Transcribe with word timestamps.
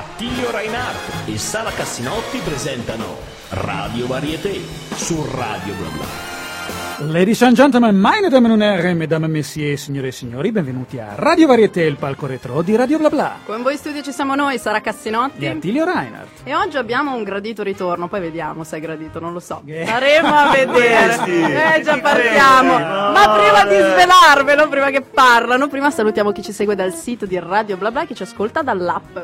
Attilio 0.00 0.50
Reinhardt 0.50 1.28
e 1.28 1.36
Sara 1.36 1.70
Cassinotti 1.70 2.38
presentano 2.38 3.18
Radio 3.50 4.06
Varieté 4.06 4.58
su 4.94 5.22
Radio 5.30 5.74
Bla 5.74 5.88
Bla. 5.88 7.10
Ladies 7.12 7.42
and 7.42 7.54
gentlemen, 7.54 7.98
meine 7.98 8.30
Damen 8.30 8.50
und 8.50 8.62
Herren, 8.62 8.96
mesdames 8.96 9.28
messieurs, 9.28 9.82
signore 9.82 10.08
e 10.08 10.12
signori, 10.12 10.52
benvenuti 10.52 10.98
a 10.98 11.12
Radio 11.16 11.46
Varieté, 11.46 11.82
il 11.82 11.96
palco 11.96 12.26
retro 12.26 12.62
di 12.62 12.76
Radio 12.76 12.96
Bla 12.96 13.10
Bla. 13.10 13.38
Con 13.44 13.62
voi 13.62 13.72
in 13.72 13.78
studio 13.78 14.00
ci 14.02 14.10
siamo 14.10 14.34
noi, 14.34 14.58
Sara 14.58 14.80
Cassinotti. 14.80 15.44
E 15.44 15.48
Attilio 15.48 15.84
Reinhardt. 15.84 16.40
E 16.44 16.54
oggi 16.54 16.78
abbiamo 16.78 17.14
un 17.14 17.22
gradito 17.22 17.62
ritorno, 17.62 18.08
poi 18.08 18.20
vediamo 18.20 18.64
se 18.64 18.78
è 18.78 18.80
gradito, 18.80 19.20
non 19.20 19.34
lo 19.34 19.40
so. 19.40 19.60
Eh. 19.66 19.84
Staremo 19.84 20.34
a 20.34 20.50
vedere. 20.50 21.76
Eh 21.76 21.82
già 21.82 21.98
partiamo. 21.98 22.78
Ma 22.78 23.36
prima 23.36 23.64
di 23.66 23.76
svelarvelo, 23.76 24.66
prima 24.68 24.88
che 24.88 25.02
parlano, 25.02 25.68
prima 25.68 25.90
salutiamo 25.90 26.32
chi 26.32 26.42
ci 26.42 26.52
segue 26.52 26.74
dal 26.74 26.94
sito 26.94 27.26
di 27.26 27.38
Radio 27.38 27.76
Bla 27.76 27.90
Bla, 27.90 28.06
chi 28.06 28.14
ci 28.14 28.22
ascolta 28.22 28.62
dall'app. 28.62 29.18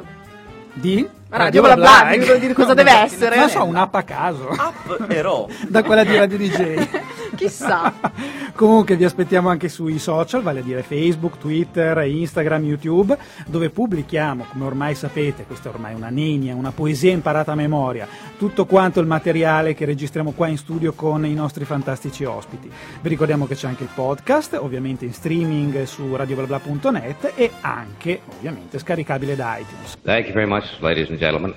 Di? 0.79 1.09
Radio 1.31 1.63
Bla 1.63 1.75
Bla, 1.75 2.11
eh, 2.11 2.19
di- 2.19 2.47
di 2.49 2.53
cosa 2.53 2.75
deve 2.75 2.93
essere? 2.93 3.37
Non 3.37 3.49
so, 3.49 3.65
un'app 3.65 3.95
a 3.95 4.03
caso. 4.03 4.49
Up 4.51 5.07
e 5.11 5.23
Ro. 5.23 5.49
da 5.69 5.83
quella 5.83 6.05
di 6.05 6.15
Radio 6.17 6.37
DJ. 6.37 6.89
Chissà. 7.37 7.93
Comunque 8.55 8.97
vi 8.97 9.05
aspettiamo 9.05 9.49
anche 9.49 9.69
sui 9.69 9.99
social, 9.99 10.43
vale 10.43 10.61
a 10.61 10.63
dire 10.63 10.83
Facebook, 10.83 11.39
Twitter, 11.39 11.99
Instagram, 12.07 12.65
YouTube, 12.65 13.17
dove 13.47 13.71
pubblichiamo, 13.71 14.47
come 14.51 14.65
ormai 14.65 14.95
sapete, 14.95 15.45
questa 15.45 15.69
è 15.69 15.73
ormai 15.73 15.95
una 15.95 16.09
nenia, 16.09 16.55
una 16.55 16.73
poesia 16.73 17.13
imparata 17.13 17.53
a 17.53 17.55
memoria, 17.55 18.09
tutto 18.39 18.65
quanto 18.65 19.01
il 19.01 19.07
materiale 19.07 19.75
che 19.75 19.85
registriamo 19.85 20.33
qua 20.33 20.49
in 20.49 20.57
studio 20.57 20.93
con 20.95 21.25
i 21.27 21.35
nostri 21.35 21.65
fantastici 21.65 22.25
ospiti. 22.25 22.71
Vi 23.01 23.09
ricordiamo 23.09 23.47
che 23.47 23.55
c'è 23.55 23.69
anche 23.69 23.83
il 23.83 23.91
podcast, 23.95 24.55
ovviamente 24.55 25.05
in 25.05 25.13
streaming 25.13 25.85
su 25.85 26.15
radioblabla.net 26.15 27.33
e 27.35 27.51
anche, 27.61 28.21
ovviamente, 28.37 28.79
scaricabile 28.79 29.37
da 29.37 29.59
iTunes. 29.59 29.99
Thank 30.03 30.27
you 30.27 30.35
very 30.35 30.49
much, 30.49 30.81
ladies 30.81 31.09
and 31.11 31.19
gentlemen. 31.19 31.55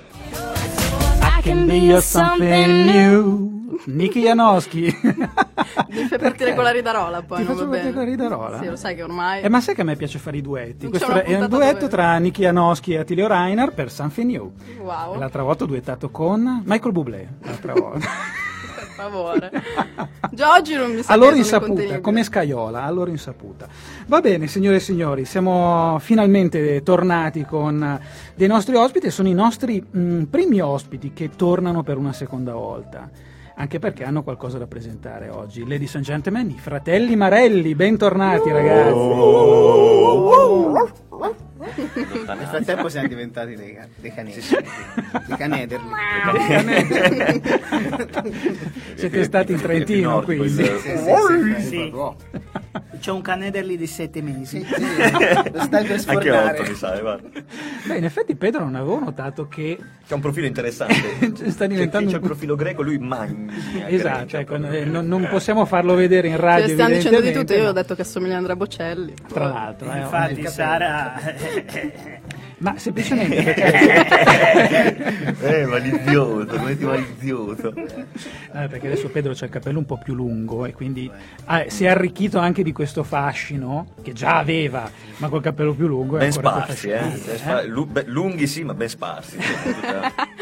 I 1.40 1.42
can 1.42 1.66
be 1.66 1.76
your 1.76 2.02
something 2.02 2.84
new. 2.84 3.58
Niki 3.86 4.20
Janowski. 4.28 4.94
Mi 5.02 6.04
fai 6.06 6.18
partire 6.18 6.54
con 6.54 6.64
la 6.64 6.70
ridarola 6.70 7.22
poi. 7.22 7.38
Ti 7.38 7.44
faccio 7.44 7.66
partire 7.66 7.92
con 7.92 8.02
la 8.02 8.08
ridarola? 8.10 8.58
Sì, 8.58 8.66
lo 8.66 8.76
sai 8.76 8.94
che 8.94 9.02
ormai. 9.02 9.40
Eh, 9.40 9.48
ma 9.48 9.60
sai 9.62 9.74
che 9.74 9.80
a 9.80 9.84
me 9.84 9.96
piace 9.96 10.18
fare 10.18 10.36
i 10.36 10.42
duetti? 10.42 10.82
Non 10.82 10.90
Questo 10.90 11.12
è 11.22 11.40
un 11.40 11.48
duetto 11.48 11.74
dove- 11.78 11.88
tra 11.88 12.18
Niki 12.18 12.42
Janowski 12.42 12.92
e 12.92 12.98
Attilio 12.98 13.26
Reiner 13.26 13.72
per 13.72 13.90
Something 13.90 14.30
New. 14.30 14.52
Wow. 14.82 15.18
L'altra 15.18 15.42
volta 15.42 15.64
ho 15.64 15.66
duettato 15.66 16.10
con 16.10 16.62
Michael 16.66 16.92
Bublé. 16.92 17.28
L'altra 17.40 17.72
volta. 17.80 18.06
Favore. 19.00 19.50
Già 20.32 20.52
oggi 20.52 20.74
non 20.74 20.92
mi 20.92 21.02
sa 21.02 21.14
a 21.14 21.16
loro 21.16 21.34
che 21.34 21.42
sono 21.42 21.64
insaputa, 21.66 22.00
come 22.00 22.22
Scaiola, 22.22 22.82
a 22.82 22.90
loro 22.90 23.08
insaputa. 23.10 23.66
Va 24.06 24.20
bene, 24.20 24.46
signore 24.46 24.76
e 24.76 24.80
signori, 24.80 25.24
siamo 25.24 25.96
finalmente 26.00 26.82
tornati 26.82 27.46
con 27.46 27.98
dei 28.34 28.46
nostri 28.46 28.76
ospiti 28.76 29.06
e 29.06 29.10
sono 29.10 29.28
i 29.28 29.32
nostri 29.32 29.82
mh, 29.90 30.24
primi 30.24 30.60
ospiti 30.60 31.12
che 31.14 31.30
tornano 31.34 31.82
per 31.82 31.96
una 31.96 32.12
seconda 32.12 32.52
volta. 32.52 33.08
Anche 33.56 33.78
perché 33.78 34.04
hanno 34.04 34.22
qualcosa 34.22 34.58
da 34.58 34.66
presentare 34.66 35.30
oggi. 35.30 35.66
Ladies 35.66 35.94
and 35.94 36.04
gentlemen, 36.04 36.50
i 36.50 36.58
fratelli 36.58 37.16
Marelli, 37.16 37.74
bentornati 37.74 38.50
ragazzi. 38.50 38.98
Nel 41.60 42.46
frattempo 42.48 42.88
siamo 42.88 43.06
diventati 43.06 43.54
dei, 43.54 43.74
ca- 43.74 43.86
dei 43.96 44.14
canedi, 44.14 44.40
dei 45.26 45.36
canederli. 45.36 45.88
Siete 48.94 49.24
stati 49.24 49.52
in 49.52 49.60
Trentino. 49.60 50.24
Sì, 50.26 51.60
sì, 51.60 51.88
proprio. 51.90 52.28
C'è 53.00 53.10
un 53.10 53.22
canederli 53.22 53.76
di 53.78 53.86
sette 53.86 54.20
mesi. 54.22 54.60
Sì, 54.62 54.74
sì, 54.74 55.52
lo 55.52 55.60
stai 55.62 55.84
per 55.86 55.92
Anche 55.92 55.98
sfornare. 55.98 56.58
8 56.60 56.70
mi 56.70 56.74
sa, 56.76 56.98
eh. 56.98 57.18
Beh, 57.86 57.96
in 57.96 58.04
effetti 58.04 58.36
Pedro 58.36 58.64
non 58.64 58.74
avevo 58.74 58.98
notato 58.98 59.48
che 59.48 59.78
C'è 60.06 60.12
un 60.14 60.20
profilo 60.20 60.46
interessante. 60.46 60.94
Sta 61.50 61.66
diventando 61.66 62.10
C'è, 62.10 62.12
c'è 62.12 62.16
un- 62.18 62.22
il 62.22 62.28
profilo 62.28 62.56
greco, 62.56 62.82
lui 62.82 62.98
mangia. 62.98 63.52
Esatto, 63.86 64.36
ecco, 64.36 64.54
eh, 64.56 64.84
non, 64.84 65.06
non 65.06 65.26
possiamo 65.30 65.64
farlo 65.64 65.94
vedere 65.94 66.28
in 66.28 66.36
radio. 66.36 66.64
Cioè, 66.66 66.72
stiamo 66.74 66.94
dicendo 66.94 67.20
di 67.20 67.32
tutto, 67.32 67.54
io 67.54 67.68
ho 67.68 67.72
detto 67.72 67.94
che 67.94 68.02
assomiglia 68.02 68.34
a 68.34 68.36
Andrea 68.38 68.56
Bocelli. 68.56 69.14
Tra 69.28 69.48
l'altro, 69.48 69.90
eh, 69.92 69.98
Infatti 70.00 70.46
Sara 70.46 71.14
ma 72.60 72.76
semplicemente 72.76 73.42
perché, 73.42 75.36
eh, 75.62 75.66
malizioso, 75.66 76.56
come 76.56 76.76
ti 76.76 76.84
malizioso. 76.84 77.72
eh, 77.74 78.68
perché 78.68 78.86
adesso 78.86 79.08
Pedro 79.08 79.32
c'ha 79.34 79.46
il 79.46 79.50
capello 79.50 79.78
un 79.78 79.86
po' 79.86 79.98
più 80.02 80.14
lungo 80.14 80.66
e 80.66 80.72
quindi 80.72 81.10
ah, 81.46 81.64
si 81.68 81.84
è 81.84 81.88
arricchito 81.88 82.38
anche 82.38 82.62
di 82.62 82.72
questo 82.72 83.02
fascino 83.02 83.94
che 84.02 84.12
già 84.12 84.36
aveva, 84.36 84.90
ma 85.18 85.28
col 85.28 85.40
capello 85.42 85.72
più 85.72 85.86
lungo 85.86 86.16
è 86.16 86.20
Ben 86.20 86.32
ancora 86.34 86.64
più 86.66 86.74
sparsi, 86.74 86.88
eh. 86.90 87.36
spa- 87.36 87.62
lu- 87.64 87.86
beh, 87.86 88.04
lunghi 88.06 88.46
sì, 88.46 88.62
ma 88.62 88.74
ben 88.74 88.88
sparsi. 88.88 89.38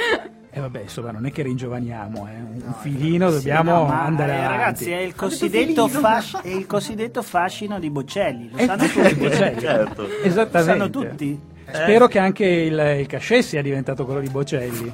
Vabbè, 0.68 0.82
insomma, 0.82 1.10
non 1.12 1.24
è 1.24 1.32
che 1.32 1.42
ringiovaniamo, 1.42 2.28
eh, 2.28 2.34
un 2.34 2.62
un 2.66 2.74
filino 2.80 3.30
dobbiamo 3.30 3.72
No, 3.72 3.84
ma, 3.86 4.04
andare 4.04 4.32
eh, 4.32 4.36
avanti. 4.36 4.56
ragazzi 4.58 4.90
è 4.90 4.98
il 4.98 5.14
cosiddetto, 5.14 5.88
fasc- 5.88 6.42
è 6.42 6.48
il 6.48 6.66
cosiddetto 6.66 7.22
fascino 7.22 7.78
di 7.78 7.88
Bocelli. 7.88 8.50
Lo 8.52 8.58
il 8.60 8.66
sanno 8.66 8.84
tutti. 8.86 9.14
Bocelli. 9.14 9.60
certo. 9.60 10.02
Lo 10.02 10.08
Esattamente. 10.22 10.72
sanno 10.78 10.90
tutti. 10.90 11.40
Spero 11.70 12.06
che 12.06 12.18
anche 12.18 12.44
il, 12.44 12.96
il 13.00 13.06
cachet 13.06 13.42
sia 13.42 13.62
diventato 13.62 14.04
quello 14.04 14.20
di 14.20 14.28
Bocelli. 14.28 14.92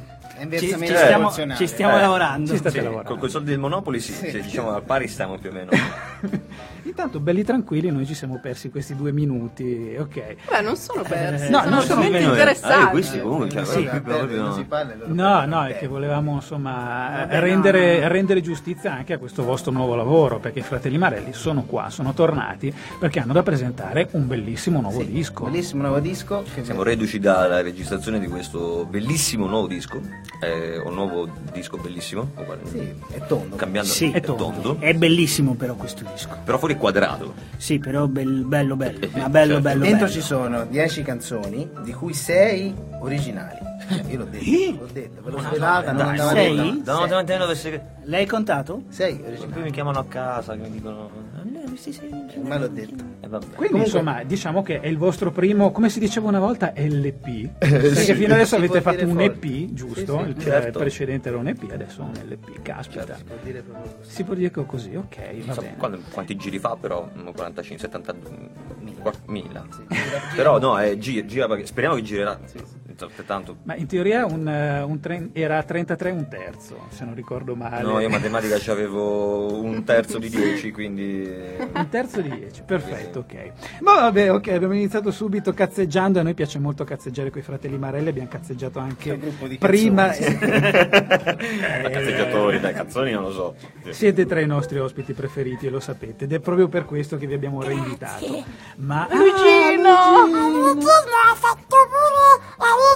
Ci, 0.51 0.59
ci 0.59 0.75
stiamo, 0.97 1.31
ci 1.57 1.67
stiamo 1.67 1.97
Eh, 1.97 2.01
lavorando. 2.01 2.51
ci 2.51 2.57
state 2.57 2.79
Sì, 2.79 2.83
lavorando. 2.85 3.09
con, 3.11 3.19
con 3.19 3.29
i 3.29 3.31
soldi 3.31 3.51
del 3.51 3.59
Monopoli 3.59 4.01
sì, 4.01 4.13
sì, 4.13 4.41
diciamo 4.41 4.75
al 4.75 4.83
pari 4.83 5.07
stiamo 5.09 5.39
più 5.39 5.51
o 5.51 5.53
meno. 5.53 5.71
Intanto, 6.85 7.19
belli 7.19 7.43
tranquilli, 7.45 7.91
noi 7.91 8.05
ci 8.05 8.15
siamo 8.15 8.39
persi 8.41 8.71
questi 8.71 8.95
due 8.95 9.11
minuti, 9.11 9.97
ok. 9.99 10.37
Beh, 10.51 10.61
non 10.61 10.77
sono 10.77 11.03
persi. 11.03 11.49
No, 11.51 11.61
sono 11.61 11.71
non 11.71 11.81
sono 11.81 12.01
argomenti 12.01 12.11
persi. 12.13 12.29
interessanti. 12.29 12.85
Ah, 12.85 12.89
questi 12.89 13.21
comunque, 13.21 13.49
cioè, 13.51 13.65
Sì, 13.65 13.89
proprio- 14.03 14.65
no. 15.07 15.45
No, 15.47 15.65
è 15.65 15.79
che 15.79 15.87
volevamo 15.87 16.35
insomma 16.35 17.09
Vabbè, 17.21 17.41
rendere, 17.41 18.01
no, 18.01 18.09
rendere 18.09 18.41
giustizia 18.43 18.93
anche 18.93 19.15
a 19.15 19.19
questo 19.19 19.43
vostro 19.45 19.73
nuovo 19.73 19.95
lavoro, 19.95 20.39
perché 20.39 20.59
i 20.59 20.63
fratelli 20.63 20.99
Marelli 20.99 21.33
sono 21.33 21.63
qua, 21.65 21.89
sono 21.91 22.13
tornati 22.13 22.73
perché 22.99 23.19
hanno 23.21 23.33
da 23.33 23.43
presentare 23.43 24.09
un 24.13 24.27
bellissimo 24.27 24.81
nuovo 24.81 25.01
Sì, 25.01 25.11
disco. 25.11 25.45
Bellissimo 25.45 25.83
nuovo 25.83 26.01
disco. 26.01 26.45
Che 26.55 26.65
Siamo 26.65 26.83
reduci 26.83 27.19
dalla 27.19 27.63
registrazione 27.63 28.21
di 28.21 28.27
questo 28.29 28.87
bellissimo 28.89 29.47
nuovo 29.47 29.67
disco, 29.67 30.01
eh, 30.41 30.79
un 30.79 30.95
nuovo 30.95 31.29
disco 31.53 31.77
bellissimo, 31.77 32.31
oh, 32.35 32.45
Sì, 32.65 32.95
è 33.11 33.21
tondo. 33.27 33.57
cambiando 33.57 33.89
Sì, 33.91 34.11
è 34.11 34.21
tondo, 34.21 34.77
È 34.79 34.93
bellissimo 34.95 35.55
però 35.55 35.75
questo 35.75 36.05
disco. 36.13 36.37
però 36.45 36.59
fuori 36.59 36.77
quadrato. 36.77 37.35
Sì, 37.57 37.79
però 37.79 38.07
bel- 38.07 38.45
bello 38.45 38.77
bello. 38.77 39.09
Ma 39.15 39.29
bello 39.29 39.53
Certo. 39.55 39.61
bello 39.63 39.83
Dentro 39.83 40.07
bello. 40.07 40.11
ci 40.11 40.21
sono 40.21 40.65
10 40.65 41.03
canzoni, 41.03 41.69
di 41.83 41.93
cui 41.93 42.13
6 42.15 42.75
originali. 43.01 43.59
Cioè, 43.87 44.03
Io 44.11 44.19
l'ho 44.19 44.25
detto, 44.25 44.81
l'ho 44.81 44.89
detto, 44.93 45.23
ve 45.23 45.31
l'ho 45.31 45.39
svelata, 45.41 45.93
non 45.93 45.97
Dai, 45.97 46.09
andava 46.09 46.31
sei? 46.31 46.57
si... 47.55 47.81
L'hai 48.05 48.27
contato? 48.27 48.83
6 48.89 49.15
Poi 49.17 49.27
originali. 49.29 49.63
mi 49.63 49.71
chiamano 49.73 49.99
a 49.99 50.05
casa 50.07 50.53
che 50.55 50.61
mi 50.61 50.71
dicono... 50.71 51.11
"Eh, 51.65 51.69
questi 51.69 51.93
sei-" 51.93 52.11
Ma 52.43 52.59
l'ho 52.59 52.69
detto. 52.69 53.05
E 53.21 53.27
vabbè. 53.29 53.45
Quindi 53.47 53.55
Comunque- 53.57 53.81
insomma 53.81 54.23
diciamo 54.25 54.63
che 54.63 54.81
è 54.81 54.87
il 54.87 54.99
vostro 54.99 55.31
primo, 55.33 55.71
come 55.73 55.89
si 55.89 55.99
diceva 55.99 56.29
una 56.29 56.39
volta, 56.41 56.73
LP. 56.77 57.49
Perché 57.59 58.15
fino 58.15 58.35
adesso 58.35 58.55
Si 58.57 58.63
avete 58.65 58.81
fatto 58.81 59.05
un 59.05 59.11
forte. 59.17 59.25
EP, 59.25 59.73
giusto? 59.73 60.19
Sì, 60.19 60.25
sì, 60.25 60.29
il 60.31 60.41
certo. 60.43 60.79
precedente 60.79 61.29
era 61.29 61.39
un 61.39 61.49
EP, 61.49 61.71
adesso 61.73 62.03
un 62.03 62.13
LP, 62.13 62.63
caspita. 62.63 63.17
Si 63.17 63.25
può 63.25 63.37
dire 63.43 63.63
proprio. 63.63 63.97
Si 64.01 64.25
può 64.25 64.35
dire 64.35 64.51
che 64.51 64.67
così, 64.67 64.95
ok, 64.95 65.17
so 65.51 65.61
bene. 65.61 65.77
quando- 65.77 66.01
quanti 66.13 66.37
giri 66.37 66.59
fa 66.59 66.77
però? 66.81 67.09
45, 67.35 67.79
72 67.79 69.13
mila. 69.27 69.67
Sì. 69.71 69.83
Però 70.37 70.59
no, 70.59 70.79
è 70.79 70.97
gira, 70.99 71.25
gira 71.27 71.47
perché 71.49 71.67
speriamo 71.67 71.97
che 71.97 72.03
girerà. 72.03 72.39
Tanto. 73.27 73.57
Ma 73.65 73.75
in 73.75 73.87
teoria 73.87 74.25
un, 74.25 74.47
eh, 74.47 74.83
un 74.83 75.01
tren- 75.01 75.31
era 75.33 75.63
33 75.63 76.11
un 76.11 76.29
terzo, 76.29 76.87
se 76.91 77.05
non 77.05 77.15
ricordo 77.15 77.55
male. 77.55 77.83
No, 77.83 78.01
io 78.01 78.09
matematica 78.09 78.57
c'avevo 78.59 79.61
un 79.63 79.83
terzo 79.85 80.19
di 80.19 80.29
10, 80.29 80.71
quindi 80.71 81.29
Un 81.75 81.89
terzo 81.89 82.21
di 82.21 82.31
10, 82.31 82.63
perfetto, 82.63 83.21
ok. 83.21 83.53
Ma 83.81 83.95
vabbè, 83.95 84.33
ok, 84.33 84.49
abbiamo 84.49 84.75
iniziato 84.75 85.11
subito 85.11 85.53
cazzeggiando, 85.53 86.21
a 86.21 86.23
noi 86.23 86.35
piace 86.35 86.59
molto 86.59 86.85
cazzeggiare 86.85 87.31
con 87.31 87.41
i 87.41 87.45
fratelli 87.45 87.79
Marelli, 87.79 88.09
abbiamo 88.11 88.29
cazzeggiato 88.29 88.79
anche 88.79 89.19
prima. 89.59 90.09
cazzeggiatori, 91.85 92.61
dai, 92.61 92.73
cazzoni 92.73 93.11
non 93.13 93.23
lo 93.25 93.33
so. 93.33 93.55
Siete 93.91 94.27
tra 94.27 94.41
i 94.41 94.47
nostri 94.47 94.79
ospiti 94.79 95.13
preferiti 95.13 95.67
e 95.67 95.71
lo 95.71 95.81
sapete, 95.81 96.25
ed 96.25 96.33
è 96.33 96.41
proprio 96.41 96.69
per 96.69 96.85
questo 96.85 97.17
che 97.17 97.27
vi 97.27 97.35
abbiamo 97.35 97.63
reinvitato. 97.63 98.45
Ma 98.77 99.07
Luigino! 99.11 100.27
Luigino 100.27 100.91
ha 101.31 101.35
fatto 101.35 101.77
pure 101.89 102.43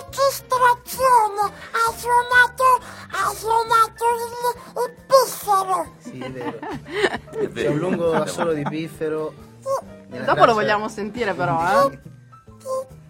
registrazione, 0.01 1.41
ha 1.73 1.93
suonato, 1.97 2.65
ha 3.11 3.33
suonato 3.35 4.05
il, 4.15 4.85
il 4.85 4.95
piffero. 5.07 5.95
Sì, 5.99 6.19
è 6.19 6.31
vero. 6.31 6.59
È 6.59 7.19
C'è 7.31 7.49
vero. 7.49 7.71
un 7.73 7.79
lungo 7.79 8.13
assolo 8.13 8.53
di 8.53 8.63
piffero. 8.63 9.33
nella 10.09 10.25
Dopo 10.25 10.45
lo 10.45 10.55
vogliamo 10.55 10.89
sentire 10.89 11.35
però, 11.35 11.61
eh. 11.91 12.01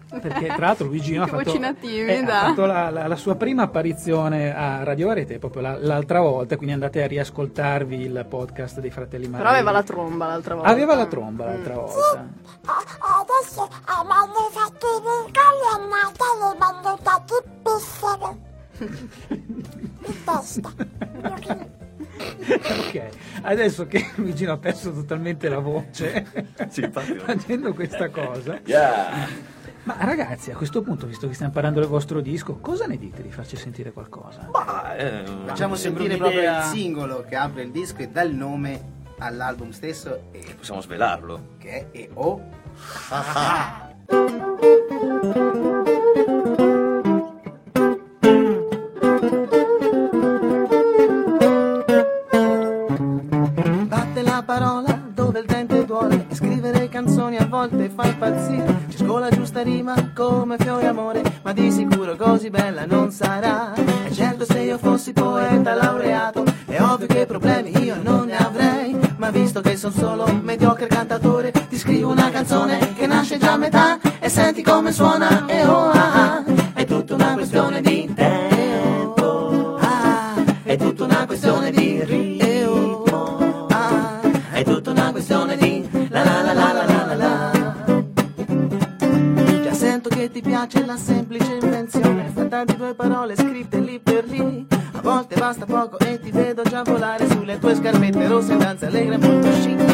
Perché 0.09 0.47
tra 0.47 0.65
l'altro 0.67 0.87
Luigino 0.87 1.23
ha 1.23 1.27
fatto, 1.27 1.53
eh, 1.53 2.23
ha 2.25 2.39
fatto 2.47 2.65
la, 2.65 2.89
la- 2.89 3.07
la 3.07 3.15
sua 3.15 3.35
prima 3.35 3.63
apparizione 3.63 4.53
a 4.55 4.83
Radio 4.83 5.07
Varete 5.07 5.37
proprio 5.39 5.61
la- 5.61 5.77
l'altra 5.79 6.19
volta, 6.21 6.55
quindi 6.55 6.73
andate 6.73 7.03
a 7.03 7.07
riascoltarvi 7.07 7.99
il 8.01 8.25
podcast 8.27 8.79
dei 8.79 8.89
fratelli 8.89 9.27
Marelli. 9.27 9.43
Però 9.43 9.49
aveva 9.55 9.71
la 9.71 9.83
tromba 9.83 10.27
l'altra 10.27 10.55
volta. 10.55 10.69
Aveva 10.69 10.95
la 10.95 11.05
tromba 11.05 11.45
l'altra 11.45 11.73
volta. 11.75 12.27
A- 12.65 12.83
Adesso 13.21 13.63
eh, 13.65 14.03
mi 14.05 14.11
hanno 14.11 14.49
fatto 14.51 14.85
i 14.87 14.99
vincoli 15.01 15.63
e 15.73 15.77
Natale 15.87 16.57
mi 16.57 16.63
hanno 16.65 16.97
dato 17.03 17.33
i 20.05 20.23
testa. 20.23 20.73
ok, 21.99 23.09
adesso 23.43 23.85
che 23.87 24.09
Luigino 24.15 24.53
ha 24.53 24.57
perso 24.57 24.91
totalmente 24.91 25.49
la 25.49 25.59
voce 25.59 26.25
Sì, 26.69 26.87
facendo 26.91 27.73
questa 27.73 28.09
cosa, 28.09 28.59
Yeah. 28.65 29.27
Ma 29.83 29.95
ragazzi 30.01 30.51
a 30.51 30.55
questo 30.55 30.81
punto, 30.81 31.07
visto 31.07 31.27
che 31.27 31.33
stiamo 31.33 31.51
parlando 31.51 31.79
del 31.79 31.89
vostro 31.89 32.21
disco, 32.21 32.57
cosa 32.57 32.85
ne 32.85 32.97
dite 32.97 33.21
di 33.21 33.31
farci 33.31 33.55
sentire 33.55 33.91
qualcosa? 33.91 34.47
Ma, 34.51 34.95
eh, 34.95 35.23
Facciamo 35.45 35.75
sentire 35.75 36.17
proprio 36.17 36.41
il 36.41 36.63
singolo 36.63 37.23
che 37.27 37.35
apre 37.35 37.63
il 37.63 37.71
disco 37.71 37.97
e 38.01 38.09
dà 38.09 38.21
il 38.21 38.35
nome 38.35 38.97
all'album 39.19 39.71
stesso 39.71 40.23
e- 40.31 40.55
possiamo 40.57 40.81
svelarlo. 40.81 41.55
che 41.57 41.69
è 41.69 41.85
E.O. 41.91 42.41
Batte 53.87 54.21
la 54.23 54.41
parola 54.45 54.99
dove 55.13 55.39
il 55.39 55.45
dente 55.45 55.85
duole 55.85 56.25
e 56.29 56.35
scrivere 56.35 56.89
canzoni 56.89 57.37
a 57.37 57.45
volte 57.45 57.89
fa 57.89 58.05
impazzire. 58.07 58.78
Giusta 59.59 59.63
rima 59.63 60.11
come 60.13 60.55
fiore 60.57 60.87
amore, 60.87 61.21
ma 61.41 61.51
di 61.51 61.69
sicuro 61.69 62.15
così 62.15 62.49
bella 62.49 62.85
non 62.85 63.11
sarà. 63.11 63.73
E 63.73 64.11
certo 64.13 64.45
se 64.45 64.59
io 64.59 64.77
fossi 64.77 65.11
poeta 65.11 65.73
laureato, 65.73 66.45
è 66.65 66.79
ovvio 66.81 67.07
che 67.07 67.25
problemi 67.25 67.77
io 67.83 67.97
non 68.01 68.27
ne 68.27 68.37
avrei. 68.37 68.97
Ma 69.17 69.31
visto 69.31 69.59
che 69.59 69.75
sono 69.75 69.93
solo 69.93 70.25
un 70.25 70.39
mediocre 70.43 70.87
cantatore, 70.87 71.51
ti 71.67 71.77
scrivo 71.77 72.11
una 72.11 72.29
canzone 72.29 72.93
che 72.93 73.05
nasce 73.05 73.37
già 73.37 73.53
a 73.53 73.57
metà 73.57 73.99
e 74.19 74.29
senti 74.29 74.63
come 74.63 74.93
suona 74.93 75.45
e 75.47 75.65
oh 75.65 75.89
ah, 75.89 76.13
ah. 76.13 76.48
Popolare 96.89 97.27
sulle 97.29 97.59
tue 97.59 97.75
scarpette 97.75 98.27
rosse 98.27 98.57
danza 98.57 98.87
allegra 98.87 99.15
molto 99.19 99.47
chic 99.61 99.88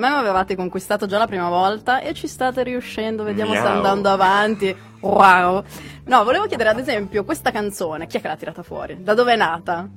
me 0.00 0.08
mi 0.08 0.16
avevate 0.16 0.56
conquistato 0.56 1.06
già 1.06 1.18
la 1.18 1.26
prima 1.26 1.48
volta 1.48 2.00
e 2.00 2.12
ci 2.14 2.26
state 2.26 2.62
riuscendo, 2.62 3.22
vediamo 3.22 3.52
se 3.52 3.60
Miau. 3.60 3.76
andando 3.76 4.08
avanti. 4.08 4.74
Wow. 5.00 5.62
No, 6.06 6.24
volevo 6.24 6.46
chiedere 6.46 6.70
ad 6.70 6.78
esempio 6.78 7.24
questa 7.24 7.50
canzone, 7.52 8.06
chi 8.06 8.16
è 8.16 8.20
che 8.20 8.28
l'ha 8.28 8.36
tirata 8.36 8.62
fuori? 8.62 9.02
Da 9.02 9.14
dove 9.14 9.34
è 9.34 9.36
nata? 9.36 9.88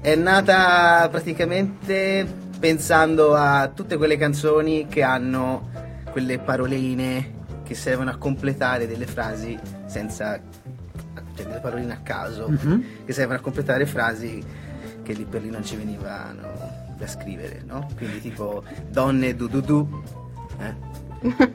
È 0.00 0.14
nata 0.14 1.08
praticamente 1.10 2.26
pensando 2.58 3.34
a 3.34 3.68
tutte 3.68 3.96
quelle 3.96 4.16
canzoni 4.16 4.86
che 4.86 5.02
hanno 5.02 5.70
quelle 6.10 6.38
paroline 6.38 7.40
che 7.64 7.74
servono 7.74 8.10
a 8.10 8.16
completare 8.16 8.86
delle 8.86 9.06
frasi 9.06 9.58
senza 9.86 10.38
cioè 11.34 11.46
delle 11.46 11.60
paroline 11.60 11.92
a 11.92 12.00
caso 12.02 12.50
che 13.04 13.12
servono 13.12 13.38
a 13.38 13.40
completare 13.40 13.86
frasi 13.86 14.44
che 15.02 15.12
lì 15.12 15.24
per 15.24 15.42
lì 15.42 15.50
non 15.50 15.64
ci 15.64 15.76
venivano 15.76 16.71
da 17.02 17.08
scrivere, 17.08 17.62
no? 17.66 17.88
Quindi 17.96 18.20
tipo 18.20 18.62
donne 18.90 19.34
du 19.34 19.48
du 19.48 19.60
du 19.60 20.02
eh? 20.60 20.74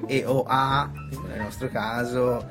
e 0.08 0.24
o 0.26 0.44
a 0.46 0.90
nel 1.30 1.42
nostro 1.42 1.70
caso 1.70 2.46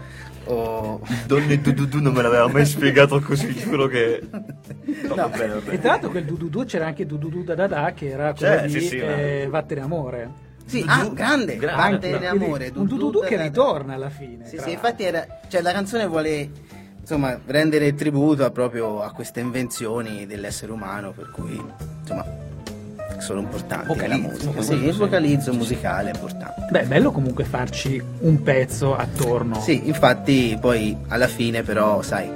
o 0.48 1.00
Donne 1.26 1.60
du 1.60 1.72
du 1.74 1.86
du 1.86 2.00
non 2.00 2.12
me 2.14 2.22
l'aveva 2.22 2.46
mai 2.48 2.64
spiegato 2.64 3.20
così, 3.20 3.52
giuro 3.52 3.86
che... 3.88 4.22
No, 5.08 5.14
va 5.16 5.28
bene, 5.28 5.54
va 5.60 5.72
E 5.72 5.78
tra 5.80 5.90
l'altro 5.90 6.10
quel 6.10 6.24
dududu 6.24 6.64
c'era 6.64 6.86
anche 6.86 7.04
dududu 7.04 7.42
da 7.42 7.54
da 7.56 7.66
da 7.66 7.92
che 7.92 8.08
era 8.10 8.32
quello 8.32 8.62
di 8.62 8.70
sì, 8.70 8.80
sì, 8.80 8.96
ma- 8.98 9.16
eh, 9.16 9.46
Vattene 9.50 9.80
amore. 9.80 10.30
sì, 10.64 10.82
Du- 10.82 10.88
ah, 10.88 11.02
du- 11.02 11.12
grande, 11.14 11.56
grande, 11.56 12.08
grande 12.10 12.26
amore, 12.28 12.72
un 12.74 12.86
dududu 12.86 13.20
che 13.22 13.30
da- 13.30 13.36
da- 13.36 13.42
ritorna 13.42 13.94
alla 13.94 14.08
fine. 14.08 14.46
Sì, 14.46 14.58
sì, 14.58 14.70
infatti 14.70 15.02
era, 15.02 15.26
cioè 15.48 15.60
la 15.62 15.72
canzone 15.72 16.06
vuole 16.06 16.50
insomma 17.00 17.38
rendere 17.46 17.92
tributo 17.94 18.44
a 18.44 18.50
proprio 18.50 19.02
a 19.02 19.10
queste 19.10 19.40
invenzioni 19.40 20.26
dell'essere 20.26 20.70
umano 20.72 21.10
per 21.12 21.30
cui 21.32 21.60
insomma 22.00 22.24
sono 23.26 23.40
importanti 23.40 23.88
Vocalizzo, 23.88 24.52
musica. 24.52 24.62
Sì, 24.62 24.84
il 24.84 24.94
vocalizzo 24.94 25.52
musicale 25.52 26.10
è 26.10 26.14
importante. 26.14 26.66
Beh, 26.70 26.82
è 26.82 26.86
bello 26.86 27.10
comunque 27.10 27.42
farci 27.42 28.00
un 28.20 28.42
pezzo 28.42 28.96
attorno. 28.96 29.60
Sì, 29.60 29.88
infatti 29.88 30.56
poi 30.60 30.96
alla 31.08 31.26
fine 31.26 31.62
però, 31.62 32.02
sai, 32.02 32.30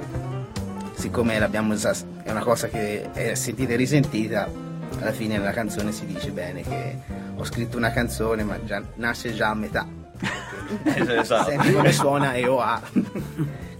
siccome 0.93 1.39
l'abbiamo 1.39 1.75
già, 1.75 1.95
è 2.23 2.29
una 2.29 2.43
cosa 2.43 2.67
che 2.67 3.09
è 3.13 3.33
sentita 3.35 3.71
e 3.71 3.75
risentita, 3.77 4.49
alla 4.99 5.13
fine 5.13 5.37
nella 5.37 5.51
canzone 5.51 5.93
si 5.93 6.05
dice 6.05 6.31
bene 6.31 6.61
che 6.61 6.97
ho 7.37 7.43
scritto 7.45 7.77
una 7.77 7.91
canzone 7.91 8.43
ma 8.43 8.61
già, 8.65 8.83
nasce 8.95 9.33
già 9.33 9.49
a 9.49 9.55
metà. 9.55 9.87
esatto. 10.83 11.49
Senti 11.49 11.71
come 11.71 11.93
suona 11.93 12.33
e 12.33 12.45
o 12.47 12.59
a. 12.59 12.81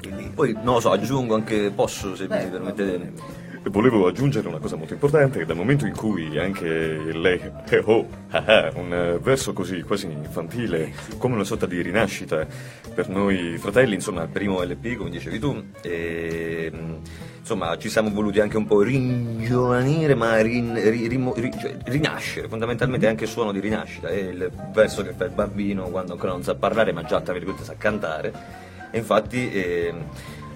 Quindi 0.01 0.32
Poi, 0.34 0.53
non 0.53 0.75
lo 0.75 0.80
so, 0.80 0.91
aggiungo 0.91 1.36
anche, 1.36 1.72
posso 1.72 2.15
se 2.15 2.24
mi 2.24 2.48
permettete... 2.50 3.39
Volevo 3.63 4.08
aggiungere 4.08 4.48
una 4.48 4.58
cosa 4.58 4.75
molto 4.75 4.94
importante, 4.94 5.46
dal 5.46 5.56
momento 5.56 5.86
in 5.86 5.96
cui 5.96 6.36
anche 6.39 6.65
lei, 7.13 7.39
eh 7.70 7.77
oh, 7.86 8.08
ah 8.32 8.72
un 8.74 8.91
eh, 8.91 9.20
verso 9.20 9.53
così 9.53 9.84
quasi 9.84 10.08
infantile, 10.08 10.91
come 11.20 11.36
una 11.36 11.44
sorta 11.44 11.68
di 11.68 11.80
rinascita 11.80 12.48
per 12.94 13.08
noi 13.08 13.58
fratelli, 13.60 13.94
insomma, 13.94 14.25
primo 14.25 14.63
LP, 14.63 14.96
come 14.96 15.12
dicevi 15.12 15.38
tu, 15.38 15.63
e, 15.84 16.72
mh, 16.74 16.96
insomma, 17.39 17.77
ci 17.77 17.88
siamo 17.89 18.10
voluti 18.10 18.39
anche 18.39 18.58
un 18.58 18.65
po' 18.65 18.82
ringiovanire, 18.82 20.15
ma 20.15 20.41
rin- 20.41 20.82
ri- 20.89 21.08
rimo- 21.08 21.36
ri- 21.36 21.53
cioè, 21.60 21.77
rinascere, 21.86 22.48
fondamentalmente 22.48 23.06
anche 23.08 23.25
il 23.25 23.30
suono 23.30 23.51
di 23.51 23.60
rinascita, 23.60 24.08
è 24.08 24.15
il 24.15 24.51
verso 24.74 25.03
che 25.03 25.13
fa 25.13 25.25
il 25.25 25.32
bambino 25.32 25.84
quando 25.89 26.13
ancora 26.13 26.32
non 26.32 26.41
sa 26.41 26.56
parlare, 26.56 26.94
ma 26.94 27.03
già, 27.03 27.22
tra 27.22 27.34
virgolette, 27.34 27.63
sa 27.63 27.75
cantare, 27.77 28.34
e 28.89 28.98
infatti... 28.98 29.51
ehm, 29.53 30.06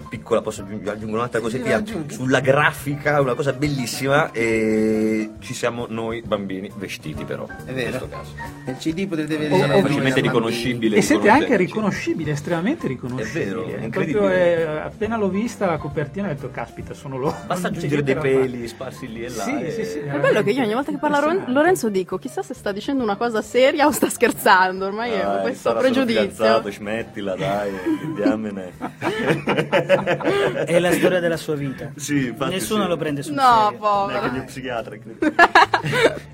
piccola, 0.08 0.42
posso 0.42 0.62
aggiungere 0.62 0.92
aggiungo 0.92 1.16
un'altra 1.18 1.40
cosettina 1.40 1.84
sulla 2.08 2.40
grafica, 2.40 3.22
una 3.22 3.34
cosa 3.34 3.54
bellissima 3.54 4.32
e 4.32 5.32
ci 5.40 5.54
siamo 5.54 5.86
noi 5.90 6.22
bambini 6.22 6.72
vestiti 6.76 7.24
però. 7.26 7.46
È 7.46 7.70
In 7.70 7.76
vero. 7.76 7.90
questo 7.90 8.10
caso. 8.10 8.32
Nel 8.66 8.78
CD 8.78 9.08
potete 9.08 9.36
Oh, 9.36 9.38
vedere 9.38 9.60
Sarà 9.60 9.74
noi 9.74 9.82
facilmente 9.82 10.22
da 10.22 10.28
bambini. 10.28 10.28
riconoscibile. 10.28 10.96
E 10.98 11.02
siete 11.02 11.30
anche 11.30 11.58
riconoscibili, 11.58 12.30
estremamente 12.32 12.88
riconoscibili. 12.88 13.44
È 13.44 13.48
vero, 13.48 13.66
è 13.66 13.74
eh. 13.82 13.84
incredibile. 13.86 14.20
Proprio, 14.20 14.30
eh, 14.30 14.78
appena 14.80 15.18
l'ho 15.18 15.30
vista 15.30 15.66
la 15.66 15.78
copertina 15.78 16.28
ho 16.28 16.34
detto, 16.34 16.50
caspita, 16.52 16.94
sono 16.94 17.18
loro. 17.18 17.36
Basta 17.46 17.68
aggiungere 17.68 18.04
dei 18.04 18.16
peli 18.16 18.68
sparsi 18.68 19.12
lì 19.12 19.24
e 19.26 19.30
là. 19.30 19.44
Sì, 19.44 19.62
e- 19.62 19.72
sì, 19.72 19.84
sì. 19.86 20.00
È 20.00 20.18
bello 20.20 20.42
che 20.44 20.52
io 20.52 20.64
ogni 20.64 20.74
volta 20.74 20.92
che 20.92 20.98
parla 20.98 21.44
Lorenzo 21.48 21.90
dico, 21.90 22.18
chissà 22.18 22.42
se 22.42 22.54
sta 22.54 22.72
dicendo 22.72 23.04
una 23.04 23.16
cosa 23.16 23.42
seria 23.42 23.86
o 23.88 23.92
sta 23.92 24.10
scherzando, 24.10 24.86
ormai 24.86 25.12
ho 25.20 25.24
Dai, 25.34 25.42
questo 25.42 25.74
pregiudizio. 25.74 26.64
smettila 26.72 27.36
dai, 27.36 27.72
diamine. 28.16 28.74
È 30.66 30.80
la 30.80 30.92
storia 30.92 31.20
della 31.20 31.38
sua 31.38 31.56
vita. 31.56 31.92
Sì, 31.96 32.28
infatti 32.28 32.54
Nessuno 32.54 32.84
sì. 32.84 32.90
lo 32.90 32.98
prende 32.98 33.24
sul 33.24 33.34
No, 33.34 33.42
serio. 33.42 33.70
Neanche 33.70 33.78
povero. 33.78 34.26
il 34.26 34.32
mio 34.32 34.44
psichiatra. 34.46 34.96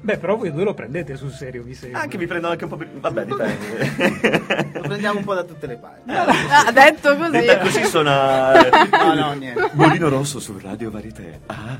Beh, 0.01 0.18
però 0.18 0.36
voi 0.36 0.51
due 0.51 0.63
lo 0.63 0.74
prendete 0.74 1.15
sul 1.18 1.32
serio, 1.32 1.63
mi 1.63 1.74
sembra. 1.74 2.01
Anche 2.01 2.18
mi 2.18 2.27
prendono 2.27 2.53
anche 2.53 2.63
un 2.63 2.70
po' 2.70 2.77
per... 2.77 2.89
Vabbè, 2.94 3.25
dipende. 3.25 4.70
Lo 4.74 4.82
prendiamo 4.82 5.20
un 5.20 5.25
po' 5.25 5.34
da 5.34 5.44
tutte 5.44 5.68
le 5.68 5.75
parti. 5.77 6.10
Ah, 6.51 6.72
detto 6.72 7.15
così. 7.15 7.32
Detta 7.32 7.58
così 7.60 7.84
suona... 7.86 8.51
No, 8.53 9.13
no, 9.13 9.34
niente. 9.34 9.70
Bolino 9.74 10.10
rosso 10.10 10.39
su 10.39 10.58
Radio 10.62 10.91
Varité. 10.91 11.39
Ah. 11.48 11.80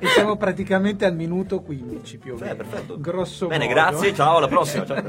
E 0.00 0.06
siamo 0.08 0.36
praticamente 0.36 1.04
al 1.04 1.14
minuto 1.14 1.60
15 1.60 2.18
più 2.18 2.34
o 2.34 2.38
meno. 2.38 2.52
Eh, 2.52 2.54
perfetto. 2.56 3.00
Grosso 3.00 3.46
Bene, 3.46 3.64
modo. 3.66 3.74
grazie, 3.74 4.14
ciao, 4.14 4.36
alla 4.36 4.48
prossima. 4.48 4.84
ciao. 4.84 5.02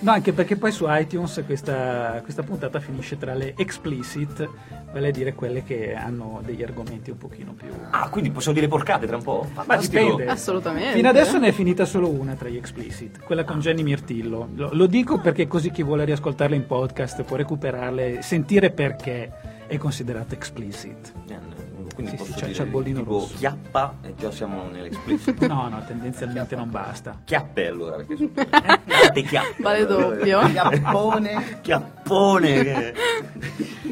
No, 0.00 0.10
anche 0.12 0.32
perché 0.32 0.56
poi 0.56 0.70
su 0.72 0.84
iTunes 0.88 1.42
questa, 1.46 2.20
questa 2.22 2.42
puntata 2.42 2.80
finisce 2.80 3.16
tra 3.16 3.34
le 3.34 3.54
explicit, 3.56 4.48
vale 4.92 5.08
a 5.08 5.10
dire 5.10 5.34
quelle 5.34 5.62
che 5.62 5.94
hanno 5.94 6.40
degli 6.44 6.62
argomenti 6.62 7.10
un 7.10 7.18
pochino 7.18 7.52
più... 7.52 7.68
Ah, 7.90 8.08
quindi 8.08 8.30
possiamo 8.30 8.56
dire 8.56 8.68
porcate 8.68 9.06
tra 9.06 9.16
un 9.16 9.22
po'? 9.22 9.46
Ma 9.54 9.62
Fantastico. 9.62 10.02
dipende. 10.02 10.26
Assolutamente. 10.26 10.92
Fino 10.94 11.08
adesso 11.08 11.38
ne 11.38 11.48
è 11.48 11.52
finita 11.52 11.84
solo 11.84 12.08
una 12.08 12.34
tra 12.34 12.48
gli 12.48 12.56
explicit, 12.56 13.20
quella 13.24 13.44
con 13.44 13.60
Jenny 13.60 13.82
Mirtillo. 13.82 14.48
Lo, 14.54 14.70
lo 14.72 14.86
dico 14.86 15.18
perché 15.20 15.46
così 15.46 15.70
chi 15.70 15.82
vuole 15.82 16.04
riascoltarle 16.04 16.56
in 16.56 16.66
podcast 16.66 17.22
può 17.22 17.36
recuperarle, 17.36 18.20
sentire 18.22 18.70
perché 18.70 19.30
è 19.66 19.76
considerata 19.78 20.34
explicit. 20.34 21.12
Eh, 21.28 21.53
Quindi 21.94 22.12
Sì, 22.12 22.16
sì, 22.18 22.22
posso 22.24 22.38
c'è- 22.38 22.46
dire 22.46 22.58
c'è 22.58 22.64
il 22.64 22.70
bollino 22.70 22.98
tipo 23.00 23.10
rosso. 23.12 23.34
chiappa 23.36 23.94
e 24.02 24.14
già 24.18 24.30
siamo 24.30 24.68
nell'explicit. 24.70 25.46
No, 25.46 25.68
no, 25.68 25.82
tendenzialmente 25.86 26.56
non 26.56 26.70
basta. 26.70 27.20
Chiappe 27.24 27.66
allora, 27.68 27.96
perché 27.96 28.16
sono 28.16 28.30
tante 28.34 29.22
chiappe. 29.22 29.62
Vale 29.62 29.86
doppio. 29.86 30.40
Chiappone. 30.50 31.58
Chiappone. 31.60 32.92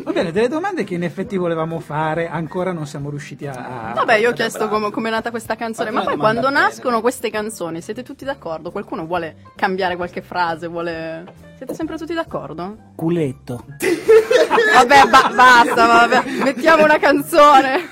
Va 0.03 0.11
bene, 0.13 0.33
delle 0.33 0.49
domande 0.49 0.83
che 0.85 0.95
in 0.95 1.05
effetti 1.05 1.37
volevamo 1.37 1.79
fare, 1.79 2.29
ancora 2.29 2.73
non 2.73 2.87
siamo 2.87 3.09
riusciti 3.11 3.47
a... 3.47 3.93
Vabbè, 3.95 4.15
io 4.17 4.31
ho 4.31 4.33
chiesto 4.33 4.69
come 4.69 5.09
è 5.09 5.13
nata 5.13 5.31
questa 5.31 5.55
canzone, 5.55 5.91
ma 5.91 6.01
una 6.01 6.09
poi 6.11 6.19
quando 6.19 6.51
nascono 6.51 7.01
queste 7.01 7.31
canzoni, 7.31 7.81
siete 7.81 8.03
tutti 8.03 8.25
d'accordo? 8.25 8.73
Qualcuno 8.73 9.07
vuole 9.07 9.37
cambiare 9.55 9.95
qualche 9.97 10.21
frase? 10.23 10.67
Vuole... 10.67 11.51
Siete 11.57 11.75
sempre 11.75 11.97
tutti 11.97 12.13
d'accordo? 12.15 12.77
Culetto. 12.97 13.65
Vabbè, 14.75 15.07
ba- 15.09 15.33
basta, 15.35 15.87
vabbè. 15.87 16.23
mettiamo 16.45 16.85
una 16.85 16.99
canzone. 16.99 17.89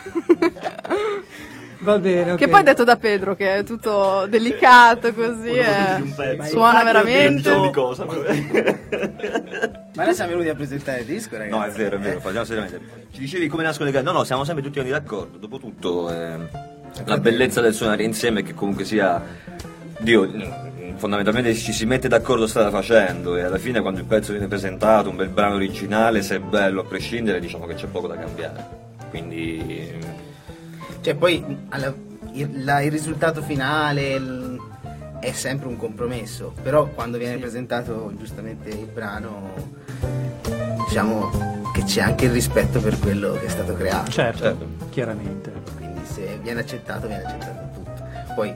Va 1.83 1.99
bene, 1.99 2.33
ok. 2.33 2.39
Che 2.39 2.49
poi 2.49 2.63
detto 2.63 2.85
da 2.85 2.97
Pedro 2.97 3.35
che 3.35 3.57
è 3.57 3.65
tutto 3.65 4.27
delicato 4.29 5.15
così, 5.15 5.53
eh, 5.53 6.45
suona 6.45 6.85
veramente. 6.85 7.59
di 7.59 7.71
cosa? 7.73 8.05
Ma 9.95 10.05
noi 10.05 10.15
siamo 10.15 10.31
venuti 10.31 10.49
a 10.49 10.55
presentare 10.55 11.01
il 11.01 11.07
disco, 11.07 11.39
ragazzi. 11.39 11.59
No, 11.59 11.65
è 11.65 11.71
vero, 11.71 11.97
è 11.97 11.99
vero, 11.99 12.21
facciamo 12.21 12.45
seriamente. 12.45 12.81
Ci 13.13 13.21
dicevi 13.21 13.49
come 13.49 13.63
nascono 13.63 13.87
le 13.87 13.93
canzoni? 13.95 14.13
No, 14.13 14.21
no, 14.21 14.25
siamo 14.27 14.45
sempre 14.45 14.63
tutti 14.63 14.87
d'accordo. 14.89 15.39
Dopotutto, 15.39 16.11
eh, 16.13 16.37
la 17.07 17.19
bellezza 17.19 17.63
del 17.63 17.73
suonare 17.73 18.03
insieme 18.03 18.41
è 18.41 18.43
che 18.43 18.53
comunque 18.53 18.85
sia. 18.85 19.23
Dio, 20.01 20.25
fondamentalmente 20.97 21.55
ci 21.55 21.73
si 21.73 21.87
mette 21.87 22.09
d'accordo 22.09 22.47
strada 22.47 22.71
facendo 22.71 23.37
e 23.37 23.43
alla 23.43 23.59
fine 23.59 23.81
quando 23.81 24.01
il 24.01 24.07
pezzo 24.07 24.33
viene 24.33 24.47
presentato, 24.49 25.09
un 25.11 25.17
bel 25.17 25.29
brano 25.29 25.55
originale, 25.55 26.23
se 26.23 26.37
è 26.37 26.39
bello 26.41 26.81
a 26.83 26.85
prescindere, 26.85 27.41
diciamo 27.41 27.67
che 27.67 27.75
c'è 27.75 27.87
poco 27.87 28.07
da 28.09 28.17
cambiare. 28.17 28.67
Quindi. 29.11 29.99
Cioè, 31.01 31.15
poi 31.15 31.45
alla- 31.71 31.95
il, 32.33 32.65
la- 32.65 32.81
il 32.83 32.91
risultato 32.91 33.43
finale 33.43 34.11
il- 34.15 34.59
è 35.21 35.33
sempre 35.33 35.69
un 35.69 35.77
compromesso, 35.77 36.55
però 36.63 36.87
quando 36.87 37.19
viene 37.19 37.37
presentato 37.39 38.13
giustamente 38.17 38.69
il 38.71 38.87
brano, 38.93 39.53
diciamo 40.89 41.31
che 41.73 41.85
c'è 41.85 42.01
anche 42.01 42.25
il 42.27 42.33
rispetto 42.33 42.81
per 42.81 42.99
quello 42.99 43.33
che 43.33 43.47
è 43.47 43.49
stato 43.49 43.75
creato. 43.75 44.11
Certo, 44.11 44.39
Certo. 44.43 44.67
chiaramente. 44.91 45.53
Quindi 45.77 46.01
se 46.05 46.39
viene 46.43 46.61
accettato, 46.61 47.07
viene 47.07 47.25
accettato 47.25 47.69
tutto. 47.75 48.03
Poi 48.35 48.53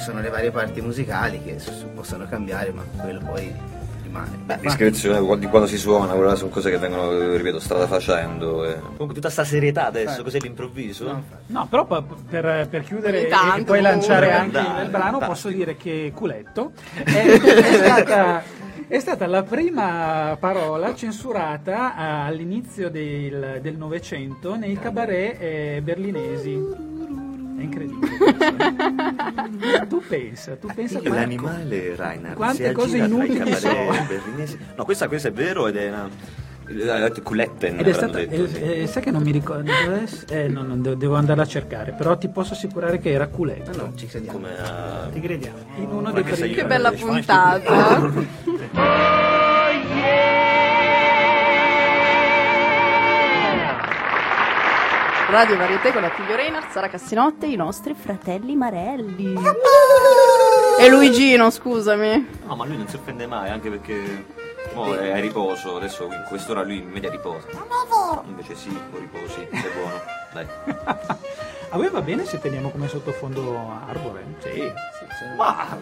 ci 0.00 0.06
sono 0.06 0.22
le 0.22 0.30
varie 0.30 0.50
parti 0.50 0.80
musicali 0.80 1.42
che 1.42 1.58
possono 1.94 2.26
cambiare, 2.26 2.72
ma 2.72 2.82
quello 2.96 3.20
poi 3.20 3.54
rimane. 4.02 4.38
Beh, 4.46 4.58
discrezione 4.60 5.38
di 5.38 5.46
quando 5.46 5.68
si 5.68 5.76
suona, 5.76 6.14
quelle 6.14 6.36
sono 6.36 6.48
cose 6.48 6.70
che 6.70 6.78
vengono, 6.78 7.36
ripeto, 7.36 7.60
strada 7.60 7.86
facendo. 7.86 8.64
E... 8.64 8.80
Comunque 8.80 9.14
tutta 9.14 9.28
sta 9.28 9.44
serietà 9.44 9.86
adesso, 9.86 10.22
cos'è 10.22 10.38
l'improvviso? 10.40 11.22
No, 11.48 11.66
però 11.68 11.86
per, 11.86 12.66
per 12.70 12.82
chiudere 12.82 13.26
e- 13.26 13.28
tanto, 13.28 13.60
e 13.60 13.64
poi 13.64 13.80
lanciare 13.82 14.32
anche 14.32 14.52
Dai, 14.52 14.84
il 14.84 14.90
brano, 14.90 15.18
posso 15.18 15.50
dire 15.50 15.76
che 15.76 16.12
culetto 16.14 16.72
è, 16.94 17.02
è 17.02 17.74
stata, 17.74 18.42
è 18.88 18.98
stata 18.98 19.26
la 19.26 19.42
prima 19.42 20.34
parola 20.40 20.94
censurata 20.94 21.94
ah, 21.94 22.24
all'inizio 22.24 22.90
del 22.90 23.58
del 23.60 23.76
Novecento 23.76 24.56
nei 24.56 24.78
cabaret 24.78 25.36
eh, 25.38 25.80
berlinesi. 25.84 26.88
È 27.60 27.62
incredibile. 27.62 28.08
tu 29.86 30.02
pensa, 30.08 30.56
tu 30.56 30.68
pensa 30.74 30.98
quanto- 31.00 31.18
L'animale 31.18 31.94
Reinhard 31.94 32.36
quante 32.36 32.72
cose 32.72 32.96
inutili. 32.96 33.54
No, 34.76 34.84
questa, 34.84 35.08
questa 35.08 35.28
è 35.28 35.32
vero 35.32 35.66
ed 35.66 35.76
è 35.76 35.88
una... 35.88 36.08
Culetten 37.22 37.80
Ed 37.80 37.88
è 37.88 37.92
stata, 37.92 38.18
detto, 38.18 38.44
eh, 38.44 38.48
sì. 38.48 38.60
eh, 38.60 38.86
sai 38.86 39.02
che 39.02 39.10
non 39.10 39.22
mi 39.24 39.32
ricordo, 39.32 39.72
eh, 40.28 40.46
no, 40.46 40.62
non 40.62 40.80
devo, 40.80 41.16
andarla 41.16 41.42
a 41.42 41.46
cercare, 41.46 41.90
però 41.90 42.16
ti 42.16 42.28
posso 42.28 42.52
assicurare 42.52 43.00
che 43.00 43.10
era 43.10 43.26
culetto. 43.26 43.76
No, 43.76 43.92
ci 43.96 44.06
crediamo. 44.06 44.38
Come 44.38 44.56
a... 44.56 45.08
Ti 45.12 45.20
crediamo. 45.20 45.58
In 45.78 45.90
uno 45.90 46.12
dei 46.12 46.22
che 46.22 46.36
sei 46.36 46.50
primi 46.50 46.68
Che 46.68 46.68
io? 48.76 50.49
Radio 55.30 55.56
Varieté 55.56 55.92
con 55.92 56.02
Attilio 56.04 56.34
Reinhardt, 56.34 56.70
Sara 56.72 56.88
Cassinotte 56.88 57.46
e 57.46 57.50
i 57.50 57.56
nostri 57.56 57.94
fratelli 57.94 58.56
Marelli. 58.56 59.34
E 60.78 60.88
Luigino, 60.88 61.50
scusami. 61.50 62.40
No, 62.46 62.56
ma 62.56 62.64
lui 62.64 62.76
non 62.76 62.88
si 62.88 62.96
offende 62.96 63.26
mai, 63.26 63.50
anche 63.50 63.70
perché 63.70 64.24
mo 64.74 64.92
è 64.94 65.12
a 65.12 65.18
riposo, 65.20 65.76
adesso 65.76 66.04
in 66.04 66.24
quest'ora 66.28 66.62
lui 66.62 66.78
in 66.78 66.88
media 66.88 67.10
riposa. 67.10 67.46
Invece 68.26 68.54
sì, 68.56 68.68
o 68.68 68.98
riposi, 68.98 69.46
sei 69.50 69.70
buono. 69.72 70.00
Dai. 70.32 70.46
A 71.72 71.76
voi 71.76 71.88
va 71.88 72.00
bene 72.02 72.24
se 72.24 72.40
teniamo 72.40 72.70
come 72.70 72.88
sottofondo 72.88 73.56
Arbore? 73.88 74.24
Sì. 74.40 74.72
Ma... 75.36 75.78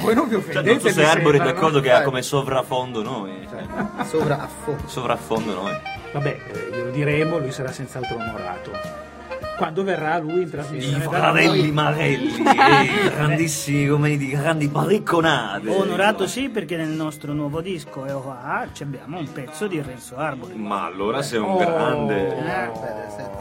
Voi 0.00 0.14
non 0.14 0.28
vi 0.28 0.36
Cioè, 0.36 0.38
offendete? 0.40 0.70
non 0.70 0.80
so 0.80 0.88
se 0.88 1.04
Arbore 1.04 1.36
è 1.36 1.40
no? 1.40 1.44
d'accordo 1.44 1.80
che 1.80 1.92
ha 1.92 2.02
come 2.02 2.22
sovraffondo 2.22 3.02
noi. 3.02 3.46
cioè, 3.50 3.62
Sovra 4.06 4.40
a 4.40 4.48
fondo. 4.48 4.82
sovraffondo 4.88 5.52
noi. 5.52 5.98
Vabbè, 6.12 6.38
eh, 6.52 6.70
glielo 6.70 6.90
diremo, 6.90 7.38
lui 7.38 7.52
sarà 7.52 7.70
senz'altro 7.70 8.16
onorato. 8.16 9.09
Quando 9.60 9.84
verrà 9.84 10.16
lui 10.18 10.40
in 10.40 10.46
I 10.46 10.50
trasmissione 10.50 11.04
da 11.04 11.10
fratelli 11.10 11.70
Marelli, 11.70 12.34
eh, 12.38 13.10
grandissimi, 13.14 13.86
come 13.88 14.16
di 14.16 14.28
grandi 14.30 14.68
barricconate. 14.68 15.68
Onorato 15.68 16.26
sì 16.26 16.48
perché 16.48 16.76
nel 16.78 16.88
nostro 16.88 17.34
nuovo 17.34 17.60
disco 17.60 18.06
EOA 18.06 18.68
ci 18.72 18.84
abbiamo 18.84 19.18
un 19.18 19.30
pezzo 19.30 19.66
di 19.66 19.82
Renzo 19.82 20.16
Arbori. 20.16 20.54
Ma 20.54 20.86
allora 20.86 21.20
sei 21.20 21.40
un 21.40 21.50
Oh. 21.50 21.56
grande... 21.58 22.78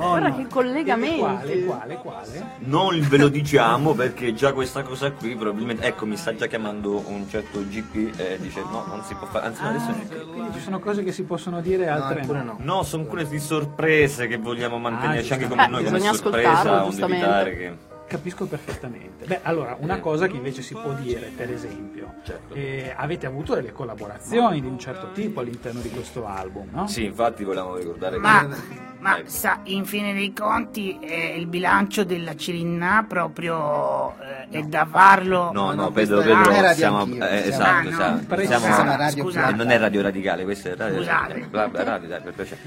Oh, 0.02 0.08
Guarda 0.10 0.28
no. 0.30 0.36
che 0.36 0.46
Quale, 0.48 0.48
collegamenti. 0.50 1.66
quale, 1.66 1.96
quale? 1.96 2.46
Non 2.60 3.00
ve 3.08 3.18
lo 3.18 3.28
diciamo 3.30 3.94
perché 3.94 4.34
già 4.34 4.52
questa 4.52 4.82
cosa 4.84 5.12
qui 5.12 5.36
probabilmente... 5.36 5.86
Ecco, 5.86 6.06
mi 6.06 6.18
sta 6.18 6.36
già 6.36 6.48
chiamando 6.48 7.02
un 7.08 7.30
certo 7.30 7.62
GP 7.66 8.20
e 8.20 8.38
dice 8.42 8.62
no, 8.62 8.84
non 8.88 9.04
si 9.04 9.14
può 9.16 9.28
fare... 9.28 9.46
Anzi, 9.48 9.62
no, 9.62 9.70
adesso... 9.70 9.94
Quindi 10.32 10.54
ci 10.54 10.60
sono 10.60 10.80
cose 10.80 11.02
che 11.04 11.12
si 11.14 11.24
possono 11.24 11.62
dire 11.62 11.86
e 11.86 11.88
altre 11.88 12.26
no. 12.26 12.44
no. 12.44 12.58
No, 12.60 12.84
sono 12.84 13.04
quelle 13.06 13.28
di 13.28 13.40
sorprese 13.40 14.28
che 14.28 14.38
vogliamo 14.38 14.78
mantenerci 14.80 15.32
Ah, 15.32 15.36
anche 15.36 15.48
come 15.48 15.64
Eh, 15.66 15.68
noi 15.68 15.84
come 15.84 16.00
bisogna 16.12 16.50
ascoltarlo, 16.52 16.90
giustamente. 16.90 17.56
che... 17.58 17.88
Capisco 18.10 18.48
perfettamente. 18.48 19.26
Beh, 19.28 19.42
allora, 19.44 19.78
una 19.82 19.98
Eh. 19.98 20.00
cosa 20.00 20.26
che 20.26 20.36
invece 20.36 20.64
si 20.64 20.74
può 20.74 20.94
dire, 20.94 21.32
per 21.36 21.52
esempio, 21.52 22.16
Certo. 22.24 22.56
eh, 22.56 22.92
avete 22.98 23.28
avuto 23.28 23.54
delle 23.54 23.72
collaborazioni 23.72 24.60
di 24.62 24.66
un 24.66 24.80
certo 24.80 25.12
tipo 25.14 25.42
all'interno 25.42 25.80
di 25.80 25.92
questo 25.92 26.26
album, 26.26 26.70
no? 26.72 26.88
Sì, 26.88 27.04
infatti 27.06 27.44
volevamo 27.44 27.76
ricordare 27.76 28.18
Ma, 28.18 28.48
che... 28.50 28.56
ma 28.98 29.20
Ecco. 29.20 29.30
sa, 29.30 29.60
in 29.66 29.86
fine 29.86 30.14
dei 30.14 30.34
conti 30.34 30.98
eh, 31.00 31.36
il 31.38 31.46
bilancio 31.46 32.04
della 32.04 32.36
Cirinna 32.36 33.06
proprio 33.08 34.16
eh, 34.20 34.58
è 34.58 34.64
da 34.64 34.88
farlo. 34.90 35.52
No, 35.54 35.74
no, 35.74 35.92
Pedro, 35.92 36.22
Pedro, 36.22 36.50
era 36.50 36.74
siamo, 36.74 37.04
eh, 37.06 37.48
esatto, 37.50 37.90
Ah, 38.02 38.10
no, 38.14 38.24
precisa. 38.28 38.58
siamo- 38.58 38.74
Siamo 38.74 38.96
Radio 38.98 39.24
Scusate. 39.24 39.52
Eh, 39.52 39.56
non 39.56 39.70
è 39.70 39.78
radio 39.78 40.02
radicale, 40.02 40.44
questo 40.46 40.70
è 40.70 40.76
radio, 40.76 40.98
Scusate. 40.98 41.48
radio, 41.52 42.08
dai, 42.08 42.22
per 42.22 42.34
piacere. 42.34 42.60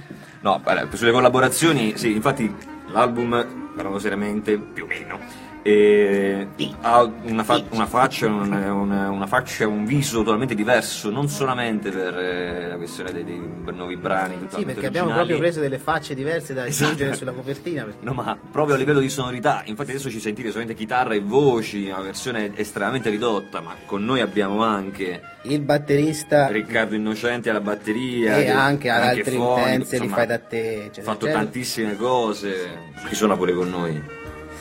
No, 0.42 0.62
sulle 0.92 1.11
collaborazioni, 1.11 1.96
sì, 1.96 2.12
infatti 2.14 2.54
l'album, 2.92 3.72
parlando 3.75 3.99
seriamente, 3.99 4.56
più 4.58 4.84
o 4.84 4.87
meno, 4.87 5.18
eh, 5.62 6.47
ha 6.81 7.02
una, 7.23 7.45
fa- 7.45 7.62
una 7.71 7.87
faccia, 7.87 8.26
un, 8.26 8.52
una, 8.52 9.11
una 9.11 9.26
faccia, 9.26 9.66
un 9.69 9.85
viso 9.85 10.19
totalmente 10.23 10.54
diverso, 10.54 11.09
non 11.11 11.28
solamente 11.28 11.90
per 11.90 12.19
eh, 12.19 12.69
la 12.69 12.76
questione 12.76 13.12
dei, 13.12 13.25
dei 13.25 13.40
nuovi 13.75 13.97
brani, 13.97 14.35
Sì, 14.49 14.64
perché 14.64 14.87
abbiamo 14.87 15.07
originali. 15.09 15.14
proprio 15.14 15.38
preso 15.38 15.61
delle 15.61 15.78
facce 15.78 16.14
diverse 16.14 16.52
da 16.54 16.66
Esatto. 16.66 16.87
aggiungere 16.92 17.14
sulla 17.16 17.33
copertina. 17.33 17.85
perché- 17.85 18.04
No, 18.04 18.12
ma 18.12 18.37
proprio 18.50 18.75
a 18.75 18.78
livello 18.78 19.00
di 19.00 19.09
sonorità, 19.09 19.62
infatti 19.66 19.90
adesso 19.90 20.11
ci 20.11 20.19
sentite 20.21 20.49
solamente 20.49 20.75
chitarra 20.75 21.14
e 21.14 21.21
voci, 21.21 21.88
una 21.88 22.00
versione 22.02 22.50
estremamente 22.57 23.09
ridotta, 23.11 23.61
ma 23.61 23.75
con 23.87 24.04
noi 24.04 24.21
abbiamo 24.21 24.62
anche 24.64 25.21
Il 25.42 25.61
batterista 25.61 26.49
Riccardo 26.49 26.95
Innocenti 26.97 27.49
alla 27.49 27.61
batteria 27.61 28.37
e 28.38 28.45
che- 28.45 28.50
anche 28.50 28.90
ad 28.90 29.02
altre 29.02 29.23
fonico, 29.33 29.52
utenze 29.52 29.99
li 30.00 30.09
fai 30.09 30.26
da 30.26 30.38
te. 30.38 30.90
ha 30.99 31.02
fatto 31.02 31.25
eccetera. 31.26 31.38
tantissime 31.38 31.97
cose, 31.97 32.78
chi 33.09 33.14
suona 33.14 33.37
pure 33.37 33.52
con 33.52 33.71
noi? 33.71 34.02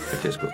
Francesco. 0.08 0.48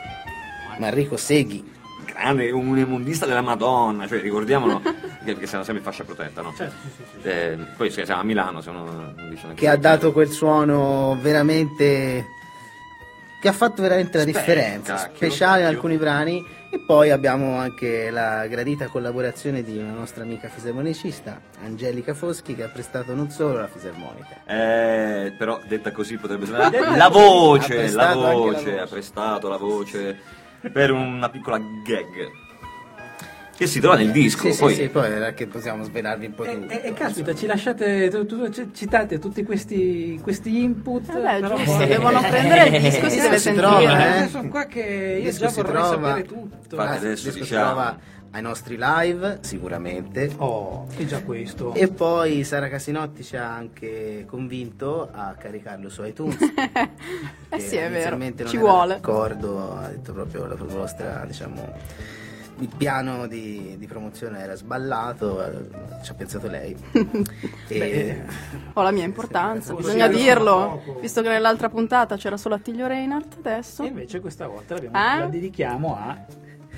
Marrico 0.77 1.17
Seghi. 1.17 1.75
Grande, 2.05 2.49
un 2.51 2.77
immondista 2.77 3.25
della 3.25 3.41
Madonna, 3.41 4.07
cioè 4.07 4.19
ricordiamolo, 4.21 4.81
perché 5.23 5.45
siamo 5.45 5.63
sempre 5.63 5.83
in 5.83 5.89
fascia 5.89 6.03
protetta, 6.03 6.41
no? 6.41 6.53
Certo, 6.55 6.75
sì, 6.83 6.89
sì, 6.95 7.03
sì. 7.21 7.27
Eh, 7.27 7.57
poi 7.75 7.91
siamo 7.91 8.21
a 8.21 8.23
Milano, 8.23 8.61
se 8.61 8.69
uno 8.69 8.83
non 8.85 9.29
dice 9.29 9.47
che 9.53 9.67
ha 9.67 9.75
dato 9.77 10.11
quel 10.11 10.29
suono 10.29 11.17
veramente 11.21 12.25
che 13.39 13.47
ha 13.49 13.53
fatto 13.53 13.83
veramente 13.83 14.17
la 14.17 14.23
Specca, 14.23 14.39
differenza 14.39 14.97
speciale 14.97 15.61
in 15.61 15.67
alcuni 15.67 15.97
brani 15.97 16.43
e 16.71 16.79
poi 16.79 17.11
abbiamo 17.11 17.59
anche 17.59 18.09
la 18.09 18.47
gradita 18.47 18.87
collaborazione 18.87 19.61
di 19.63 19.77
una 19.77 19.91
nostra 19.91 20.23
amica 20.23 20.47
fisarmonicista 20.49 21.39
Angelica 21.63 22.15
Foschi 22.15 22.55
che 22.55 22.63
ha 22.63 22.67
prestato 22.69 23.13
non 23.13 23.29
solo 23.29 23.59
la 23.59 23.67
fisarmonica 23.67 24.41
Eh, 24.45 25.33
però 25.37 25.59
detta 25.67 25.91
così 25.91 26.17
potrebbe 26.17 26.45
sembrare 26.45 26.79
la 26.97 27.09
voce, 27.09 27.91
la 27.91 28.07
anche 28.09 28.19
la 28.19 28.31
voce, 28.31 28.53
voce. 28.55 28.79
ha 28.79 28.87
prestato 28.87 29.47
la 29.49 29.57
voce 29.57 30.17
per 30.71 30.91
una 30.91 31.29
piccola 31.29 31.57
gag 31.57 32.45
che 33.57 33.65
si 33.65 33.79
trova 33.79 33.95
nel 33.95 34.11
disco. 34.11 34.45
sì, 34.47 34.53
sì, 34.53 34.59
poi 34.59 34.73
sì, 34.75 34.87
poi 34.89 35.11
era 35.11 35.31
che 35.33 35.47
possiamo 35.47 35.83
svelarvi 35.83 36.27
un 36.27 36.35
po' 36.35 36.43
E, 36.43 36.53
tutto 36.53 36.71
e- 36.73 36.81
e 36.89 36.93
caspita, 36.93 37.33
ci 37.33 37.47
lasciate, 37.47 38.07
tu- 38.09 38.25
tu- 38.27 38.49
ci- 38.51 38.69
citate 38.71 39.17
tutti 39.17 39.43
questi, 39.43 40.19
questi 40.21 40.61
input. 40.61 41.11
Vabbè, 41.11 41.39
però 41.39 41.55
giusto, 41.57 41.77
poi- 41.77 41.87
devono 41.87 42.19
prendere 42.19 42.67
il 42.77 42.81
disco, 42.83 43.09
si 43.09 43.19
deve 43.19 43.37
si 43.37 43.43
sentire. 43.45 43.65
trova, 43.65 44.07
eh. 44.15 44.19
senso 44.19 44.41
qua 44.47 44.65
che 44.65 45.19
io 45.23 45.29
Disco 45.31 45.47
già 45.47 45.51
vorrei 45.55 45.71
trova. 45.73 45.87
sapere 46.07 46.23
tutto. 46.27 46.75
Infatti, 46.75 46.97
adesso 46.97 47.31
diciamo- 47.31 47.65
trova 47.65 47.97
ai 48.31 48.41
nostri 48.41 48.77
live 48.79 49.39
sicuramente 49.41 50.31
Oh, 50.37 50.87
è 50.95 51.05
già 51.05 51.21
questo. 51.23 51.73
e 51.73 51.87
poi 51.87 52.43
Sara 52.43 52.67
Casinotti 52.69 53.23
ci 53.23 53.35
ha 53.37 53.53
anche 53.53 54.25
convinto 54.27 55.09
a 55.11 55.35
caricarlo 55.37 55.89
su 55.89 56.03
iTunes 56.03 56.37
Eh 57.49 57.59
sì, 57.59 57.77
è 57.77 57.89
vero, 57.89 58.17
ci 58.45 58.57
vuole. 58.57 58.95
d'accordo, 58.95 59.73
ha 59.77 59.87
detto 59.87 60.11
proprio 60.13 60.45
la 60.45 60.55
vostra, 60.55 61.23
diciamo, 61.25 62.05
il 62.59 62.69
piano 62.75 63.27
di, 63.27 63.75
di 63.77 63.85
promozione 63.87 64.39
era 64.39 64.55
sballato, 64.55 65.45
eh, 65.45 66.03
ci 66.03 66.11
ha 66.11 66.13
pensato 66.15 66.47
lei. 66.47 66.75
e, 67.69 68.23
Ho 68.73 68.81
la 68.81 68.91
mia 68.91 69.05
importanza, 69.05 69.69
Sì, 69.69 69.75
bisogna 69.81 70.07
dirlo. 70.07 70.81
Visto 70.99 71.21
che 71.21 71.29
nell'altra 71.29 71.69
puntata 71.69 72.17
c'era 72.17 72.35
solo 72.35 72.55
Attilio 72.55 72.87
Reinhardt, 72.87 73.37
adesso. 73.37 73.83
E 73.83 73.87
invece 73.87 74.19
questa 74.19 74.47
volta 74.47 74.73
l'abbiamo- 74.73 74.97
Ah? 74.97 75.19
la 75.19 75.25
dedichiamo 75.27 75.95
a... 75.95 76.17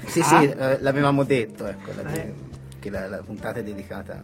sì, 0.06 0.20
Ah. 0.22 0.24
sì, 0.24 0.46
eh, 0.50 0.78
l'avevamo 0.82 1.24
detto, 1.24 1.66
ecco, 1.68 1.92
la- 2.02 2.12
Eh. 2.14 2.34
che 2.80 2.90
la, 2.90 3.08
la 3.08 3.18
puntata 3.18 3.60
è 3.60 3.64
dedicata. 3.64 4.22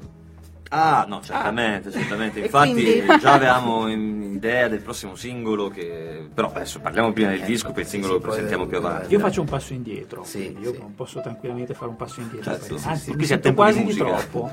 Ah, 0.69 1.05
no, 1.07 1.21
certamente, 1.21 1.91
certamente. 1.91 2.39
E 2.41 2.45
Infatti 2.45 2.71
quindi- 2.73 3.05
già 3.19 3.33
avevamo 3.33 3.87
idea 3.87 4.67
del 4.67 4.81
prossimo 4.81 5.15
singolo 5.15 5.69
che 5.69 6.27
però 6.33 6.51
adesso 6.53 6.79
parliamo 6.79 7.13
prima 7.13 7.29
del 7.29 7.41
disco, 7.43 7.71
poi 7.71 7.83
il 7.83 7.87
singolo 7.87 8.13
sì, 8.15 8.19
lo 8.19 8.25
presentiamo 8.27 8.65
più 8.65 8.77
avanti. 8.77 9.13
Io 9.13 9.19
faccio 9.19 9.41
un 9.41 9.47
passo 9.47 9.73
indietro, 9.73 10.23
Sì, 10.23 10.57
io 10.59 10.73
sì. 10.73 10.81
posso 10.95 11.21
tranquillamente 11.21 11.73
fare 11.73 11.89
un 11.91 11.95
passo 11.95 12.19
indietro. 12.21 12.51
Certo, 12.51 12.77
sì, 12.77 12.87
Anzi, 12.87 13.11
sì, 13.11 13.15
mi 13.15 13.25
sento 13.25 13.49
di 13.49 13.55
quasi 13.55 13.77
di, 13.79 13.83
musica. 13.85 14.05
troppo. 14.05 14.51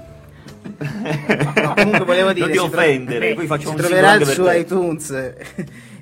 No, 0.83 1.75
comunque 1.75 2.05
volevo 2.05 2.33
dire, 2.33 2.47
non 2.47 2.55
ti 2.55 2.61
si 2.61 2.69
tro- 2.69 2.79
offendere, 2.81 3.35
poi 3.35 3.47
faccio 3.47 3.69
si 3.69 3.75
un 3.75 3.77
troverà 3.77 4.25
su 4.25 4.45
iTunes 4.51 5.33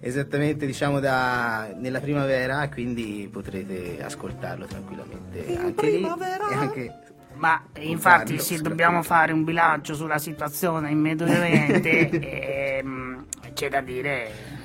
esattamente 0.01 0.67
diciamo 0.67 0.99
da, 0.99 1.73
nella 1.77 2.01
primavera 2.01 2.69
quindi 2.69 3.29
potrete 3.31 4.03
ascoltarlo 4.03 4.67
tranquillamente 4.67 5.57
anche 5.59 5.91
lì 5.91 6.03
e 6.03 6.55
anche 6.55 6.95
Ma 7.35 7.63
infatti 7.79 8.33
Farlo, 8.33 8.43
se 8.43 8.57
sì. 8.57 8.63
dobbiamo 8.63 9.03
fare 9.03 9.33
un 9.33 9.45
bilancio 9.45 9.95
sulla 9.95 10.19
situazione 10.19 10.91
in 10.91 10.99
Medio 10.99 11.27
Oriente, 11.27 12.09
ehm, 12.79 13.27
c'è 13.55 13.69
da 13.69 13.81
dire 13.81 14.59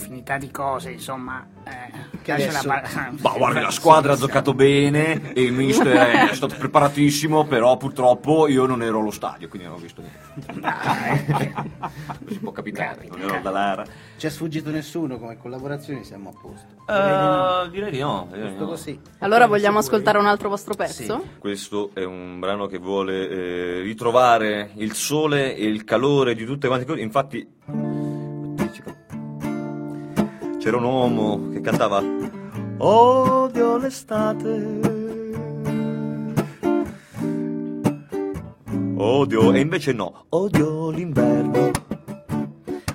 infinità 0.00 0.38
di 0.38 0.50
cose, 0.50 0.90
insomma. 0.90 1.46
Eh, 1.64 2.18
Che 2.22 2.32
adesso- 2.32 2.66
la 2.66 2.82
Ma 3.20 3.32
guarda, 3.36 3.60
la 3.60 3.70
squadra 3.70 4.14
ha 4.14 4.16
giocato 4.16 4.54
bene 4.54 5.32
e 5.34 5.42
il 5.42 5.52
mister 5.52 6.28
è 6.30 6.34
stato 6.34 6.54
preparatissimo, 6.56 7.44
però 7.44 7.76
purtroppo 7.76 8.48
io 8.48 8.64
non 8.66 8.82
ero 8.82 9.00
allo 9.00 9.10
stadio, 9.10 9.48
quindi 9.48 9.68
non 9.68 9.76
ho 9.76 9.80
visto 9.80 10.00
niente. 10.00 10.18
Si 12.28 12.38
può 12.38 12.50
capitare, 12.52 13.06
non 13.10 13.20
ero 13.20 13.40
da 13.42 13.50
Lara. 13.50 13.84
ci 14.16 14.26
è 14.26 14.30
sfuggito 14.30 14.70
nessuno 14.70 15.18
come 15.18 15.36
collaborazioni 15.36 16.04
siamo 16.04 16.30
a 16.30 16.32
posto 16.40 16.66
Eh, 16.92 17.68
direi 17.70 17.90
di 17.90 17.98
no. 18.00 18.28
direi 18.32 18.54
no. 18.56 18.66
così 18.66 18.98
Allora 19.18 19.46
vogliamo 19.46 19.78
ascoltare 19.78 20.18
un 20.18 20.26
altro 20.26 20.48
vostro 20.48 20.74
pezzo? 20.74 21.24
Questo 21.38 21.90
è 21.94 22.04
un 22.04 22.38
brano 22.38 22.66
che 22.66 22.78
vuole 22.78 23.28
eh, 23.28 23.80
ritrovare 23.80 24.70
il 24.76 24.94
sole 24.94 25.54
e 25.56 25.66
il 25.66 25.84
calore 25.84 26.34
di 26.34 26.44
tutte 26.44 26.66
quante 26.68 26.86
cose. 26.86 27.00
Infatti, 27.00 27.46
c'era 30.60 30.76
un 30.76 30.84
uomo 30.84 31.48
che 31.50 31.62
cantava 31.62 32.02
Odio 32.76 33.78
l'estate. 33.78 34.80
Odio, 38.96 39.52
e 39.52 39.60
invece 39.60 39.92
no, 39.92 40.26
odio 40.28 40.90
l'inverno. 40.90 41.70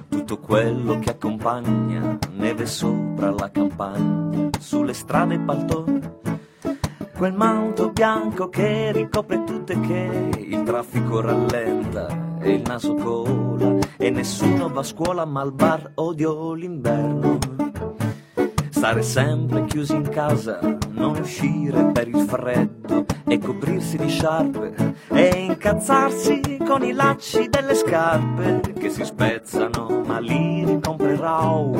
Tutto 0.08 0.39
quello 0.39 0.99
che 0.99 1.10
accompagna 1.10 2.17
neve 2.34 2.67
sopra 2.67 3.32
la 3.32 3.49
campagna, 3.51 4.49
sulle 4.60 4.93
strade 4.93 5.39
paltone 5.39 6.13
quel 7.17 7.34
manto 7.34 7.91
bianco 7.91 8.49
che 8.49 8.91
ricopre 8.91 9.43
tutto 9.45 9.71
e 9.71 9.80
che 9.80 10.30
il 10.38 10.63
traffico 10.63 11.21
rallenta 11.21 12.08
e 12.41 12.51
il 12.56 12.62
naso 12.65 12.93
cola 12.95 13.74
e 13.97 14.10
nessuno 14.10 14.69
va 14.69 14.81
a 14.81 14.84
scuola 14.84 15.25
ma 15.25 15.41
al 15.41 15.51
bar 15.51 15.91
odio 15.95 16.53
l'inverno 16.53 17.38
stare 18.69 19.01
sempre 19.01 19.65
chiusi 19.65 19.95
in 19.95 20.10
casa 20.10 20.60
non 20.89 21.17
uscire 21.19 21.91
per 21.91 22.08
il 22.08 22.19
freddo 22.27 23.05
e 23.27 23.39
coprirsi 23.39 23.97
di 23.97 24.10
sciarpe 24.10 24.95
e 25.10 25.27
incazzarsi 25.38 26.60
con 26.65 26.84
i 26.84 26.91
lacci 26.91 27.49
delle 27.49 27.73
scarpe 27.73 28.73
che 28.73 28.89
si 28.89 29.03
spezzano 29.03 30.01
ma 30.05 30.19
li 30.19 30.65
ricomprerò 30.65 31.71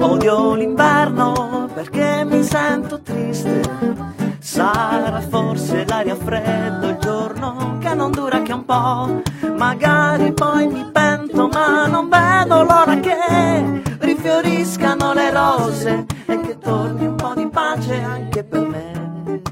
Odio 0.00 0.54
l'inverno 0.54 1.68
perché 1.74 2.24
mi 2.24 2.42
sento 2.42 3.00
triste. 3.00 4.19
Sarà 4.42 5.20
forse 5.20 5.84
l'aria 5.86 6.16
fredda 6.16 6.88
il 6.88 6.96
giorno 6.98 7.76
che 7.78 7.94
non 7.94 8.10
dura 8.10 8.40
che 8.42 8.52
un 8.52 8.64
po'. 8.64 9.22
Magari 9.56 10.32
poi 10.32 10.66
mi 10.66 10.88
pento, 10.90 11.48
ma 11.48 11.86
non 11.86 12.08
vedo 12.08 12.62
l'ora 12.62 12.98
che 13.00 13.82
rifioriscano 13.98 15.12
le 15.12 15.30
rose 15.30 16.06
e 16.26 16.40
che 16.40 16.58
torni 16.58 17.06
un 17.06 17.14
po' 17.16 17.34
di 17.34 17.46
pace 17.48 18.00
anche 18.02 18.42
per 18.42 18.66
me. 18.66 19.42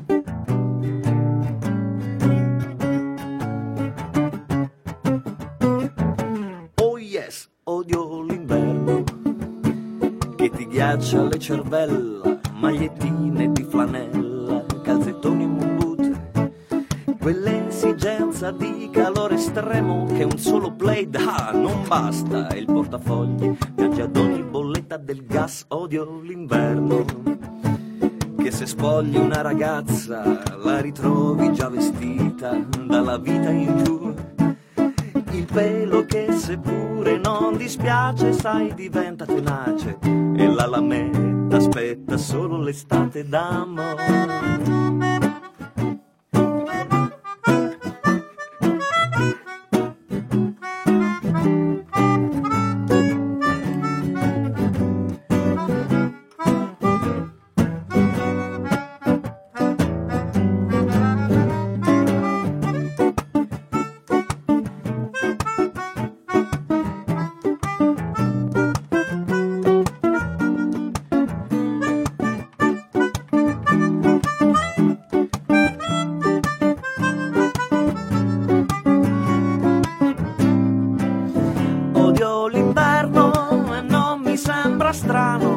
Oh 6.77 6.99
yes, 6.99 7.49
odio 7.65 8.23
l'inverno 8.23 9.05
che 10.37 10.51
ti 10.51 10.67
ghiaccia 10.67 11.23
le 11.25 11.39
cervella, 11.39 12.39
magliettine 12.55 13.53
di 13.53 13.63
flanella, 13.65 14.08
quell'esigenza 18.49 18.53
di 18.53 18.89
calore 18.91 19.35
estremo 19.35 20.07
che 20.07 20.25
un 20.25 20.39
solo 20.39 20.71
blade 20.71 21.19
ha, 21.19 21.51
non 21.53 21.87
basta, 21.87 22.49
e 22.49 22.59
il 22.59 22.67
portafogli 22.67 23.57
piange 23.75 24.03
ad 24.03 24.17
ogni 24.17 24.43
bolletta 24.43 24.97
del 24.97 25.25
gas, 25.27 25.65
odio 25.69 26.21
l'inverno. 26.21 27.05
Che 28.37 28.51
se 28.51 28.67
spogli 28.67 29.17
una 29.17 29.43
ragazza 29.43 30.43
la 30.63 30.81
ritrovi 30.81 31.53
già 31.53 31.69
vestita 31.69 32.57
dalla 32.87 33.19
vita 33.19 33.51
in 33.51 33.85
giù. 33.85 34.15
Il 35.33 35.45
pelo 35.45 36.05
che 36.05 36.33
seppure 36.33 37.19
non 37.19 37.57
dispiace, 37.57 38.33
sai, 38.33 38.73
diventa 38.75 39.27
tenace. 39.27 39.99
E 40.03 40.47
la 40.47 40.67
lametta 40.67 41.57
aspetta 41.57 42.17
solo 42.17 42.59
l'estate 42.59 43.29
d'amore. 43.29 44.68
Strano. 85.09 85.57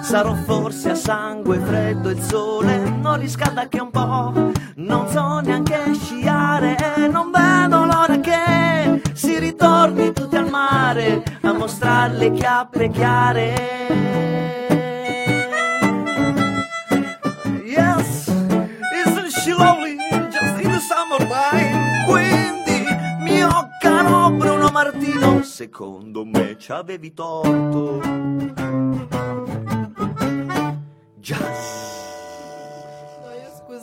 Sarò 0.00 0.34
forse 0.34 0.90
a 0.90 0.94
sangue 0.94 1.58
freddo 1.58 2.08
il 2.08 2.20
sole 2.20 2.78
non 2.78 3.18
riscalda 3.18 3.68
che 3.68 3.78
un 3.78 3.90
po'. 3.90 4.50
Non 4.76 5.06
so 5.08 5.40
neanche 5.40 5.94
sciare 5.94 6.76
e 6.96 7.08
non 7.08 7.30
vedo 7.30 7.84
l'ora 7.84 8.18
che 8.20 9.02
si 9.12 9.38
ritorni 9.38 10.12
tutti 10.12 10.36
al 10.36 10.48
mare 10.48 11.22
a 11.42 11.52
mostrare 11.52 12.14
le 12.14 12.32
chiappe 12.32 12.88
chiare. 12.88 14.61
Secondo 25.62 26.24
me 26.24 26.56
ci 26.58 26.72
avevi 26.72 27.14
torto. 27.14 28.00
Già. 31.20 32.01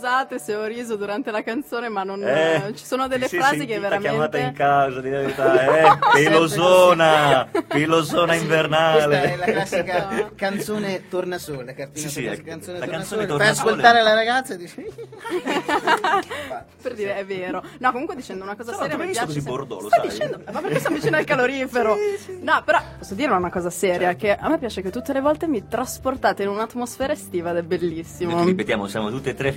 Scusate 0.09 0.39
se 0.39 0.55
ho 0.55 0.65
riso 0.65 0.95
durante 0.95 1.29
la 1.29 1.43
canzone, 1.43 1.87
ma 1.87 2.01
non, 2.03 2.23
Eh, 2.27 2.71
ci 2.73 2.83
sono 2.83 3.07
delle 3.07 3.25
ti 3.25 3.29
sei 3.37 3.39
frasi 3.41 3.65
che 3.67 3.73
sentita 3.73 3.97
chiamata 3.99 4.37
in 4.39 4.53
veramente. 4.53 4.57
casa, 4.57 5.01
di 5.01 5.09
verità, 5.09 5.77
eh? 5.77 5.99
Pilosona, 6.23 7.47
pilosona 7.67 8.25
Questa 8.25 8.33
è 8.33 8.37
invernale. 8.41 9.35
la 9.37 9.45
classica 9.45 10.31
canzone 10.35 11.07
Tornasole, 11.09 11.75
cartina 11.75 12.07
Sì, 12.07 12.09
sì, 12.09 12.25
ecco, 12.25 12.41
canzone 12.43 12.79
la 12.79 12.85
Tornasole. 12.85 12.87
canzone 12.87 13.19
Fai 13.19 13.27
Tornasole. 13.27 13.69
ascoltare 13.71 14.01
la 14.01 14.13
ragazza 14.15 14.53
e 14.55 14.57
dici 14.57 14.83
per 16.81 16.93
dire 16.95 17.15
è 17.17 17.25
vero. 17.25 17.63
No, 17.77 17.91
comunque 17.91 18.15
dicendo 18.15 18.43
una 18.43 18.55
cosa 18.55 18.71
Però 18.71 18.81
seria 18.83 18.97
hai 18.97 19.07
visto 19.07 19.25
piace. 19.25 19.39
così 19.39 19.47
bordeaux, 19.47 19.81
lo 19.83 19.89
Sto 19.89 19.99
sai? 20.01 20.09
dicendo, 20.09 20.41
ma 20.51 20.59
perché 20.61 20.79
sono 20.79 20.95
vicino 20.95 21.17
al 21.17 21.23
calorifero? 21.25 21.95
No, 22.41 22.61
però 22.65 22.79
posso 22.97 23.13
dire 23.13 23.31
una 23.31 23.51
cosa 23.51 23.69
seria: 23.69 24.15
che 24.15 24.35
a 24.35 24.49
me 24.49 24.57
piace 24.57 24.81
che 24.81 24.89
tutte 24.89 25.13
le 25.13 25.21
volte 25.21 25.47
mi 25.47 25.67
trasportate 25.67 26.41
in 26.43 26.49
un'atmosfera 26.49 27.13
estiva 27.13 27.51
ed 27.51 27.57
è 27.57 27.61
bellissimo. 27.63 28.31
Noi 28.31 28.41
ti 28.41 28.47
ripetiamo, 28.49 28.87
siamo 28.87 29.09
tutte 29.11 29.29
e 29.31 29.33
tre 29.35 29.51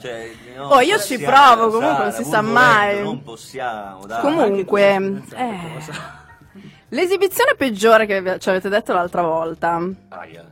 Cioè, 0.00 0.30
no, 0.56 0.68
Oh, 0.68 0.80
io 0.80 0.98
ci 0.98 1.18
provo, 1.18 1.70
comunque, 1.70 2.02
non 2.04 2.12
si 2.12 2.24
sa 2.24 2.40
mai. 2.42 3.02
Non 3.02 3.22
possiamo, 3.22 4.06
dai. 4.06 4.20
Comunque, 4.20 5.22
eh, 5.34 5.58
l'esibizione 6.88 7.54
peggiore 7.56 8.06
che 8.06 8.38
ci 8.38 8.48
avete 8.48 8.68
detto 8.68 8.92
l'altra 8.92 9.22
volta, 9.22 9.80
Aia. 10.08 10.44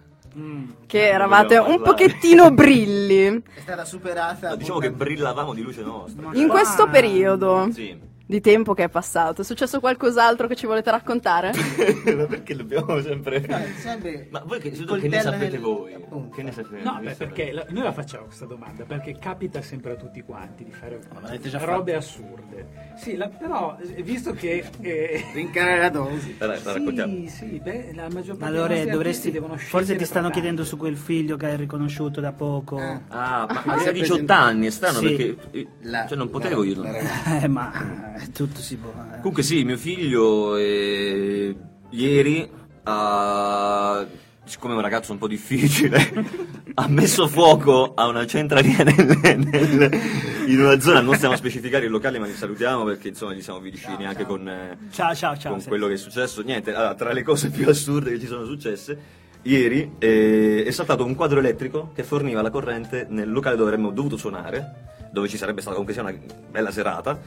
che 0.86 1.08
eravate 1.08 1.56
un 1.58 1.80
pochettino 1.82 2.50
brilli. 2.50 3.42
è 3.54 3.60
stata 3.60 3.84
superata. 3.84 4.50
No, 4.50 4.56
diciamo 4.56 4.78
che 4.78 4.90
brillavamo 4.90 5.54
di 5.54 5.62
luce 5.62 5.82
nostra. 5.82 6.30
In 6.32 6.48
questo 6.48 6.88
periodo 6.88 7.68
Sì. 7.72 8.12
Di 8.26 8.40
tempo 8.40 8.72
che 8.72 8.84
è 8.84 8.88
passato, 8.88 9.42
è 9.42 9.44
successo 9.44 9.80
qualcos'altro 9.80 10.46
che 10.46 10.56
ci 10.56 10.66
volete 10.66 10.90
raccontare? 10.90 11.52
Ma 12.16 12.24
perché 12.24 12.56
dobbiamo 12.56 13.00
sempre... 13.02 13.42
Eh, 13.44 13.72
sempre 13.78 14.28
Ma 14.30 14.42
voi 14.46 14.60
che, 14.60 14.70
che 14.70 15.08
ne 15.08 15.20
sapete 15.20 15.50
nel- 15.52 15.60
voi? 15.60 15.92
appunto. 15.94 16.34
Che 16.34 16.42
ne 16.42 16.52
sapete? 16.52 16.82
No, 16.82 16.98
beh, 17.02 17.14
perché 17.14 17.52
la- 17.52 17.66
noi 17.68 17.82
la 17.82 17.92
facciamo 17.92 18.24
questa 18.24 18.46
domanda 18.46 18.84
perché 18.84 19.18
capita 19.18 19.60
sempre 19.60 19.92
a 19.92 19.94
tutti 19.96 20.22
quanti 20.22 20.64
di 20.64 20.72
fare 20.72 21.00
già 21.42 21.58
robe 21.58 21.94
assurde. 21.94 22.92
Sì, 22.96 23.16
la- 23.16 23.28
però 23.28 23.76
eh, 23.80 24.02
visto 24.02 24.32
che 24.32 24.64
eh, 24.80 25.24
Rincarare 25.34 25.90
la 26.38 26.72
raccontiamo. 26.72 27.12
sì, 27.12 27.28
sì, 27.28 27.60
beh, 27.62 27.92
la 27.94 28.08
maggior 28.10 28.36
parte 28.36 28.56
Allora 28.56 28.84
dovresti. 28.86 29.30
devono 29.30 29.56
Forse 29.58 29.96
ti 29.96 30.04
stanno 30.04 30.30
chiedendo 30.30 30.64
su 30.64 30.76
quel 30.78 30.96
figlio 30.96 31.36
che 31.36 31.46
hai 31.46 31.56
riconosciuto 31.56 32.20
da 32.20 32.32
poco. 32.32 32.78
Eh. 32.78 33.00
Ah, 33.08 33.46
ma 33.48 33.62
Ah, 33.64 33.72
hai 33.74 33.80
sì, 33.80 33.92
18 33.92 34.32
anni, 34.32 34.66
è 34.66 34.70
strano 34.70 34.98
Sì. 34.98 35.06
perché... 35.14 35.36
eh, 35.50 35.66
La- 35.82 36.06
cioè 36.06 36.16
non 36.16 36.26
la- 36.26 36.32
potevo 36.32 36.62
io... 36.64 36.80
la 36.82 36.90
non-. 36.90 37.02
Eh, 37.44 37.48
ma 37.48 38.12
eh, 38.14 38.30
tutto 38.32 38.60
si 38.60 38.76
può. 38.76 38.90
eh. 38.90 39.16
Comunque 39.16 39.42
sì, 39.42 39.64
mio 39.64 39.76
figlio 39.76 40.56
eh, 40.56 41.54
ieri 41.90 42.50
ha, 42.84 44.06
siccome 44.44 44.72
è 44.72 44.76
un 44.76 44.82
ragazzo 44.82 45.12
un 45.12 45.18
po' 45.18 45.26
difficile, 45.28 46.12
ha 46.74 46.88
messo 46.88 47.26
fuoco 47.28 47.94
a 47.94 48.06
una 48.06 48.26
centralina 48.26 48.82
nel- 48.84 49.18
nel- 49.22 50.00
in 50.46 50.60
una 50.60 50.78
zona, 50.78 51.00
non 51.00 51.14
stiamo 51.14 51.32
a 51.34 51.38
specificare 51.38 51.86
il 51.86 51.90
locale 51.90 52.18
ma 52.18 52.26
li 52.26 52.34
salutiamo 52.34 52.84
perché 52.84 53.08
insomma 53.08 53.32
gli 53.32 53.40
siamo 53.40 53.60
vicini 53.60 54.04
anche 54.06 54.26
con, 54.26 54.46
eh, 54.46 54.76
Ciao, 54.90 55.14
ciao, 55.14 55.36
ciao. 55.38 55.52
con 55.52 55.60
sì. 55.62 55.68
quello 55.68 55.86
che 55.86 55.94
è 55.94 55.96
successo. 55.96 56.42
Niente, 56.42 56.74
allora, 56.74 56.94
tra 56.94 57.12
le 57.12 57.22
cose 57.22 57.48
più 57.50 57.66
assurde 57.68 58.10
che 58.12 58.20
ci 58.20 58.26
sono 58.26 58.44
successe, 58.44 58.98
ieri 59.42 59.92
eh, 59.98 60.64
è 60.66 60.70
saltato 60.70 61.04
un 61.04 61.14
quadro 61.14 61.38
elettrico 61.38 61.92
che 61.94 62.02
forniva 62.02 62.42
la 62.42 62.50
corrente 62.50 63.06
nel 63.08 63.30
locale 63.32 63.56
dove 63.56 63.70
avremmo 63.70 63.90
dovuto 63.90 64.18
suonare, 64.18 64.92
dove 65.10 65.28
ci 65.28 65.38
sarebbe 65.38 65.60
stata 65.62 65.76
comunque 65.76 65.94
sia 65.98 66.02
una 66.06 66.18
bella 66.50 66.70
serata. 66.70 67.18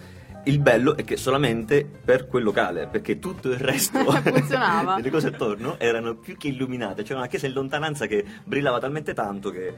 Il 0.48 0.60
bello 0.60 0.96
è 0.96 1.04
che 1.04 1.18
solamente 1.18 1.86
per 2.06 2.28
quel 2.28 2.44
locale, 2.44 2.88
perché 2.88 3.20
tutto 3.20 3.50
il 3.50 3.58
resto 3.58 4.00
Funzionava. 4.10 4.96
delle 5.02 5.10
cose 5.10 5.28
attorno 5.28 5.78
erano 5.80 6.16
più 6.16 6.38
che 6.38 6.48
illuminate. 6.48 7.04
C'era 7.04 7.20
una 7.20 7.28
chiesa 7.28 7.48
in 7.48 7.54
lontananza 7.54 8.06
che 8.08 8.24
brillava 8.44 8.80
talmente 8.80 9.14
tanto 9.14 9.50
che 9.52 9.74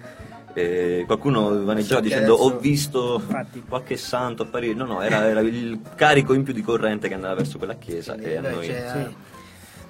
eh, 0.54 1.04
qualcuno 1.06 1.64
vaneggiava 1.64 2.02
dicendo 2.02 2.34
adesso- 2.36 2.56
ho 2.56 2.60
visto 2.60 3.14
Infatti. 3.16 3.64
qualche 3.68 3.98
santo 3.98 4.44
apparire. 4.44 4.74
No, 4.74 4.86
no, 4.86 5.02
era, 5.02 5.28
era 5.28 5.40
il 5.42 5.80
carico 5.96 6.34
in 6.34 6.44
più 6.44 6.54
di 6.54 6.62
corrente 6.62 7.08
che 7.08 7.14
andava 7.16 7.36
verso 7.36 7.58
quella 7.58 7.76
chiesa. 7.76 8.16
e 8.16 8.38
a 8.38 8.42
noi 8.42 8.66
Sì. 8.66 9.16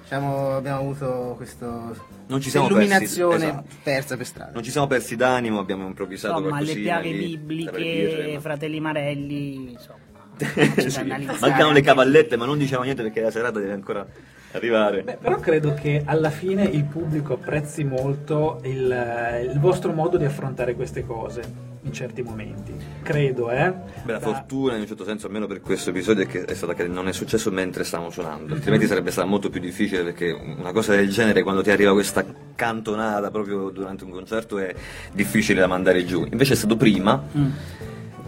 diciamo, 0.02 0.56
abbiamo 0.56 0.78
avuto 0.80 1.34
questo 1.36 1.94
Non 2.26 2.40
ci 2.40 2.50
siamo 2.50 2.66
persi, 2.68 2.82
illuminazione 2.84 3.44
esatto. 3.44 3.64
persa 3.82 4.16
per 4.16 4.26
strada. 4.26 4.50
non 4.54 4.62
ci 4.62 4.70
siamo 4.70 4.86
persi 4.86 5.14
d'animo, 5.16 5.58
abbiamo 5.58 5.86
improvvisato 5.86 6.38
Insomma, 6.38 6.58
le 6.60 6.64
qualcosina 6.64 7.00
piaghe 7.00 7.16
lì, 7.16 7.36
bibliche, 7.38 8.38
fratelli 8.40 8.80
Marelli, 8.80 9.72
insomma. 9.72 9.98
Sì, 10.80 10.88
da 10.92 11.00
analizzare 11.00 11.38
Mancano 11.40 11.72
le 11.72 11.80
cavallette, 11.82 12.36
ma 12.36 12.46
non 12.46 12.58
diciamo 12.58 12.82
niente 12.84 13.02
perché 13.02 13.20
la 13.20 13.30
serata 13.30 13.58
deve 13.58 13.72
ancora 13.72 14.06
arrivare. 14.52 15.02
Beh, 15.02 15.18
però 15.20 15.38
credo 15.38 15.74
che 15.74 16.02
alla 16.04 16.30
fine 16.30 16.64
il 16.64 16.84
pubblico 16.84 17.34
apprezzi 17.34 17.84
molto 17.84 18.60
il, 18.64 19.48
il 19.52 19.58
vostro 19.60 19.92
modo 19.92 20.16
di 20.16 20.24
affrontare 20.24 20.74
queste 20.74 21.06
cose 21.06 21.68
in 21.82 21.92
certi 21.92 22.22
momenti. 22.22 22.74
Credo, 23.02 23.50
eh. 23.50 23.72
Beh, 24.02 24.12
la 24.12 24.18
Da- 24.18 24.26
fortuna 24.26 24.74
in 24.74 24.80
un 24.80 24.86
certo 24.86 25.04
senso, 25.04 25.26
almeno 25.26 25.46
per 25.46 25.60
questo 25.60 25.90
episodio, 25.90 26.24
è 26.24 26.26
che 26.26 26.44
è 26.44 26.54
stata 26.54 26.74
che 26.74 26.86
non 26.86 27.08
è 27.08 27.12
successo 27.12 27.50
mentre 27.50 27.84
stavamo 27.84 28.10
suonando, 28.10 28.54
altrimenti 28.54 28.86
sarebbe 28.86 29.10
stato 29.10 29.28
molto 29.28 29.48
più 29.50 29.60
difficile 29.60 30.02
perché 30.02 30.30
una 30.32 30.72
cosa 30.72 30.94
del 30.94 31.08
genere, 31.10 31.42
quando 31.42 31.62
ti 31.62 31.70
arriva 31.70 31.92
questa 31.92 32.24
cantonata 32.54 33.30
proprio 33.30 33.70
durante 33.70 34.04
un 34.04 34.10
concerto, 34.10 34.58
è 34.58 34.74
difficile 35.12 35.60
da 35.60 35.66
mandare 35.68 36.04
giù. 36.04 36.26
Invece 36.30 36.52
è 36.52 36.56
stato 36.56 36.76
prima, 36.76 37.22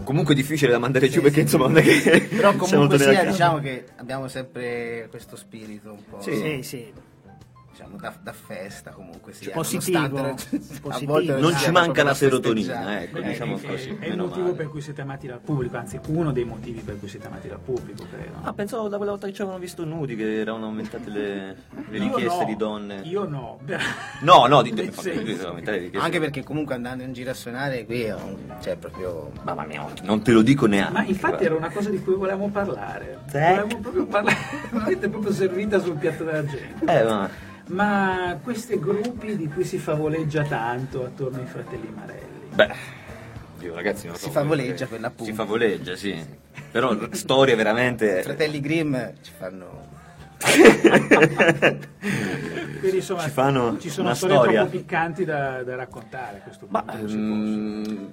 comunque 0.03 0.35
difficile 0.35 0.71
da 0.71 0.79
mandare 0.79 1.09
giù 1.09 1.21
perché 1.21 1.41
insomma 1.41 1.67
non 1.67 1.77
è 1.77 1.81
che 1.81 2.27
Però 2.35 2.53
comunque 2.55 2.99
sia, 2.99 3.25
diciamo 3.25 3.59
che 3.59 3.85
abbiamo 3.97 4.27
sempre 4.27 5.07
questo 5.09 5.35
spirito 5.35 5.91
un 5.91 6.03
po' 6.09 6.21
Sì, 6.21 6.61
sì. 6.61 6.91
Diciamo, 7.73 7.97
da, 7.97 8.13
da 8.21 8.31
festa 8.33 8.91
comunque 8.91 9.33
sia. 9.33 9.51
Positivo. 9.51 9.99
nonostante- 10.07 10.79
Positivo. 10.79 10.91
a 10.91 11.15
volte 11.17 11.31
Non 11.33 11.41
ci 11.51 11.63
proprio 11.63 11.71
manca 11.71 12.03
la 12.03 12.13
serotonina, 12.13 13.01
ecco, 13.01 13.19
Beh, 13.19 13.27
diciamo 13.27 13.57
è- 13.57 13.61
così. 13.67 13.97
È, 13.99 14.05
il 14.07 14.17
motivo 14.17 14.43
male. 14.45 14.55
per 14.55 14.67
cui 14.69 14.81
siete 14.81 15.01
amati 15.01 15.27
dal 15.27 15.39
pubblico, 15.39 15.75
anzi 15.77 15.99
uno 16.07 16.31
dei 16.31 16.43
motivi 16.45 16.81
per 16.81 16.99
cui 16.99 17.07
siete 17.07 17.27
amati 17.27 17.47
dal 17.47 17.59
pubblico, 17.59 18.05
credo. 18.09 18.37
Ah, 18.43 18.53
pensavo 18.53 18.87
da 18.87 18.97
quella 18.97 19.11
volta 19.11 19.27
che 19.27 19.33
ci 19.33 19.41
avevano 19.41 19.61
visto 19.61 19.83
nudi 19.83 20.15
che 20.15 20.39
erano 20.39 20.65
aumentate 20.65 21.09
le, 21.09 21.55
le 21.89 21.97
richieste 21.99 22.39
no, 22.41 22.45
di 22.45 22.55
donne. 22.55 23.01
Io 23.03 23.27
no. 23.27 23.59
No, 24.21 24.45
no, 24.47 24.61
di. 24.61 24.71
Anche 25.95 26.19
perché 26.19 26.43
comunque 26.43 26.75
andando 26.75 27.03
in 27.03 27.13
giro 27.13 27.31
a 27.31 27.33
suonare 27.33 27.85
qui 27.85 28.03
è 28.03 28.13
un- 28.13 28.37
cioè 28.61 28.75
proprio 28.77 29.31
Mamma 29.43 29.65
mia, 29.65 29.85
non 30.03 30.21
te 30.21 30.31
lo 30.31 30.41
dico 30.41 30.65
neanche. 30.67 30.93
Ma 30.93 31.03
infatti 31.03 31.27
guarda. 31.29 31.45
era 31.45 31.55
una 31.55 31.71
cosa 31.71 31.89
di 31.89 31.99
cui 32.01 32.13
volevamo 32.15 32.49
parlare. 32.49 33.19
Sì. 33.27 33.37
Volevamo 33.39 33.77
proprio 33.79 34.05
parlare. 34.05 34.37
Avete 34.71 35.09
proprio 35.09 35.31
servita 35.33 35.79
sul 35.81 35.95
piatto 35.95 36.23
della 36.23 36.45
gente. 36.45 36.85
Eh, 36.85 37.03
ma 37.03 37.29
Ma 37.67 38.37
questi 38.43 38.77
gruppi 38.79 39.35
di 39.37 39.47
cui 39.47 39.63
si 39.63 39.77
favoleggia 39.77 40.43
tanto 40.43 41.05
attorno 41.05 41.39
ai 41.39 41.45
fratelli 41.45 41.91
Marelli. 41.95 42.49
Beh, 42.53 42.69
io 43.61 43.73
ragazzi 43.73 44.07
non 44.07 44.15
Si 44.17 44.29
favoleggia 44.29 44.85
per 44.85 44.99
l'appunto. 44.99 45.23
Si 45.23 45.33
favoleggia, 45.33 45.95
sì. 45.95 46.23
Però 46.71 46.95
storie 47.11 47.55
veramente... 47.55 48.19
I 48.19 48.23
fratelli 48.23 48.59
Grimm 48.59 48.95
ci 49.21 49.31
fanno... 49.37 49.81
Quindi 52.79 52.97
insomma 52.97 53.21
Ci 53.23 53.29
fanno 53.29 53.77
ci 53.79 53.89
sono 53.89 54.07
una 54.07 54.15
storie 54.15 54.35
storia. 54.35 54.59
troppo 54.61 54.77
piccanti 54.77 55.23
da, 55.23 55.63
da 55.63 55.75
raccontare 55.75 56.37
a 56.37 56.41
questo 56.41 56.65
punto. 56.65 56.93
non 56.97 57.07
si 57.07 57.15
Mm, 57.15 58.05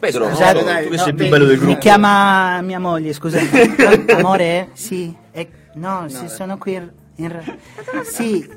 Pedro, 0.00 0.28
Scusate, 0.30 0.58
tu 0.58 0.64
dai, 0.64 0.88
che 0.88 0.96
no, 0.96 1.02
sei 1.02 1.08
il 1.10 1.14
più 1.14 1.24
beh, 1.24 1.30
bello 1.30 1.44
del 1.44 1.52
mi 1.54 1.60
Mi 1.60 1.64
gruppo. 1.66 1.80
chiama 1.80 2.60
mia 2.62 2.80
moglie, 2.80 3.12
scusate. 3.12 4.06
Amore? 4.16 4.70
Sì. 4.72 5.14
E- 5.30 5.48
no, 5.74 6.08
se 6.08 6.28
sono 6.28 6.56
qui 6.58 6.90
in- 7.18 7.58
Sì, 8.04 8.48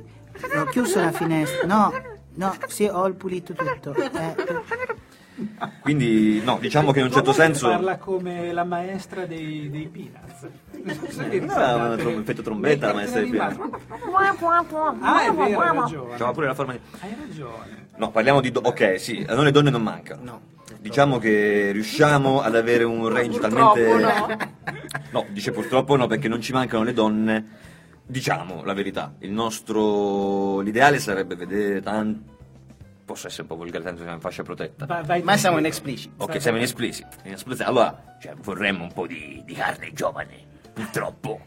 ho 0.55 0.65
chiuso 0.65 0.99
la 0.99 1.11
finestra. 1.11 1.65
No, 1.67 1.91
no, 2.35 2.55
sì, 2.67 2.85
ho 2.85 3.05
il 3.05 3.13
pulito 3.15 3.53
tutto. 3.53 3.93
Eh, 3.95 4.35
Quindi, 5.81 6.41
no, 6.43 6.57
diciamo 6.59 6.91
che 6.91 6.99
in 6.99 7.05
un 7.05 7.11
certo 7.11 7.31
senso... 7.33 7.67
Parla 7.69 7.97
come 7.97 8.51
la 8.51 8.63
maestra 8.63 9.25
dei, 9.25 9.69
dei 9.69 9.87
Peanuts. 9.87 10.47
No, 11.45 11.53
era 11.53 11.95
trom- 11.95 12.19
effetto 12.19 12.41
trombetta, 12.41 12.87
la 12.87 12.93
maestra 12.93 13.21
del 13.21 13.29
piano. 13.29 13.69
Ah, 15.01 15.25
è 15.25 15.31
vero, 15.31 15.59
hai 15.59 15.75
ragione. 15.77 16.09
C'aveva 16.11 16.31
pure 16.31 16.47
la 16.47 16.53
forma 16.53 16.73
di... 16.73 16.79
Hai 16.99 17.15
ragione. 17.19 17.87
No, 17.95 18.11
parliamo 18.11 18.41
di... 18.41 18.51
do- 18.51 18.61
ok, 18.63 18.99
sì, 18.99 19.23
a 19.27 19.33
noi 19.33 19.45
le 19.45 19.51
donne 19.51 19.69
non 19.69 19.81
mancano. 19.81 20.21
No. 20.23 20.41
Diciamo 20.79 21.17
che 21.19 21.71
riusciamo 21.71 22.41
ad 22.41 22.55
avere 22.55 22.83
un 22.83 23.07
range 23.07 23.39
Purtroppo 23.39 23.73
talmente... 23.79 24.01
no. 24.01 24.37
No, 25.11 25.25
dice 25.29 25.51
purtroppo 25.51 25.95
no, 25.95 26.07
perché 26.07 26.27
non 26.27 26.41
ci 26.41 26.51
mancano 26.53 26.83
le 26.83 26.93
donne. 26.93 27.45
Diciamo 28.05 28.63
la 28.63 28.73
verità, 28.73 29.13
il 29.19 29.31
nostro... 29.31 30.59
L'ideale 30.61 30.99
sarebbe 30.99 31.35
vedere 31.35 31.81
tanto... 31.81 32.29
Posso 33.05 33.27
essere 33.27 33.43
un 33.43 33.47
po' 33.49 33.55
volgare, 33.55 33.83
tanto 33.83 33.99
siamo 34.01 34.15
in 34.15 34.21
fascia 34.21 34.43
protetta. 34.43 34.85
Vai, 34.85 35.03
vai 35.03 35.21
Ma 35.21 35.35
siamo 35.35 35.57
in 35.57 35.65
explicit. 35.65 36.11
Ok, 36.17 36.39
siamo 36.41 36.57
in 36.57 36.63
esplicit. 36.63 37.07
In 37.23 37.33
esplicit. 37.33 37.65
Allora, 37.67 38.17
cioè, 38.21 38.33
vorremmo 38.35 38.83
un 38.83 38.93
po' 38.93 39.05
di, 39.05 39.41
di 39.45 39.53
carne 39.53 39.91
giovane. 39.93 40.37
Purtroppo. 40.73 41.39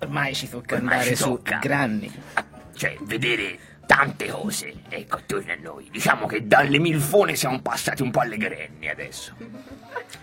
Ormai 0.00 0.34
ci 0.34 0.48
tocca 0.48 0.74
Ormai 0.74 0.94
andare 0.94 1.10
ci 1.10 1.22
su 1.22 1.28
tocca. 1.36 1.58
granni. 1.58 2.10
Ah, 2.34 2.44
Cioè, 2.74 2.96
vedere 3.02 3.58
tante 3.86 4.28
cose, 4.28 4.72
ecco, 4.88 5.16
attorno 5.16 5.52
a 5.52 5.56
noi. 5.60 5.88
Diciamo 5.90 6.26
che 6.26 6.46
dalle 6.46 6.78
milfone 6.78 7.34
siamo 7.34 7.60
passati 7.60 8.02
un 8.02 8.10
po' 8.10 8.20
alle 8.20 8.36
grenni 8.36 8.88
adesso. 8.88 9.34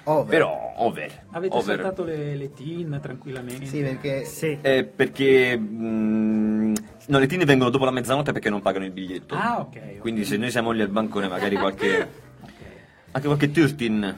Over. 0.04 0.30
Però, 0.30 0.74
over. 0.78 1.24
Avete 1.32 1.56
Over. 1.56 1.76
saltato 1.76 2.04
le, 2.04 2.36
le 2.36 2.54
teen 2.54 3.00
tranquillamente? 3.02 3.66
Sì, 3.66 3.82
perché 3.82 4.24
sì. 4.26 4.58
Eh, 4.62 4.84
perché... 4.84 5.58
mm, 5.58 6.74
no, 7.08 7.20
le 7.20 7.28
tine 7.28 7.46
vengono 7.46 7.70
dopo 7.70 7.86
la 7.86 7.92
mezzanotte 7.92 8.32
perché 8.32 8.50
non 8.50 8.62
pagano 8.62 8.86
il 8.86 8.92
biglietto. 8.92 9.36
Ah, 9.36 9.60
ok. 9.60 9.68
ok. 9.76 9.98
Quindi 10.00 10.26
se 10.26 10.38
noi 10.38 10.52
siamo 10.52 10.72
lì 10.72 10.82
al 10.82 10.90
bancone 10.90 11.28
magari 11.28 11.56
qualche... 11.56 12.28
Anche 13.12 13.28
qualche 13.28 13.52
Turtin. 13.52 14.18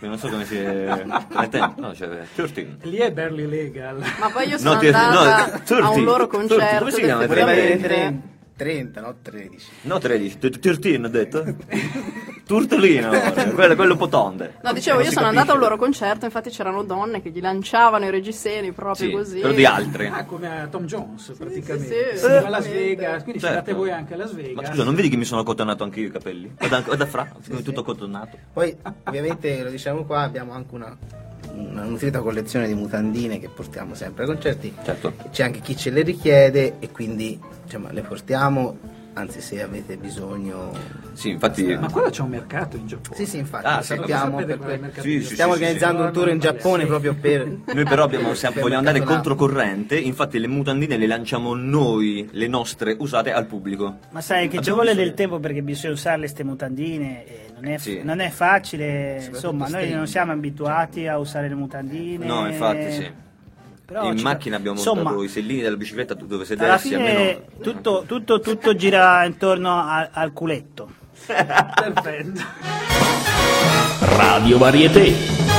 Non 0.00 0.18
so 0.18 0.28
come 0.28 0.44
si... 0.44 0.56
Come 0.56 1.74
no, 1.76 1.94
cioè, 1.94 2.22
Turtin. 2.34 2.78
Lì 2.82 2.96
è 2.96 3.12
barely 3.12 3.46
legal. 3.46 3.98
Ma 4.18 4.30
poi 4.30 4.48
io 4.48 4.58
sono 4.58 4.74
No, 4.74 4.78
andata 4.80 5.46
no, 5.46 5.52
a 5.54 5.58
Turti, 5.60 5.98
un 5.98 6.04
loro 6.04 6.26
concerto. 6.26 6.78
come 6.78 6.90
si 6.90 7.00
chiama? 7.02 7.26
Voleva 8.56 8.64
dire 8.64 8.80
effettivamente- 8.82 8.90
30, 8.92 9.00
30, 9.00 9.00
no 9.00 9.16
13. 9.22 9.66
No, 9.82 9.98
13. 9.98 10.38
tu- 10.38 10.50
Turtin 10.50 11.04
ho 11.04 11.08
detto. 11.08 11.44
Turtolino, 12.44 13.08
amore, 13.08 13.50
quello, 13.52 13.74
quello 13.76 13.92
un 13.92 13.98
po' 13.98 14.08
tonde. 14.08 14.54
No, 14.62 14.72
dicevo, 14.72 14.96
Non 14.98 15.06
io 15.06 15.12
sono 15.12 15.26
andata 15.26 15.52
a 15.52 15.54
un 15.54 15.60
loro 15.60 15.76
concerto, 15.76 16.24
infatti 16.24 16.50
c'erano 16.50 16.82
donne 16.82 17.22
che 17.22 17.30
gli 17.30 17.40
lanciavano 17.40 18.04
i 18.04 18.10
reggiseni 18.10 18.72
proprio 18.72 19.08
Sì, 19.08 19.12
così. 19.14 19.40
però 19.40 19.52
di 19.54 19.64
altre. 19.64 20.08
Ah, 20.08 20.24
come 20.24 20.60
a 20.62 20.66
Tom 20.66 20.84
Jones 20.84 21.32
praticamente. 21.38 22.12
sì, 22.16 22.18
Siamo 22.18 22.46
a 22.46 22.48
Las. 22.50 22.68
Vegas, 22.68 23.22
quindi 23.22 23.40
Certo. 23.40 23.56
andate 23.56 23.72
voi 23.72 23.90
anche 23.90 24.14
a 24.14 24.16
Las 24.16 24.34
Vegas. 24.34 24.54
Ma 24.54 24.64
scusa, 24.66 24.84
non 24.84 24.94
vedi 24.94 25.08
che 25.08 25.16
mi 25.16 25.24
sono 25.24 25.40
accotonato 25.40 25.84
anche 25.84 26.00
io 26.00 26.08
i 26.08 26.10
capelli? 26.10 26.52
Guarda, 26.58 26.80
guarda 26.80 27.06
fra, 27.06 27.28
sono 27.40 27.62
tutto 27.62 27.80
accotonato. 27.80 28.36
Poi, 28.52 28.76
ovviamente, 29.04 29.62
lo 29.62 29.70
diciamo 29.70 30.04
qua, 30.04 30.22
abbiamo 30.22 30.52
anche 30.52 30.74
una, 30.74 30.96
una 31.50 31.84
nutrita 31.84 32.20
collezione 32.20 32.66
di 32.66 32.74
mutandine 32.74 33.38
che 33.38 33.48
portiamo 33.48 33.94
sempre 33.94 34.24
ai 34.24 34.28
concerti. 34.28 34.74
Certo. 34.82 35.14
C'è 35.30 35.42
anche 35.42 35.60
chi 35.60 35.76
ce 35.76 35.90
le 35.90 36.02
richiede 36.02 36.76
e 36.78 36.90
quindi 36.90 37.38
insomma, 37.64 37.92
le 37.92 38.02
portiamo, 38.02 38.76
anzi 39.14 39.40
se 39.40 39.62
avete 39.62 39.96
bisogno... 39.96 40.72
Sì, 41.12 41.30
infatti... 41.30 41.64
Ma 41.76 41.90
quello 41.90 42.08
c'è 42.10 42.22
un 42.22 42.30
mercato 42.30 42.76
in 42.76 42.86
Giappone. 42.86 43.16
Sì, 43.16 43.26
sì, 43.26 43.38
infatti, 43.38 43.66
Ah, 43.66 43.82
sappiamo. 43.82 44.36
per 44.44 44.58
mercato 44.80 45.02
Sì, 45.02 45.22
sì? 45.22 45.34
Stiamo 45.34 45.54
sì, 45.54 45.58
organizzando 45.60 46.00
sì. 46.00 46.06
un 46.06 46.12
tour 46.12 46.28
in 46.30 46.38
Giappone 46.38 46.82
Sì. 46.82 46.88
proprio 46.88 47.14
per... 47.14 47.46
Noi 47.74 47.84
però 47.84 48.04
abbiamo, 48.04 48.34
siamo- 48.34 48.54
per 48.54 48.62
vogliamo 48.64 48.86
andare 48.88 49.04
controcorrente, 49.04 49.98
infatti 49.98 50.38
le 50.38 50.46
mutandine 50.48 50.96
le 50.96 51.06
lanciamo 51.06 51.54
noi, 51.54 52.28
le 52.32 52.46
nostre 52.46 52.96
usate 52.98 53.32
al 53.32 53.46
pubblico. 53.46 53.98
Ma 54.10 54.20
sai 54.20 54.48
che 54.48 54.60
ci 54.62 54.70
vuole 54.70 54.90
visto- 54.90 55.04
del 55.04 55.14
tempo 55.14 55.38
perché 55.40 55.62
bisogna 55.62 55.92
usare 55.92 56.26
ste 56.26 56.44
mutandine 56.44 57.26
e 57.26 57.38
non 57.54 57.64
è, 57.70 57.78
Sì. 57.78 58.00
non 58.02 58.20
è 58.20 58.30
facile, 58.30 59.24
insomma, 59.28 59.68
noi 59.68 59.90
non 59.90 60.06
siamo 60.06 60.32
abituati 60.32 61.06
a 61.06 61.18
usare 61.18 61.48
le 61.48 61.54
mutandine. 61.54 62.24
No, 62.26 62.46
infatti 62.48 62.90
sì. 62.92 63.10
Però 63.92 64.10
in 64.10 64.20
macchina 64.22 64.56
abbiamo 64.56 64.76
insomma, 64.78 65.02
montato 65.02 65.22
i 65.22 65.28
sellini 65.28 65.60
della 65.60 65.76
bicicletta 65.76 66.14
tu 66.14 66.26
dove 66.26 66.44
alla 66.48 66.78
sedersi, 66.78 66.88
fine 66.88 67.08
almeno... 67.10 67.40
tutto, 67.62 68.04
tutto, 68.06 68.40
tutto 68.40 68.74
gira 68.74 69.24
intorno 69.24 69.70
a- 69.78 70.08
al 70.12 70.32
culetto. 70.32 70.90
Perfetto. 71.26 72.40
Radio 74.16 74.58
Varieté. 74.58 75.51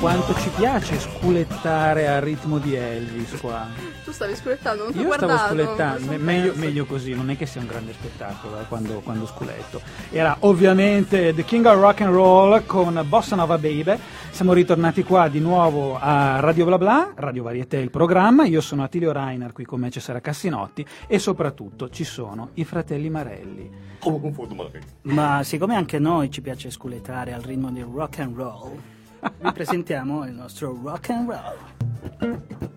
Quanto 0.00 0.34
ci 0.36 0.48
piace 0.56 0.98
sculettare 0.98 2.08
al 2.08 2.22
ritmo 2.22 2.56
di 2.58 2.74
Elvis 2.74 3.38
qua. 3.38 3.66
Tu 4.02 4.12
stavi 4.12 4.34
sculettando, 4.34 4.84
non 4.84 4.92
ti 4.92 5.00
Io 5.00 5.12
stavo 5.12 5.36
sculettando, 5.36 6.10
me- 6.10 6.16
meglio, 6.16 6.52
meglio 6.56 6.86
così, 6.86 7.14
non 7.14 7.28
è 7.28 7.36
che 7.36 7.44
sia 7.44 7.60
un 7.60 7.66
grande 7.66 7.92
spettacolo 7.92 8.60
eh, 8.60 8.64
quando, 8.66 9.00
quando 9.00 9.26
sculetto. 9.26 9.82
Era 10.10 10.38
ovviamente 10.40 11.34
The 11.34 11.44
King 11.44 11.66
of 11.66 11.74
Rock 11.74 12.00
and 12.00 12.14
Roll 12.14 12.64
con 12.64 13.04
Bossa 13.06 13.36
Nova 13.36 13.58
Baby. 13.58 13.98
Siamo 14.30 14.54
ritornati 14.54 15.02
qua 15.02 15.28
di 15.28 15.38
nuovo 15.38 15.98
a 16.00 16.40
Radio 16.40 16.64
Bla 16.64 16.78
Bla, 16.78 17.12
Radio 17.14 17.42
Varieté 17.42 17.76
il 17.76 17.90
programma. 17.90 18.46
Io 18.46 18.62
sono 18.62 18.82
Attilio 18.82 19.12
Reiner, 19.12 19.52
qui 19.52 19.66
con 19.66 19.80
me 19.80 19.90
c'è 19.90 20.00
Sara 20.00 20.20
Cassinotti 20.20 20.84
e 21.06 21.18
soprattutto 21.18 21.90
ci 21.90 22.04
sono 22.04 22.52
i 22.54 22.64
fratelli 22.64 23.10
Marelli. 23.10 23.70
Ma 25.02 25.42
siccome 25.42 25.74
anche 25.74 25.96
a 25.96 26.00
noi 26.00 26.30
ci 26.30 26.40
piace 26.40 26.70
sculettare 26.70 27.34
al 27.34 27.42
ritmo 27.42 27.70
del 27.70 27.84
rock 27.84 28.20
and 28.20 28.34
roll, 28.34 28.78
vi 29.40 29.52
presentiamo 29.52 30.24
il 30.24 30.32
nostro 30.32 30.78
rock 30.82 31.10
and 31.10 31.28
roll. 31.28 32.70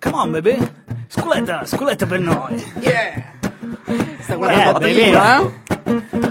Come 0.00 0.14
on 0.16 0.30
baby, 0.32 0.56
sculetta, 1.08 1.64
sculetta 1.64 2.06
per 2.06 2.20
noi. 2.20 2.58
Stai 4.20 4.36
guardando 4.36 4.86
Eh, 4.86 5.10
beh, 5.10 5.36
eh? 5.36 6.29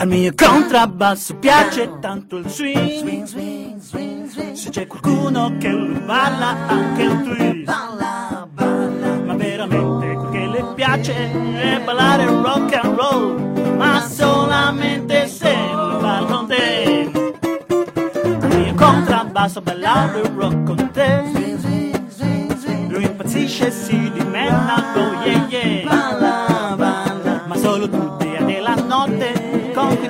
Al 0.00 0.08
mio 0.08 0.32
contrabbasso 0.34 1.34
piace 1.34 1.98
tanto 2.00 2.38
il 2.38 2.48
swing. 2.48 3.24
Se 4.54 4.70
c'è 4.70 4.86
qualcuno 4.86 5.58
che 5.58 5.68
lo 5.68 6.00
balla 6.00 6.56
anche 6.68 7.02
il 7.02 7.22
twist. 7.22 7.68
Ma 8.56 9.34
veramente 9.34 10.14
quel 10.14 10.30
che 10.30 10.46
le 10.46 10.64
piace 10.74 11.12
è 11.12 11.82
ballare 11.84 12.24
rock 12.24 12.80
and 12.82 12.96
roll. 12.98 13.76
Ma 13.76 14.00
solamente 14.00 15.26
se 15.26 15.54
lo 15.70 15.98
fa 16.00 16.24
con 16.26 16.46
te. 16.46 17.10
Al 18.40 18.56
mio 18.56 18.74
contrabbasso 18.74 19.60
ballare 19.60 20.22
rock 20.34 20.62
con 20.64 20.90
te. 20.92 21.24
Lui 22.88 23.04
impazzisce 23.04 23.66
e 23.66 23.70
si 23.70 24.10
dimena, 24.12 24.94
oh 24.96 25.24
yeah 25.24 25.46
yeah. 25.48 25.59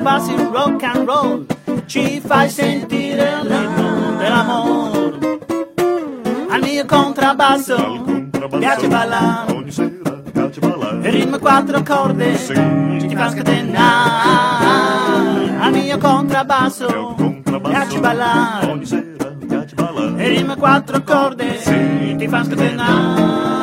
Passi 0.02 0.32
il 0.32 0.48
rock 0.52 0.82
and 0.82 1.06
roll, 1.06 1.46
ci 1.86 2.20
fai 2.24 2.48
sentire 2.48 3.40
il 3.42 3.48
ritmo 3.48 4.16
dell'amore. 4.16 5.18
Al 6.48 6.60
mio 6.62 6.84
contrabbasso, 6.86 8.04
piace 8.58 8.88
ballare, 8.88 9.62
il 11.02 11.12
ritmo 11.12 11.38
quattro 11.38 11.82
corde, 11.82 12.36
ci 12.36 13.14
fa 13.14 13.30
scatenare. 13.30 14.68
Al 15.60 15.72
mio 15.72 15.98
contrabbasso, 15.98 17.14
piace 17.62 18.00
ballare, 18.00 18.78
il 20.16 20.26
ritmo 20.26 20.56
quattro 20.56 21.02
corde, 21.02 21.58
ti 22.16 22.26
fa 22.26 22.42
scatenare. 22.44 23.59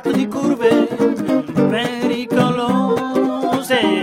Fatto 0.00 0.12
di 0.12 0.28
curve 0.28 0.86
pericolose, 1.68 2.94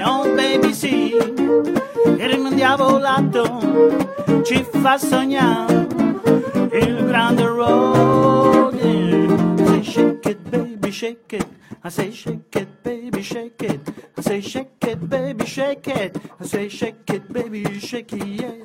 oh 0.04 0.30
baby 0.34 0.74
sì, 0.74 1.16
il 1.16 2.38
mio 2.38 2.50
diavolato 2.50 4.44
ci 4.44 4.66
fa 4.72 4.98
sognare 4.98 5.88
il 6.74 7.06
grande 7.06 7.46
road. 7.46 8.74
Say 9.64 9.84
shake 9.84 10.30
it 10.32 10.50
baby 10.50 10.92
shake 10.92 11.38
it, 11.38 11.48
I 11.82 11.90
say 11.90 12.12
shake 12.12 12.60
it 12.60 12.68
baby 12.84 13.22
shake 13.22 13.64
it, 13.64 13.80
I 14.18 14.22
say 14.22 14.42
shake 14.42 14.86
it 14.86 14.98
baby 15.00 15.46
shake 15.46 15.88
it, 15.88 16.18
I 16.42 16.46
say 16.46 16.68
shake 16.68 17.10
it 17.14 17.32
baby 17.32 17.80
shake 17.80 18.12
it, 18.12 18.26
yeah, 18.26 18.65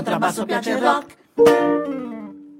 contrabbasso 0.00 0.46
piace 0.46 0.70
il 0.70 0.78
rock. 0.78 1.18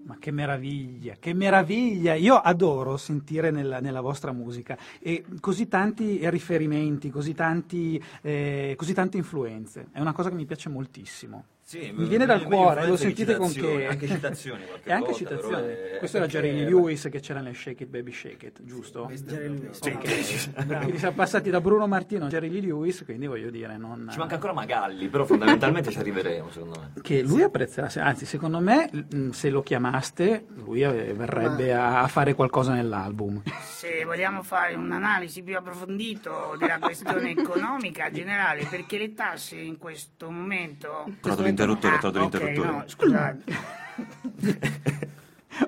Ma 0.05 0.16
che 0.18 0.31
meraviglia, 0.31 1.14
che 1.18 1.33
meraviglia! 1.33 2.14
Io 2.14 2.37
adoro 2.37 2.96
sentire 2.98 3.50
nella, 3.50 3.81
nella 3.81 4.03
vostra 4.03 4.33
musica 4.33 4.76
e 4.98 5.24
così 5.40 5.66
tanti 5.66 6.29
riferimenti, 6.29 7.09
così, 7.11 7.35
tanti, 7.35 8.03
eh, 8.20 8.74
così 8.76 8.92
tante 8.92 9.16
influenze. 9.16 9.88
È 9.90 10.00
una 10.00 10.12
cosa 10.12 10.29
che 10.29 10.35
mi 10.35 10.44
piace 10.44 10.68
moltissimo. 10.68 11.44
Sì, 11.71 11.93
mi 11.95 12.09
viene 12.09 12.27
dal 12.27 12.43
cuore, 12.43 12.85
lo 12.85 12.97
sentite 12.97 13.37
con 13.37 13.49
che... 13.53 13.87
Anche 13.87 14.09
citazioni 14.09 14.65
qualche 14.67 14.89
E 14.91 14.93
anche 14.93 15.11
volta, 15.13 15.19
citazioni. 15.19 15.67
è- 15.69 15.97
Questo 15.99 16.17
era 16.17 16.27
Jerry 16.27 16.65
Lewis 16.65 17.07
che 17.09 17.21
c'era 17.21 17.41
nel 17.41 17.55
Shake 17.55 17.85
It 17.85 17.89
Baby 17.89 18.11
Shake 18.11 18.47
It, 18.47 18.65
giusto? 18.65 19.03
Ok. 19.03 20.67
Quindi 20.67 20.99
siamo 20.99 21.15
passati 21.15 21.49
da 21.49 21.61
Bruno 21.61 21.87
Martino 21.87 22.25
a 22.25 22.29
Jerry 22.29 22.49
Lee 22.51 22.61
Lewis, 22.63 23.05
quindi 23.05 23.29
voglio 23.29 23.51
dire, 23.51 23.77
non... 23.77 24.09
Ci 24.11 24.19
manca 24.19 24.35
ancora 24.35 24.53
Magalli, 24.53 25.07
però 25.07 25.25
fondamentalmente 25.27 25.93
ci 25.93 25.99
arriveremo, 26.01 26.51
secondo 26.51 26.81
me. 26.81 27.03
che 27.03 27.23
lui 27.23 27.43
apprezzerà, 27.43 27.89
se- 27.89 28.01
anzi 28.01 28.27
secondo 28.27 28.59
me 28.59 28.91
mh, 28.93 29.31
se 29.31 29.49
lo 29.51 29.63
chiamaste 29.63 30.47
lui 30.65 30.83
eh, 30.83 31.15
verrebbe 31.15 31.73
a, 31.73 32.03
a 32.03 32.09
fare 32.09 32.35
qualcosa 32.35 32.73
nell'album. 32.73 33.43
Se 33.63 34.05
vogliamo 34.05 34.43
fare 34.43 34.75
un'analisi 34.75 35.43
più 35.45 35.57
approfondita 35.57 36.31
della 36.59 36.79
questione 36.81 37.31
economica 37.31 38.11
generale, 38.11 38.65
perché 38.69 38.99
le 38.99 39.15
tasse 39.15 39.55
in 39.55 39.79
questo 39.79 40.31
momento... 40.33 41.05
Trovato 41.21 41.43
l'interruttore, 41.64 41.94
Ah, 41.94 41.99
trovato 41.99 42.18
ok, 42.18 42.33
l'interruttore. 42.42 42.70
no, 42.77 42.85
scusate. 42.87 45.09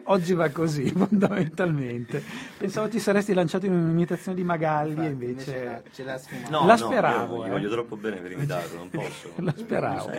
Oggi 0.05 0.33
va 0.33 0.49
così 0.51 0.89
fondamentalmente. 0.91 2.23
Pensavo 2.57 2.89
ti 2.89 2.99
saresti 2.99 3.35
lanciato 3.35 3.67
in 3.67 3.73
un'imitazione 3.73 4.37
di 4.37 4.43
Magalli 4.45 5.05
e 5.05 5.09
invece... 5.11 5.83
ce 5.93 6.05
l'ha. 6.05 6.19
No, 6.49 6.61
La 6.65 6.73
no, 6.73 6.77
speravo, 6.77 7.37
io 7.37 7.45
eh. 7.45 7.47
gli 7.47 7.51
voglio 7.51 7.71
troppo 7.71 7.97
bene 7.97 8.17
per 8.17 8.33
imitarlo, 8.33 8.79
non 8.79 8.89
posso. 8.91 9.31
La 9.37 9.53
speravo. 9.57 10.11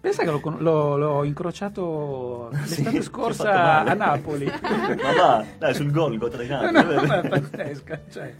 Pensa 0.00 0.22
che 0.22 0.30
l'ho, 0.30 0.40
l'ho- 0.58 0.96
l'ho 0.98 1.24
incrociato 1.24 2.50
l'estate 2.52 2.98
ho 2.98 3.02
scorsa 3.02 3.84
a 3.84 3.94
Napoli. 3.94 4.44
Ma 4.46 5.12
va, 5.16 5.44
dai, 5.58 5.74
sul 5.74 5.90
gol 5.90 6.18
contro 6.18 6.42
i 6.42 6.48
No, 6.48 6.70
no, 6.70 6.82
ma 7.06 7.20
è 7.22 7.28
pazzesca, 7.28 8.00
cioè, 8.10 8.34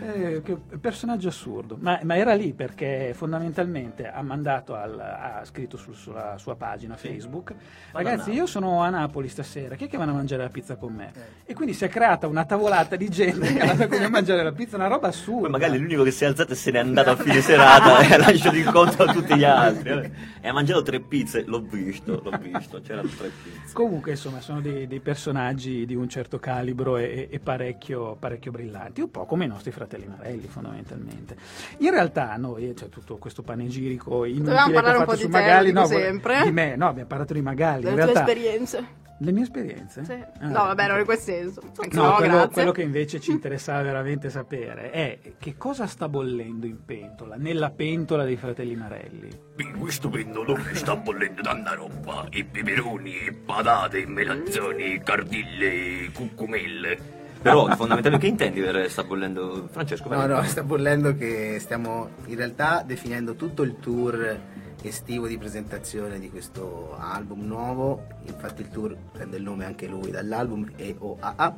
eh, 0.00 0.42
che 0.42 0.56
personaggio 0.80 1.28
assurdo, 1.28 1.76
ma, 1.80 1.98
ma 2.02 2.16
era 2.16 2.34
lì 2.34 2.52
perché 2.52 3.12
fondamentalmente 3.14 4.08
ha 4.08 4.22
mandato 4.22 4.74
al, 4.74 4.98
ha 4.98 5.44
scritto 5.44 5.76
sul- 5.76 5.94
sulla 5.94 6.36
sua 6.38 6.56
pagina 6.56 6.96
Facebook, 6.96 7.54
ragazzi 7.92 8.30
io 8.32 8.46
sono 8.46 8.82
a 8.82 8.90
Napoli 8.90 9.28
stasera, 9.28 9.74
chi 9.74 9.84
è 9.84 9.88
che 9.88 9.96
vanno 9.96 10.12
a 10.12 10.14
mangiare 10.14 10.42
la 10.42 10.48
pizza 10.48 10.76
con 10.76 10.92
me? 10.94 11.12
E 11.44 11.54
quindi 11.54 11.74
si 11.74 11.84
è 11.84 11.88
creata 11.88 12.26
una 12.26 12.44
tavolata 12.44 12.96
di 12.96 13.08
gente 13.08 13.46
che 13.52 13.58
è 13.58 13.60
andata 13.60 13.88
con 13.88 13.98
me 13.98 14.04
a 14.04 14.10
mangiare 14.10 14.42
la 14.42 14.52
pizza, 14.52 14.76
una 14.76 14.86
roba 14.86 15.08
assurda. 15.08 15.48
Poi 15.48 15.50
magari 15.50 15.78
l'unico 15.78 16.02
che 16.02 16.10
si 16.10 16.24
è 16.24 16.26
alzato 16.26 16.52
e 16.52 16.56
se 16.56 16.70
n'è 16.70 16.78
andato 16.78 17.10
a 17.10 17.16
fine 17.18 17.40
serata 17.40 18.00
e 18.00 18.14
ha 18.14 18.18
lasciato 18.18 18.56
il 18.56 18.70
conto 18.70 19.02
a 19.02 19.12
tutti 19.12 19.36
gli 19.36 19.44
altri. 19.44 20.12
E 20.40 20.48
ha 20.48 20.52
mangiato 20.52 20.82
tre 20.82 21.00
pizze, 21.00 21.44
l'ho 21.44 21.60
visto, 21.60 22.20
l'ho 22.22 22.38
visto, 22.38 22.80
c'erano 22.80 23.08
tre 23.08 23.30
pizze. 23.42 23.72
Comunque, 23.72 24.12
insomma, 24.12 24.40
sono 24.40 24.60
dei, 24.60 24.86
dei 24.86 25.00
personaggi 25.00 25.84
di 25.86 25.94
un 25.94 26.08
certo 26.08 26.38
calibro 26.38 26.96
e, 26.96 27.28
e 27.30 27.40
parecchio, 27.40 28.16
parecchio 28.16 28.52
brillanti, 28.52 29.00
un 29.00 29.10
po' 29.10 29.26
come 29.26 29.46
i 29.48 29.50
nostri 29.50 29.70
fratelli 29.72 30.06
Marelli, 30.06 30.46
fondamentalmente. 30.46 31.36
In 31.78 31.90
realtà, 31.90 32.36
noi, 32.36 32.74
cioè, 32.76 32.88
tutto 32.88 33.16
questo 33.16 33.42
panegirico 33.42 34.24
inutile 34.24 34.44
Dovevamo 34.50 34.70
che 34.70 34.72
ho 34.72 34.80
parlare 34.80 34.98
un 34.98 35.04
po' 35.04 35.16
su 35.16 35.26
di 35.26 35.32
te, 35.32 35.38
Magalli, 35.38 35.68
dico 35.68 35.80
no, 35.80 35.86
sempre. 35.86 36.42
di 36.44 36.52
me, 36.52 36.76
no, 36.76 36.88
abbiamo 36.88 37.08
parlato 37.08 37.32
di 37.32 37.42
Magalli. 37.42 37.82
Delle 37.84 37.90
in 37.90 38.02
tue 38.02 38.12
realtà, 38.12 38.30
esperienze. 38.30 38.86
le 39.18 39.32
mie 39.32 39.42
esperienze? 39.42 40.04
Sì. 40.04 40.12
Ah. 40.12 40.46
No, 40.48 40.64
vabbè, 40.64 40.86
non 40.86 40.98
in 40.98 41.04
quel 41.04 41.18
senso. 41.18 41.60
Anche 41.76 41.96
No, 41.96 42.02
no, 42.02 42.14
quello, 42.16 42.48
quello 42.48 42.72
che 42.72 42.82
invece 42.82 43.20
ci 43.20 43.30
interessava 43.32 43.82
veramente 43.82 44.30
sapere 44.30 44.90
è 44.90 45.18
che 45.38 45.56
cosa 45.56 45.86
sta 45.86 46.08
bollendo 46.08 46.66
in 46.66 46.84
pentola, 46.84 47.36
nella 47.36 47.70
pentola 47.70 48.24
dei 48.24 48.36
fratelli 48.36 48.76
Marelli. 48.76 49.28
In 49.56 49.78
questo 49.78 50.08
pendolone 50.08 50.74
sta 50.74 50.94
bollendo 50.94 51.42
tanta 51.42 51.74
roba, 51.74 52.26
e 52.30 52.44
peperoni, 52.44 53.26
e 53.26 53.32
patate, 53.32 54.02
e 54.02 54.06
melanzoni, 54.06 55.00
cardille, 55.02 56.10
cuccumelle. 56.12 57.16
Però 57.40 57.66
fondamentalmente 57.76 58.26
che 58.26 58.26
intendi 58.26 58.60
per 58.60 58.90
sta 58.90 59.04
bollendo 59.04 59.68
Francesco? 59.70 60.08
No, 60.08 60.26
no, 60.26 60.42
sta 60.42 60.62
bollendo 60.62 61.14
che 61.14 61.58
stiamo 61.60 62.10
in 62.26 62.36
realtà 62.36 62.82
definendo 62.84 63.34
tutto 63.34 63.62
il 63.62 63.76
tour 63.78 64.38
estivo 64.82 65.26
di 65.26 65.38
presentazione 65.38 66.18
di 66.18 66.30
questo 66.30 66.96
album 66.98 67.46
nuovo. 67.46 68.06
Infatti 68.26 68.62
il 68.62 68.70
tour 68.70 68.96
prende 69.12 69.36
il 69.36 69.42
nome 69.42 69.64
anche 69.64 69.86
lui 69.86 70.10
dall'album 70.10 70.70
EOAA 70.76 71.56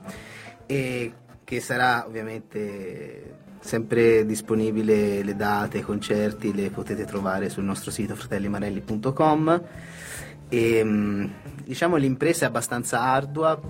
e 0.66 1.12
che 1.44 1.60
sarà 1.60 2.04
ovviamente 2.06 3.38
sempre 3.60 4.24
disponibile 4.24 5.22
le 5.22 5.36
date, 5.36 5.78
i 5.78 5.82
concerti, 5.82 6.54
le 6.54 6.70
potete 6.70 7.04
trovare 7.04 7.48
sul 7.48 7.64
nostro 7.64 7.90
sito 7.90 8.14
fratellimarelli.com 8.14 9.62
e 10.48 10.84
mm, 10.84 11.24
diciamo 11.64 11.96
l'impresa 11.96 12.44
è 12.44 12.48
abbastanza 12.48 13.00
ardua 13.00 13.60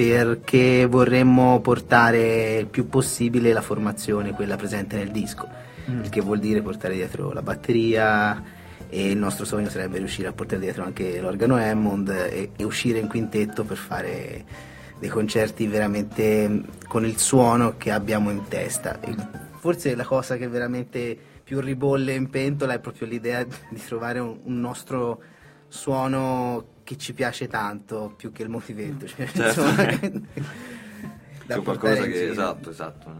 perché 0.00 0.86
vorremmo 0.86 1.60
portare 1.60 2.56
il 2.56 2.68
più 2.68 2.88
possibile 2.88 3.52
la 3.52 3.60
formazione, 3.60 4.32
quella 4.32 4.56
presente 4.56 4.96
nel 4.96 5.10
disco, 5.10 5.46
il 5.84 6.08
che 6.08 6.22
vuol 6.22 6.38
dire 6.38 6.62
portare 6.62 6.94
dietro 6.94 7.34
la 7.34 7.42
batteria 7.42 8.42
e 8.88 9.10
il 9.10 9.18
nostro 9.18 9.44
sogno 9.44 9.68
sarebbe 9.68 9.98
riuscire 9.98 10.28
a 10.28 10.32
portare 10.32 10.62
dietro 10.62 10.84
anche 10.84 11.20
l'organo 11.20 11.56
Hammond 11.56 12.08
e, 12.08 12.52
e 12.56 12.64
uscire 12.64 12.98
in 12.98 13.08
quintetto 13.08 13.64
per 13.64 13.76
fare 13.76 14.44
dei 14.98 15.10
concerti 15.10 15.66
veramente 15.66 16.62
con 16.88 17.04
il 17.04 17.18
suono 17.18 17.74
che 17.76 17.90
abbiamo 17.90 18.30
in 18.30 18.44
testa. 18.48 19.00
E 19.00 19.14
forse 19.58 19.94
la 19.94 20.04
cosa 20.04 20.38
che 20.38 20.48
veramente 20.48 21.14
più 21.44 21.60
ribolle 21.60 22.14
in 22.14 22.30
pentola 22.30 22.72
è 22.72 22.78
proprio 22.78 23.06
l'idea 23.06 23.44
di 23.44 23.82
trovare 23.86 24.18
un, 24.18 24.38
un 24.44 24.60
nostro 24.60 25.20
suono 25.68 26.78
che 26.90 26.96
ci 26.96 27.14
piace 27.14 27.46
tanto 27.46 28.12
più 28.16 28.32
che 28.32 28.42
il 28.42 28.48
motivetto. 28.48 29.06
Cioè, 29.06 29.24
Certo. 29.28 29.60
insomma, 29.60 30.20
da 31.46 31.60
qualcosa 31.60 32.04
che, 32.04 32.28
esatto, 32.28 32.70
esatto, 32.70 33.10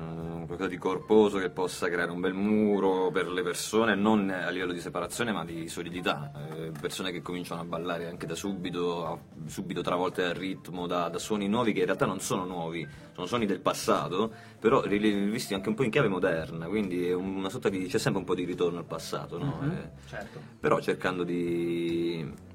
qualcosa 0.45 0.69
di 0.69 0.77
corposo 0.77 1.39
che 1.39 1.51
possa 1.51 1.89
creare 1.89 2.11
un 2.11 2.19
bel 2.19 2.35
muro 2.35 3.13
per 3.13 3.29
le 3.29 3.43
persone, 3.43 3.95
non 3.95 4.29
a 4.29 4.51
livello 4.51 4.73
di 4.73 4.81
separazione 4.81 5.31
ma 5.31 5.45
di 5.45 5.69
solidità, 5.69 6.33
Eh, 6.53 6.73
persone 6.81 7.13
che 7.13 7.23
cominciano 7.23 7.61
a 7.61 7.65
ballare 7.65 8.09
anche 8.09 8.27
da 8.27 8.35
subito, 8.35 9.27
subito 9.47 9.83
travolte 9.83 10.23
dal 10.23 10.35
ritmo, 10.35 10.89
da, 10.89 11.09
da 11.09 11.19
suoni 11.19 11.47
nuovi 11.47 11.73
che 11.73 11.79
in 11.81 11.85
realtà 11.87 12.07
non 12.07 12.19
sono 12.19 12.45
nuovi, 12.45 12.85
sono 13.13 13.27
suoni 13.27 13.47
del 13.47 13.61
passato, 13.61 14.33
però 14.59 14.83
ri- 14.83 14.99
visti 15.31 15.55
anche 15.55 15.69
un 15.69 15.77
po' 15.77 15.85
in 15.85 15.91
chiave 15.91 16.09
moderna, 16.09 16.67
quindi 16.67 17.07
è 17.07 17.13
una 17.15 17.49
sorta 17.49 17.69
di, 17.69 17.87
c'è 17.87 17.99
sempre 17.99 18.21
un 18.21 18.27
po' 18.27 18.35
di 18.35 18.45
ritorno 18.45 18.79
al 18.79 18.87
passato, 18.87 19.39
no? 19.39 19.61
Eh, 19.63 20.09
Certo. 20.09 20.41
però 20.59 20.81
cercando 20.81 21.23
di 21.23 22.49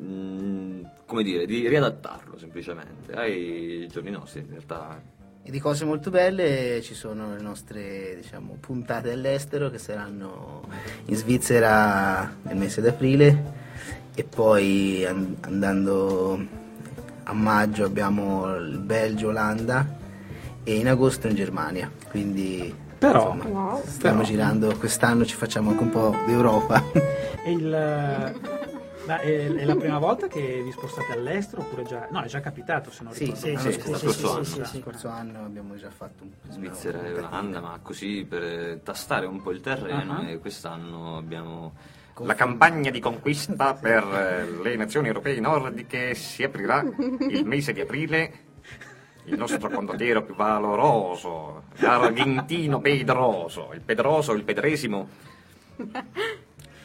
mm, 0.00 0.82
come 1.06 1.22
dire 1.22 1.46
di 1.46 1.66
riadattarlo 1.68 2.38
semplicemente 2.38 3.12
ai 3.14 3.88
giorni 3.90 4.10
nostri 4.10 4.40
in 4.40 4.48
realtà 4.50 5.00
E 5.42 5.50
di 5.50 5.58
cose 5.60 5.84
molto 5.84 6.10
belle 6.10 6.80
ci 6.82 6.94
sono 6.94 7.34
le 7.34 7.40
nostre 7.40 8.16
diciamo, 8.20 8.56
puntate 8.60 9.12
all'estero 9.12 9.70
che 9.70 9.78
saranno 9.78 10.62
in 11.06 11.16
Svizzera 11.16 12.30
nel 12.42 12.56
mese 12.56 12.80
d'aprile 12.82 13.56
e 14.14 14.24
poi 14.24 15.04
an- 15.06 15.36
andando 15.40 16.38
a 17.24 17.32
maggio 17.32 17.84
abbiamo 17.84 18.54
il 18.56 18.78
Belgio, 18.78 19.28
Olanda 19.28 19.86
e 20.64 20.74
in 20.76 20.88
agosto 20.88 21.28
in 21.28 21.34
Germania. 21.34 21.90
Quindi 22.10 22.74
Però- 22.98 23.32
insomma, 23.34 23.44
Wow. 23.72 23.82
stiamo 23.86 24.20
però- 24.22 24.28
girando, 24.30 24.74
quest'anno 24.76 25.24
ci 25.24 25.34
facciamo 25.36 25.70
anche 25.70 25.82
un 25.82 25.90
po' 25.90 26.14
d'Europa. 26.26 26.82
E 27.44 27.52
il, 27.52 27.70
Ma 29.08 29.20
è, 29.20 29.46
è 29.54 29.64
la 29.64 29.74
prima 29.74 29.98
volta 29.98 30.26
che 30.26 30.60
vi 30.62 30.70
spostate 30.70 31.12
all'estero 31.12 31.62
oppure 31.62 31.82
già... 31.84 32.08
No, 32.10 32.20
è 32.20 32.26
già 32.26 32.40
capitato 32.40 32.90
se 32.90 33.04
non 33.04 33.12
Sì, 33.14 33.24
ricordo 33.24 33.40
sì, 33.40 33.56
sì, 33.56 33.72
sì, 33.72 33.80
sì, 33.80 33.90
lo 33.90 33.96
sì, 33.96 34.06
scorso 34.12 34.28
sì, 34.28 34.34
anno. 34.34 34.44
sì, 34.44 34.64
sì, 34.76 34.80
scorso 34.82 35.08
anno 35.08 35.44
abbiamo 35.46 35.76
già 35.76 35.88
fatto 35.90 36.24
un 36.24 36.30
Svizzera 36.50 37.02
e 37.06 37.14
Olanda, 37.14 37.60
ma 37.60 37.78
così 37.82 38.26
per 38.28 38.42
eh, 38.42 38.80
tastare 38.82 39.24
un 39.24 39.40
po' 39.40 39.50
il 39.50 39.60
terreno 39.62 40.18
Ah. 40.18 40.28
e 40.28 40.38
quest'anno 40.38 41.16
abbiamo 41.16 41.72
La 42.20 42.34
campagna 42.34 42.90
di 42.90 43.00
conquista 43.00 43.72
per 43.74 44.02
eh, 44.04 44.62
le 44.62 44.76
nazioni 44.76 45.06
europee 45.06 45.40
nordiche 45.40 46.14
si 46.14 46.42
aprirà 46.42 46.82
il 47.30 47.46
mese 47.46 47.72
di 47.72 47.80
aprile. 47.80 48.32
Il 49.24 49.36
nostro 49.38 49.68
condottiero 49.70 50.22
più 50.22 50.34
valoroso, 50.34 51.64
l'Argentino 51.76 52.80
Pedroso, 52.80 53.70
il 53.74 53.80
Pedroso, 53.82 54.32
il 54.32 54.42
Pedresimo, 54.42 55.08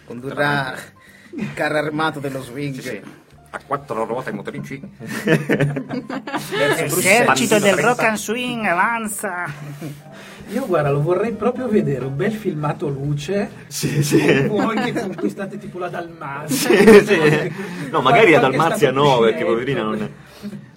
Condurrà 0.05 0.75
il 1.37 1.53
carro 1.53 1.77
armato 1.77 2.19
dello 2.19 2.41
swing. 2.41 2.73
sì, 2.75 2.81
sì, 2.81 3.01
a 3.55 3.59
quattro 3.65 4.05
ruote 4.05 4.31
motrici. 4.31 4.81
Esercito 6.97 7.59
del 7.59 7.75
rock 7.75 8.03
and 8.03 8.17
swing 8.17 8.65
avanza. 8.65 9.45
Io 10.49 10.65
guarda, 10.65 10.89
lo 10.91 11.01
vorrei 11.01 11.33
proprio 11.33 11.67
vedere, 11.67 12.05
un 12.05 12.15
bel 12.15 12.33
filmato 12.33 12.87
luce. 12.87 13.49
Sì, 13.67 14.03
sì. 14.03 14.47
Voi 14.47 14.75
che 14.75 14.93
conquistate 14.93 15.57
tipo 15.57 15.77
la 15.79 15.89
Dalmazia. 15.89 16.69
Sì, 16.69 17.05
sì. 17.05 17.53
No, 17.91 18.01
magari 18.01 18.33
a 18.33 18.39
Dalmazia 18.39 18.91
no, 18.91 19.19
perché 19.19 19.45
poverina 19.45 19.83
non 19.83 20.01
è... 20.01 20.09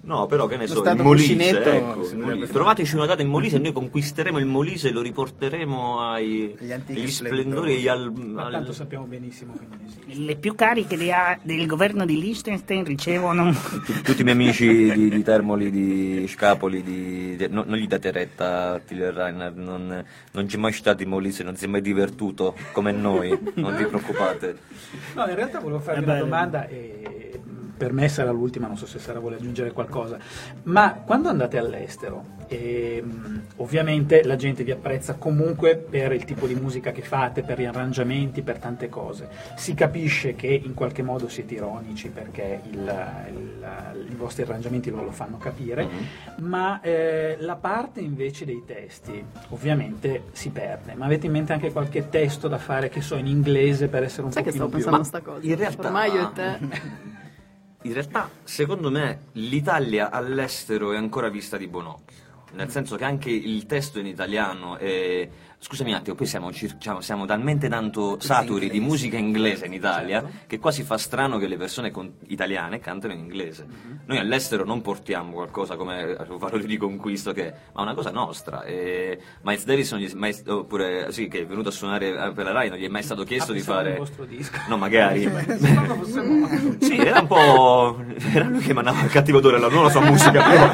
No, 0.06 0.26
però 0.26 0.46
che 0.46 0.56
ne 0.56 0.68
so, 0.68 0.84
il 0.88 1.02
Molise, 1.02 1.32
ecco, 1.64 2.08
il 2.08 2.16
Molise. 2.16 2.16
fare. 2.46 2.52
Trovateci 2.52 2.94
una 2.94 3.06
data 3.06 3.22
in 3.22 3.28
Molise 3.28 3.56
e 3.56 3.58
noi 3.58 3.72
conquisteremo 3.72 4.38
il 4.38 4.46
Molise 4.46 4.88
e 4.88 4.92
lo 4.92 5.02
riporteremo 5.02 5.98
ai, 6.00 6.54
Agli 6.60 7.08
splendori. 7.08 7.82
e 7.84 7.88
al, 7.88 8.12
Ma 8.12 8.44
al- 8.44 8.52
tanto 8.52 8.72
sappiamo 8.72 9.04
benissimo 9.06 9.54
che 9.54 9.66
non 9.68 9.80
esiste. 9.84 10.22
Le 10.24 10.36
più 10.36 10.54
cariche 10.54 10.96
di- 10.96 11.10
del 11.42 11.66
governo 11.66 12.04
di 12.06 12.20
Liechtenstein 12.20 12.84
ricevono 12.84 13.50
tu- 13.84 14.00
tutti 14.02 14.20
i 14.20 14.24
miei 14.24 14.36
amici 14.36 14.92
di, 14.92 15.08
di 15.08 15.22
Termoli, 15.24 15.70
di 15.72 16.24
Scapoli, 16.28 16.84
di, 16.84 17.34
di- 17.34 17.48
no- 17.50 17.64
non 17.66 17.76
gli 17.76 17.88
date 17.88 18.12
retta 18.12 18.74
a 18.74 18.78
Tiller 18.78 19.12
Reiner, 19.12 19.56
non, 19.56 20.04
non 20.30 20.48
ci 20.48 20.54
è 20.54 20.58
mai 20.60 20.72
stato 20.72 21.02
in 21.02 21.08
Molise, 21.08 21.42
non 21.42 21.56
si 21.56 21.64
è 21.64 21.68
mai 21.68 21.80
divertuto 21.80 22.54
come 22.70 22.92
noi, 22.92 23.36
non 23.54 23.74
vi 23.74 23.84
preoccupate. 23.86 24.56
No, 25.14 25.26
in 25.26 25.34
realtà 25.34 25.58
volevo 25.58 25.80
farvi 25.80 26.00
È 26.00 26.04
una 26.04 26.18
domanda 26.18 26.68
e 26.68 27.15
per 27.76 27.92
me 27.92 28.08
sarà 28.08 28.30
l'ultima, 28.30 28.66
non 28.66 28.76
so 28.76 28.86
se 28.86 28.98
Sara 28.98 29.18
vuole 29.18 29.36
aggiungere 29.36 29.72
qualcosa. 29.72 30.18
Ma 30.64 30.94
quando 31.04 31.28
andate 31.28 31.58
all'estero, 31.58 32.24
ehm, 32.48 33.42
ovviamente 33.56 34.22
la 34.24 34.36
gente 34.36 34.64
vi 34.64 34.70
apprezza 34.70 35.14
comunque 35.14 35.76
per 35.76 36.12
il 36.12 36.24
tipo 36.24 36.46
di 36.46 36.54
musica 36.54 36.92
che 36.92 37.02
fate, 37.02 37.42
per 37.42 37.60
gli 37.60 37.64
arrangiamenti, 37.64 38.42
per 38.42 38.58
tante 38.58 38.88
cose. 38.88 39.28
Si 39.56 39.74
capisce 39.74 40.34
che 40.34 40.46
in 40.48 40.74
qualche 40.74 41.02
modo 41.02 41.28
siete 41.28 41.54
ironici 41.54 42.08
perché 42.08 42.60
il- 42.70 43.04
il- 43.30 44.06
i 44.10 44.14
vostri 44.14 44.42
arrangiamenti 44.44 44.90
lo, 44.90 45.02
lo 45.02 45.10
fanno 45.10 45.36
capire, 45.38 45.86
ma 46.38 46.80
eh, 46.80 47.36
la 47.40 47.56
parte 47.56 48.00
invece 48.00 48.44
dei 48.44 48.62
testi 48.66 49.22
ovviamente 49.50 50.24
si 50.32 50.50
perde. 50.50 50.94
Ma 50.94 51.04
avete 51.06 51.26
in 51.26 51.32
mente 51.32 51.52
anche 51.52 51.72
qualche 51.72 52.08
testo 52.08 52.48
da 52.48 52.58
fare 52.58 52.88
che 52.88 53.00
so 53.00 53.16
in 53.16 53.26
inglese 53.26 53.88
per 53.88 54.02
essere 54.02 54.22
un 54.26 54.32
Sai 54.32 54.42
che 54.42 54.50
stavo 54.52 54.68
più... 54.68 54.76
pensando 54.78 55.00
a 55.00 55.04
sta 55.04 55.20
cosa? 55.20 55.46
in 55.46 55.56
realtà- 55.56 55.86
Ormai 55.86 56.12
io 56.12 56.28
e 56.28 56.32
te. 56.32 57.14
In 57.82 57.92
realtà, 57.92 58.30
secondo 58.42 58.90
me, 58.90 59.26
l'Italia 59.32 60.10
all'estero 60.10 60.92
è 60.92 60.96
ancora 60.96 61.28
vista 61.28 61.56
di 61.56 61.68
buon 61.68 61.86
occhio. 61.86 62.16
Nel 62.52 62.70
senso 62.70 62.96
che 62.96 63.04
anche 63.04 63.30
il 63.30 63.66
testo 63.66 63.98
in 63.98 64.06
italiano 64.06 64.76
è... 64.76 65.28
Scusami 65.68 65.90
un 65.90 65.96
attimo, 65.96 66.14
poi 66.14 66.26
siamo, 66.26 66.48
diciamo, 66.52 67.00
siamo 67.00 67.26
talmente 67.26 67.68
tanto 67.68 68.18
saturi 68.20 68.70
di 68.70 68.78
musica 68.78 69.16
inglese 69.16 69.66
in 69.66 69.72
Italia 69.72 70.20
Certo. 70.20 70.36
che 70.46 70.58
quasi 70.60 70.84
fa 70.84 70.96
strano 70.96 71.38
che 71.38 71.48
le 71.48 71.56
persone 71.56 71.90
con- 71.90 72.12
italiane 72.28 72.78
cantano 72.78 73.12
in 73.14 73.18
inglese. 73.18 73.66
Noi 74.06 74.16
all'estero 74.18 74.64
non 74.64 74.80
portiamo 74.80 75.32
qualcosa 75.32 75.74
come 75.74 76.14
valore 76.38 76.64
di 76.66 76.76
conquisto, 76.76 77.32
che, 77.32 77.52
ma 77.74 77.82
una 77.82 77.94
cosa 77.94 78.12
nostra. 78.12 78.62
E 78.62 79.18
Miles 79.42 79.64
Davis 79.64 79.90
non 79.90 80.00
gli 80.00 80.08
è 80.08 80.14
mai, 80.14 80.36
oppure 80.46 81.10
sì, 81.10 81.26
che 81.26 81.40
è 81.40 81.46
venuto 81.46 81.70
a 81.70 81.72
suonare 81.72 82.10
eh, 82.10 82.32
per 82.32 82.44
la 82.44 82.52
Rai, 82.52 82.68
non 82.68 82.78
gli 82.78 82.84
è 82.84 82.88
mai 82.88 83.02
stato 83.02 83.24
chiesto 83.24 83.50
Ah, 83.50 83.54
di 83.56 83.60
fare. 83.60 83.90
al 83.90 83.98
vostro 83.98 84.24
disco. 84.24 84.56
No, 84.68 84.76
magari. 84.76 85.28
Sì, 86.78 86.96
era 86.96 87.20
un 87.22 87.26
po'. 87.26 88.04
Era 88.32 88.44
lui 88.44 88.60
che 88.60 88.70
emanava 88.70 89.02
il 89.02 89.10
cattivo 89.10 89.38
odore, 89.38 89.58
non 89.58 89.82
la 89.82 89.90
sua 89.90 90.00
musica, 90.02 90.42
però. 90.48 90.72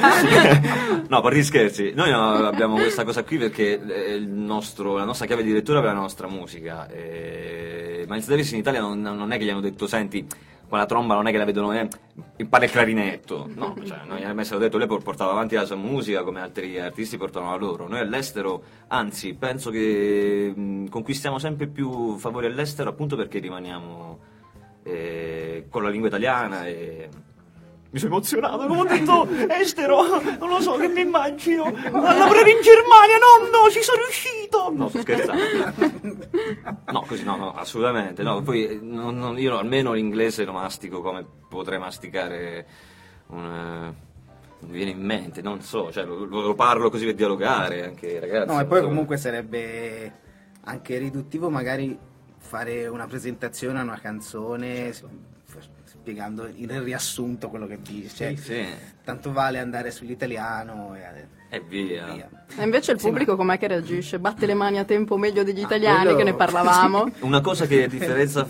No, 1.08 1.30
gli 1.32 1.42
scherzi, 1.42 1.92
noi 1.94 2.10
no, 2.10 2.46
abbiamo 2.46 2.74
questa 2.76 3.04
cosa 3.04 3.22
qui 3.24 3.38
perché 3.38 3.80
eh, 3.82 4.14
il 4.14 4.28
nostro- 4.28 4.80
la 4.82 5.04
nostra 5.04 5.26
chiave 5.26 5.42
di 5.42 5.52
lettura 5.52 5.80
per 5.80 5.92
la 5.92 6.00
nostra 6.00 6.28
musica. 6.28 6.88
E... 6.88 8.04
Miles 8.08 8.26
Davis 8.26 8.52
in 8.52 8.58
Italia 8.58 8.80
non, 8.80 9.00
non 9.00 9.32
è 9.32 9.38
che 9.38 9.44
gli 9.44 9.50
hanno 9.50 9.60
detto, 9.60 9.86
senti, 9.86 10.26
quella 10.68 10.86
tromba 10.86 11.14
non 11.14 11.26
è 11.26 11.30
che 11.30 11.36
la 11.36 11.44
vedono, 11.44 11.72
eh, 11.72 11.86
impara 12.36 12.64
il 12.64 12.70
clarinetto. 12.70 13.48
No, 13.54 13.74
cioè, 13.84 14.00
gli 14.06 14.22
hanno 14.22 14.34
mai 14.34 14.44
stato 14.44 14.60
detto, 14.60 14.78
lei 14.78 14.86
por- 14.86 15.02
portava 15.02 15.32
avanti 15.32 15.54
la 15.54 15.66
sua 15.66 15.76
musica 15.76 16.22
come 16.22 16.40
altri 16.40 16.80
artisti 16.80 17.18
portavano 17.18 17.52
la 17.52 17.58
loro. 17.58 17.88
Noi 17.88 18.00
all'estero, 18.00 18.62
anzi, 18.88 19.34
penso 19.34 19.70
che 19.70 20.86
conquistiamo 20.88 21.38
sempre 21.38 21.66
più 21.66 22.16
favori 22.16 22.46
all'estero 22.46 22.88
appunto 22.88 23.16
perché 23.16 23.38
rimaniamo 23.38 24.18
eh, 24.84 25.66
con 25.68 25.82
la 25.82 25.90
lingua 25.90 26.08
italiana 26.08 26.66
e 26.66 27.08
mi 27.92 27.98
sono 27.98 28.14
emozionato, 28.14 28.66
come 28.66 28.80
ho 28.80 28.84
detto 28.84 29.28
estero, 29.52 30.02
non 30.38 30.48
lo 30.48 30.60
so 30.60 30.76
che 30.76 30.88
mi 30.88 31.02
immagino, 31.02 31.64
a 31.64 31.90
lavorare 31.90 32.50
in 32.50 32.60
Germania, 32.62 33.16
nonno, 33.20 33.70
ci 33.70 33.82
sono 33.82 33.98
riuscito! 34.02 34.72
No, 34.74 34.88
sto 34.88 35.00
scherzando. 35.02 35.42
No, 36.90 37.04
così 37.06 37.22
no, 37.22 37.36
no, 37.36 37.52
assolutamente, 37.54 38.22
no, 38.22 38.40
poi 38.42 38.66
eh, 38.66 38.78
non- 38.80 39.18
non- 39.18 39.38
io 39.38 39.58
almeno 39.58 39.92
l'inglese 39.92 40.44
lo 40.44 40.52
mastico 40.52 41.02
come 41.02 41.24
potrei 41.48 41.78
masticare 41.78 42.66
un... 43.26 43.44
eh, 43.44 44.10
non 44.62 44.70
mi 44.70 44.76
viene 44.76 44.92
in 44.92 45.00
mente, 45.04 45.42
non 45.42 45.60
so, 45.60 45.90
cioè 45.92 46.04
lo, 46.04 46.24
lo 46.24 46.54
parlo 46.54 46.88
così 46.88 47.04
per 47.04 47.14
dialogare 47.14 47.84
anche 47.84 48.20
ragazzi. 48.20 48.54
No, 48.54 48.60
e 48.60 48.64
poi 48.64 48.80
so. 48.80 48.86
comunque 48.86 49.16
sarebbe 49.16 50.12
anche 50.64 50.98
riduttivo 50.98 51.50
magari 51.50 51.98
fare 52.38 52.86
una 52.86 53.06
presentazione 53.06 53.80
a 53.80 53.82
una 53.82 53.98
canzone 54.00 54.92
f- 54.92 55.04
spiegando 56.02 56.50
in 56.56 56.82
riassunto 56.82 57.48
quello 57.48 57.68
che 57.68 57.78
dice. 57.80 58.36
Sì, 58.36 58.42
sì. 58.42 58.64
Tanto 59.04 59.30
vale 59.32 59.60
andare 59.60 59.92
sull'italiano 59.92 60.94
e 60.96 61.26
E 61.48 61.60
via. 61.60 62.12
via. 62.12 62.28
E 62.56 62.62
invece 62.64 62.92
il 62.92 62.98
Sì, 62.98 63.06
pubblico 63.06 63.36
com'è 63.36 63.56
che 63.56 63.68
reagisce? 63.68 64.18
Batte 64.18 64.46
le 64.46 64.54
mani 64.54 64.78
a 64.78 64.84
tempo 64.84 65.16
meglio 65.16 65.44
degli 65.44 65.60
Ah, 65.60 65.64
italiani, 65.64 66.02
quello- 66.02 66.16
che 66.18 66.24
ne 66.24 66.34
parlavamo. 66.34 67.12
Una 67.20 67.40
cosa 67.40 67.66
che, 67.66 67.86
differenza, 67.88 68.46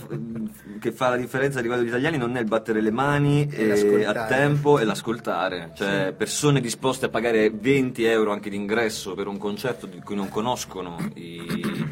che 0.78 0.92
fa 0.92 1.10
la 1.10 1.16
differenza 1.16 1.58
a 1.58 1.62
livello 1.62 1.82
di 1.82 1.88
italiani 1.88 2.16
non 2.16 2.36
è 2.36 2.40
il 2.40 2.46
battere 2.46 2.80
le 2.80 2.90
mani 2.90 3.46
E 3.50 4.04
a 4.06 4.24
tempo 4.26 4.78
e 4.78 4.84
l'ascoltare, 4.84 5.70
cioè 5.74 6.14
persone 6.16 6.60
disposte 6.60 7.06
a 7.06 7.08
pagare 7.10 7.50
20 7.50 8.04
euro 8.04 8.32
anche 8.32 8.48
d'ingresso 8.50 9.14
per 9.14 9.26
un 9.26 9.36
concerto 9.36 9.86
di 9.86 10.00
cui 10.00 10.14
non 10.16 10.28
conoscono 10.30 10.96
i, 11.14 11.86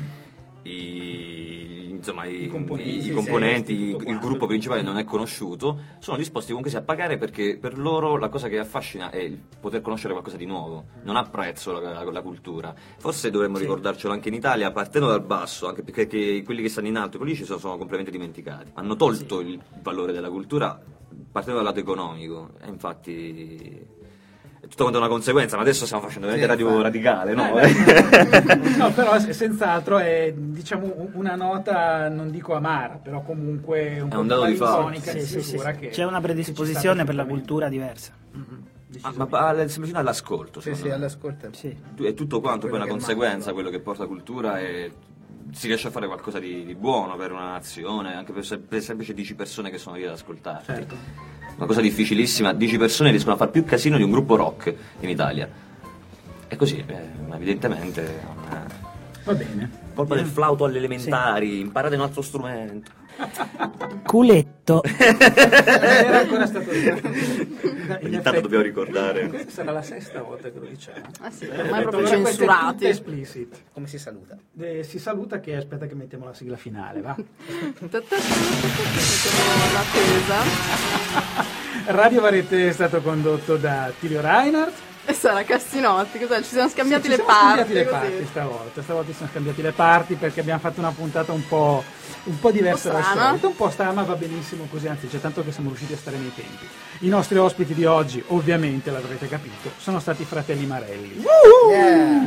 i- 0.63 1.70
insomma, 2.01 2.25
i, 2.25 2.45
I 2.45 2.49
componenti, 2.49 2.97
i- 2.97 3.03
sì, 3.03 3.11
componenti, 3.13 3.77
sì, 3.77 3.83
il 3.91 4.03
quanto. 4.03 4.27
gruppo 4.27 4.47
principale 4.47 4.83
non 4.83 4.97
è 4.99 5.05
conosciuto, 5.05 5.79
sono 6.01 6.17
disposti 6.17 6.53
comunque 6.53 6.77
a 6.77 6.83
pagare 6.83 7.17
perché 7.19 7.57
per 7.59 7.79
loro 7.79 8.17
la 8.17 8.29
cosa 8.29 8.49
che 8.49 8.59
affascina 8.59 9.11
è 9.11 9.19
il 9.19 9.39
poter 9.61 9.81
conoscere 9.81 10.13
qualcosa 10.13 10.37
di 10.37 10.47
nuovo, 10.47 10.87
non 11.03 11.17
ha 11.17 11.23
prezzo 11.25 11.73
la, 11.73 11.81
la- 12.03 12.05
la 12.11 12.23
cultura. 12.23 12.75
Forse 12.99 13.31
dovremmo 13.31 13.59
ricordarcelo 13.59 14.13
anche 14.13 14.29
in 14.29 14.35
Italia, 14.35 14.71
partendo 14.73 15.09
dal 15.09 15.23
basso, 15.23 15.69
anche 15.69 15.83
perché 15.83 16.07
che 16.07 16.43
quelli 16.45 16.63
che 16.63 16.69
stanno 16.69 16.89
in 16.89 16.97
alto, 16.97 17.19
quelli 17.19 17.35
ci 17.35 17.45
sono, 17.45 17.59
sono 17.59 17.77
completamente 17.77 18.11
dimenticati. 18.11 18.71
Hanno 18.75 18.97
tolto 18.97 19.41
il 19.41 19.61
valore 19.83 20.13
della 20.13 20.29
cultura 20.31 20.81
partendo 21.33 21.59
dal 21.61 21.69
lato 21.69 21.81
economico 21.81 22.51
e 22.61 22.69
infatti 22.69 23.87
è 24.71 24.73
tutta 24.73 24.83
quanto 24.85 24.99
una 24.99 25.09
conseguenza, 25.09 25.57
ma 25.57 25.63
adesso 25.63 25.85
stiamo 25.85 26.03
facendo 26.05 26.29
veramente 26.29 26.55
Sì, 26.57 26.63
radio 26.63 26.79
infatti. 26.79 27.01
radicale, 27.01 27.35
no? 27.35 27.59
Eh, 27.59 28.77
no, 28.77 28.93
però 28.93 29.19
se- 29.19 29.33
senz'altro 29.33 29.99
è 29.99 30.33
diciamo 30.37 31.09
una 31.15 31.35
nota, 31.35 32.09
non 32.09 32.31
dico 32.31 32.55
amara, 32.55 32.95
però 33.03 33.21
comunque 33.23 33.99
un 34.01 34.09
È 34.09 34.13
po' 34.15 34.21
un 34.21 34.27
dato 34.29 34.45
di 34.45 34.55
fatto. 34.55 34.83
malinconica 34.85 35.11
Sì, 35.11 35.27
sì, 35.27 35.43
sì, 35.43 35.89
C'è 35.91 36.05
una 36.05 36.21
predisposizione 36.21 37.05
per 37.05 37.17
la 37.17 37.25
cultura 37.25 37.69
diversa. 37.69 38.13
Mhm, 38.33 38.69
Ah, 39.03 39.13
ma, 39.15 39.27
ma 39.31 39.53
semplicemente 39.55 39.99
all'ascolto, 39.99 40.61
Sì, 40.61 40.75
sì, 40.75 40.89
me. 40.89 40.93
all'ascolto. 40.95 41.49
Sì. 41.53 41.77
Tu- 41.95 42.05
è 42.05 42.15
tutto 42.15 42.41
quanto 42.41 42.67
poi 42.67 42.77
una 42.77 42.87
conseguenza, 42.89 43.53
quello 43.53 43.71
che 43.71 43.79
porta 43.81 44.07
cultura 44.07 44.59
e 44.61 44.93
si 45.53 45.67
riesce 45.69 45.89
a 45.89 45.91
fare 45.91 46.07
qualcosa 46.07 46.39
di, 46.41 46.65
di 46.65 46.75
buono 46.75 47.17
per 47.17 47.31
una 47.33 47.53
nazione, 47.53 48.15
anche 48.15 48.33
per, 48.33 48.61
per 48.61 48.83
semplici 48.83 49.15
10 49.15 49.35
persone 49.35 49.71
che 49.71 49.79
sono 49.79 49.95
lì 49.97 50.05
ad 50.05 50.13
ascoltarti. 50.13 50.65
Certo. 50.65 50.97
Una 51.57 51.67
cosa 51.67 51.81
difficilissima, 51.81 52.53
10 52.53 52.79
persone 52.79 53.11
riescono 53.11 53.35
a 53.35 53.37
fare 53.37 53.51
più 53.51 53.65
casino 53.65 53.97
di 53.97 54.03
un 54.03 54.11
gruppo 54.11 54.37
rock 54.37 54.75
in 55.01 55.09
Italia. 55.09 55.49
E 56.49 56.57
così, 56.57 56.83
eh, 56.87 57.35
evidentemente, 57.35 58.21
non 58.25 58.37
è 58.49 58.65
Va 59.25 59.35
bene. 59.35 59.71
colpa 59.95 60.15
del 60.15 60.27
flauto 60.27 60.65
alle 60.65 60.79
elementari, 60.79 61.61
imparate 61.61 61.95
un 61.97 62.01
altro 62.01 62.23
strumento. 62.23 62.91
Culetto. 64.07 64.83
Era 64.99 66.21
ancora 66.21 66.47
stato 66.47 66.71
detto. 66.71 67.09
Ogni 67.09 67.19
In 68.03 68.11
tanto 68.13 68.29
effetti- 68.29 68.41
dobbiamo 68.41 68.63
ricordare. 68.65 69.29
Questa 69.29 69.51
sarà 69.51 69.73
la 69.73 69.83
sesta 69.83 70.23
volta 70.23 70.51
che 70.51 70.59
lo 70.59 70.67
diciamo. 70.67 71.03
Ah 71.21 71.31
sì, 71.31 71.45
Eh, 71.45 71.61
ormai 71.61 71.83
proprio 71.83 72.01
queste 72.01 72.17
tutte 72.17 72.29
censurati. 72.37 72.85
explicit. 72.87 73.57
Come 73.73 73.87
si 73.89 73.99
saluta? 73.99 74.37
Eh, 74.59 74.83
si 74.85 74.99
saluta 74.99 75.41
che 75.41 75.57
aspetta 75.57 75.87
che 75.87 75.95
mettiamo 75.95 76.25
la 76.27 76.35
sigla 76.35 76.57
finale, 76.57 77.01
va. 77.01 77.17
L'attesa. 79.73 80.39
Radio 81.93 82.21
Varete 82.21 82.69
è 82.69 82.73
stato 82.73 83.01
condotto 83.01 83.57
da 83.57 83.91
Tilio 83.99 84.21
Reinhardt. 84.21 84.89
E 85.07 85.13
Sara 85.15 85.43
Cassinotti, 85.45 86.19
cos'è? 86.19 86.39
Ci 86.43 86.51
siamo 86.51 86.69
scambiati 86.69 87.05
Ci 87.05 87.09
le 87.09 87.15
siamo 87.17 87.31
parti. 87.31 87.47
scambiati 87.57 87.73
le 87.73 87.85
così. 87.85 88.11
parti 88.13 88.27
stavolta. 88.31 88.83
Stavolta 88.83 89.11
ci 89.11 89.17
siamo 89.17 89.31
scambiati 89.33 89.63
le 89.63 89.73
parti 89.73 90.15
perché 90.15 90.41
abbiamo 90.41 90.61
fatto 90.61 90.81
una 90.81 90.91
puntata 90.93 91.33
un 91.33 91.47
po', 91.49 91.83
un 92.25 92.39
po' 92.39 92.51
diversa 92.51 92.91
Un 92.91 92.95
po' 92.95 93.01
dal 93.09 93.17
solito, 93.29 93.47
un 93.49 93.57
po' 93.57 93.71
strana, 93.71 93.93
ma 93.93 94.03
va 94.03 94.15
benissimo 94.15 94.67
così, 94.71 94.89
anzi 94.89 95.09
c'è 95.09 95.21
tanto 95.21 95.43
che 95.43 95.53
siamo 95.53 95.69
riusciti 95.71 95.95
a 95.95 95.97
stare 95.97 96.17
nei 96.19 96.33
tempi. 96.35 96.67
I 97.03 97.09
nostri 97.09 97.39
ospiti 97.39 97.73
di 97.75 97.87
oggi, 97.87 98.23
ovviamente 98.29 98.91
l'avrete 98.91 99.27
capito, 99.27 99.71
sono 99.79 100.01
stati 100.01 100.23
i 100.23 100.27
fratelli 100.27 100.67
Marelli. 100.67 101.25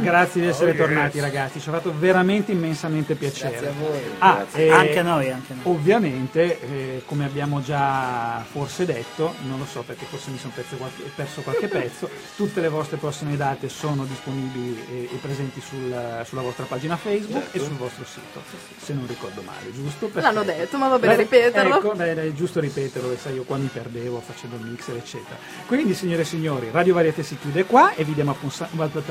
Grazie 0.02 0.42
di 0.42 0.48
essere 0.48 0.72
Oh, 0.72 0.74
yes. 0.74 0.78
tornati 0.84 1.20
ragazzi, 1.20 1.60
ci 1.60 1.70
ha 1.70 1.72
fatto 1.74 1.94
veramente 1.98 2.52
immensamente 2.52 3.14
piacere. 3.16 3.52
Grazie 3.52 3.68
a 3.68 3.72
voi. 3.80 4.00
Ah, 4.18 4.34
Grazie. 4.38 4.66
eh, 4.66 4.72
Anche 4.72 5.00
a 5.00 5.04
noi, 5.04 5.32
anche 5.32 5.54
a 5.54 5.56
noi. 5.64 5.74
Ovviamente, 5.76 6.60
eh, 6.62 7.04
come 7.06 7.26
abbiamo 7.26 7.62
già 7.62 8.44
forse 8.52 8.86
detto, 8.86 9.36
non 9.48 9.60
lo 9.60 9.66
so 9.66 9.84
perché 9.86 10.06
forse 10.10 10.32
mi 10.32 10.40
sono 10.40 10.54
perso 10.56 10.76
qualche, 10.76 11.04
perso 11.16 11.42
qualche 11.42 11.68
pezzo, 11.68 12.10
tutte 12.36 12.62
le 12.64 12.70
vostre 12.70 12.96
prossime 12.98 13.36
date 13.36 13.68
sono 13.68 14.06
disponibili 14.06 14.84
e, 14.90 15.10
e 15.14 15.18
presenti 15.22 15.60
sul- 15.62 16.22
sulla 16.26 16.42
vostra 16.42 16.64
pagina 16.64 16.96
Facebook 16.96 17.48
e 17.52 17.60
sul 17.60 17.76
vostro 17.76 18.06
sito, 18.06 18.42
se 18.78 18.94
non 18.94 19.06
ricordo 19.06 19.42
male, 19.42 19.74
giusto? 19.74 20.10
L'hanno 20.14 20.42
Perfetto. 20.44 20.60
detto, 20.60 20.78
ma 20.78 20.88
va 20.88 20.98
bene 21.00 21.16
ripeterlo. 21.18 21.78
Ecco, 21.78 21.94
è 21.94 22.32
giusto 22.34 22.60
ripeterlo, 22.62 23.12
e 23.12 23.18
sai 23.18 23.34
io 23.34 23.44
qua 23.44 23.58
mi 23.58 23.70
perdevo 23.72 24.22
facendo 24.26 24.56
il 24.56 24.62
mixer, 24.62 24.96
eccetera. 24.96 25.36
Quindi, 25.68 25.94
signore 25.94 26.22
e 26.22 26.26
signori, 26.26 26.70
Radio 26.72 26.94
Variete 26.94 27.22
si 27.24 27.38
chiude 27.38 27.66
qua 27.66 27.94
e 27.94 28.04
vi 28.06 28.14
diamo 28.14 28.32
appuntamento 28.32 29.04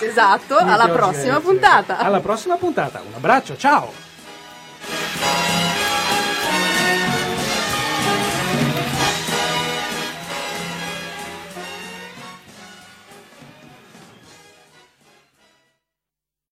Esatto, 0.00 0.56
alla 0.58 0.88
prossima 0.88 1.40
puntata. 1.40 1.98
Alla 1.98 2.20
prossima 2.20 2.56
puntata, 2.56 3.02
un 3.06 3.12
abbraccio, 3.14 3.56
ciao! 3.56 3.92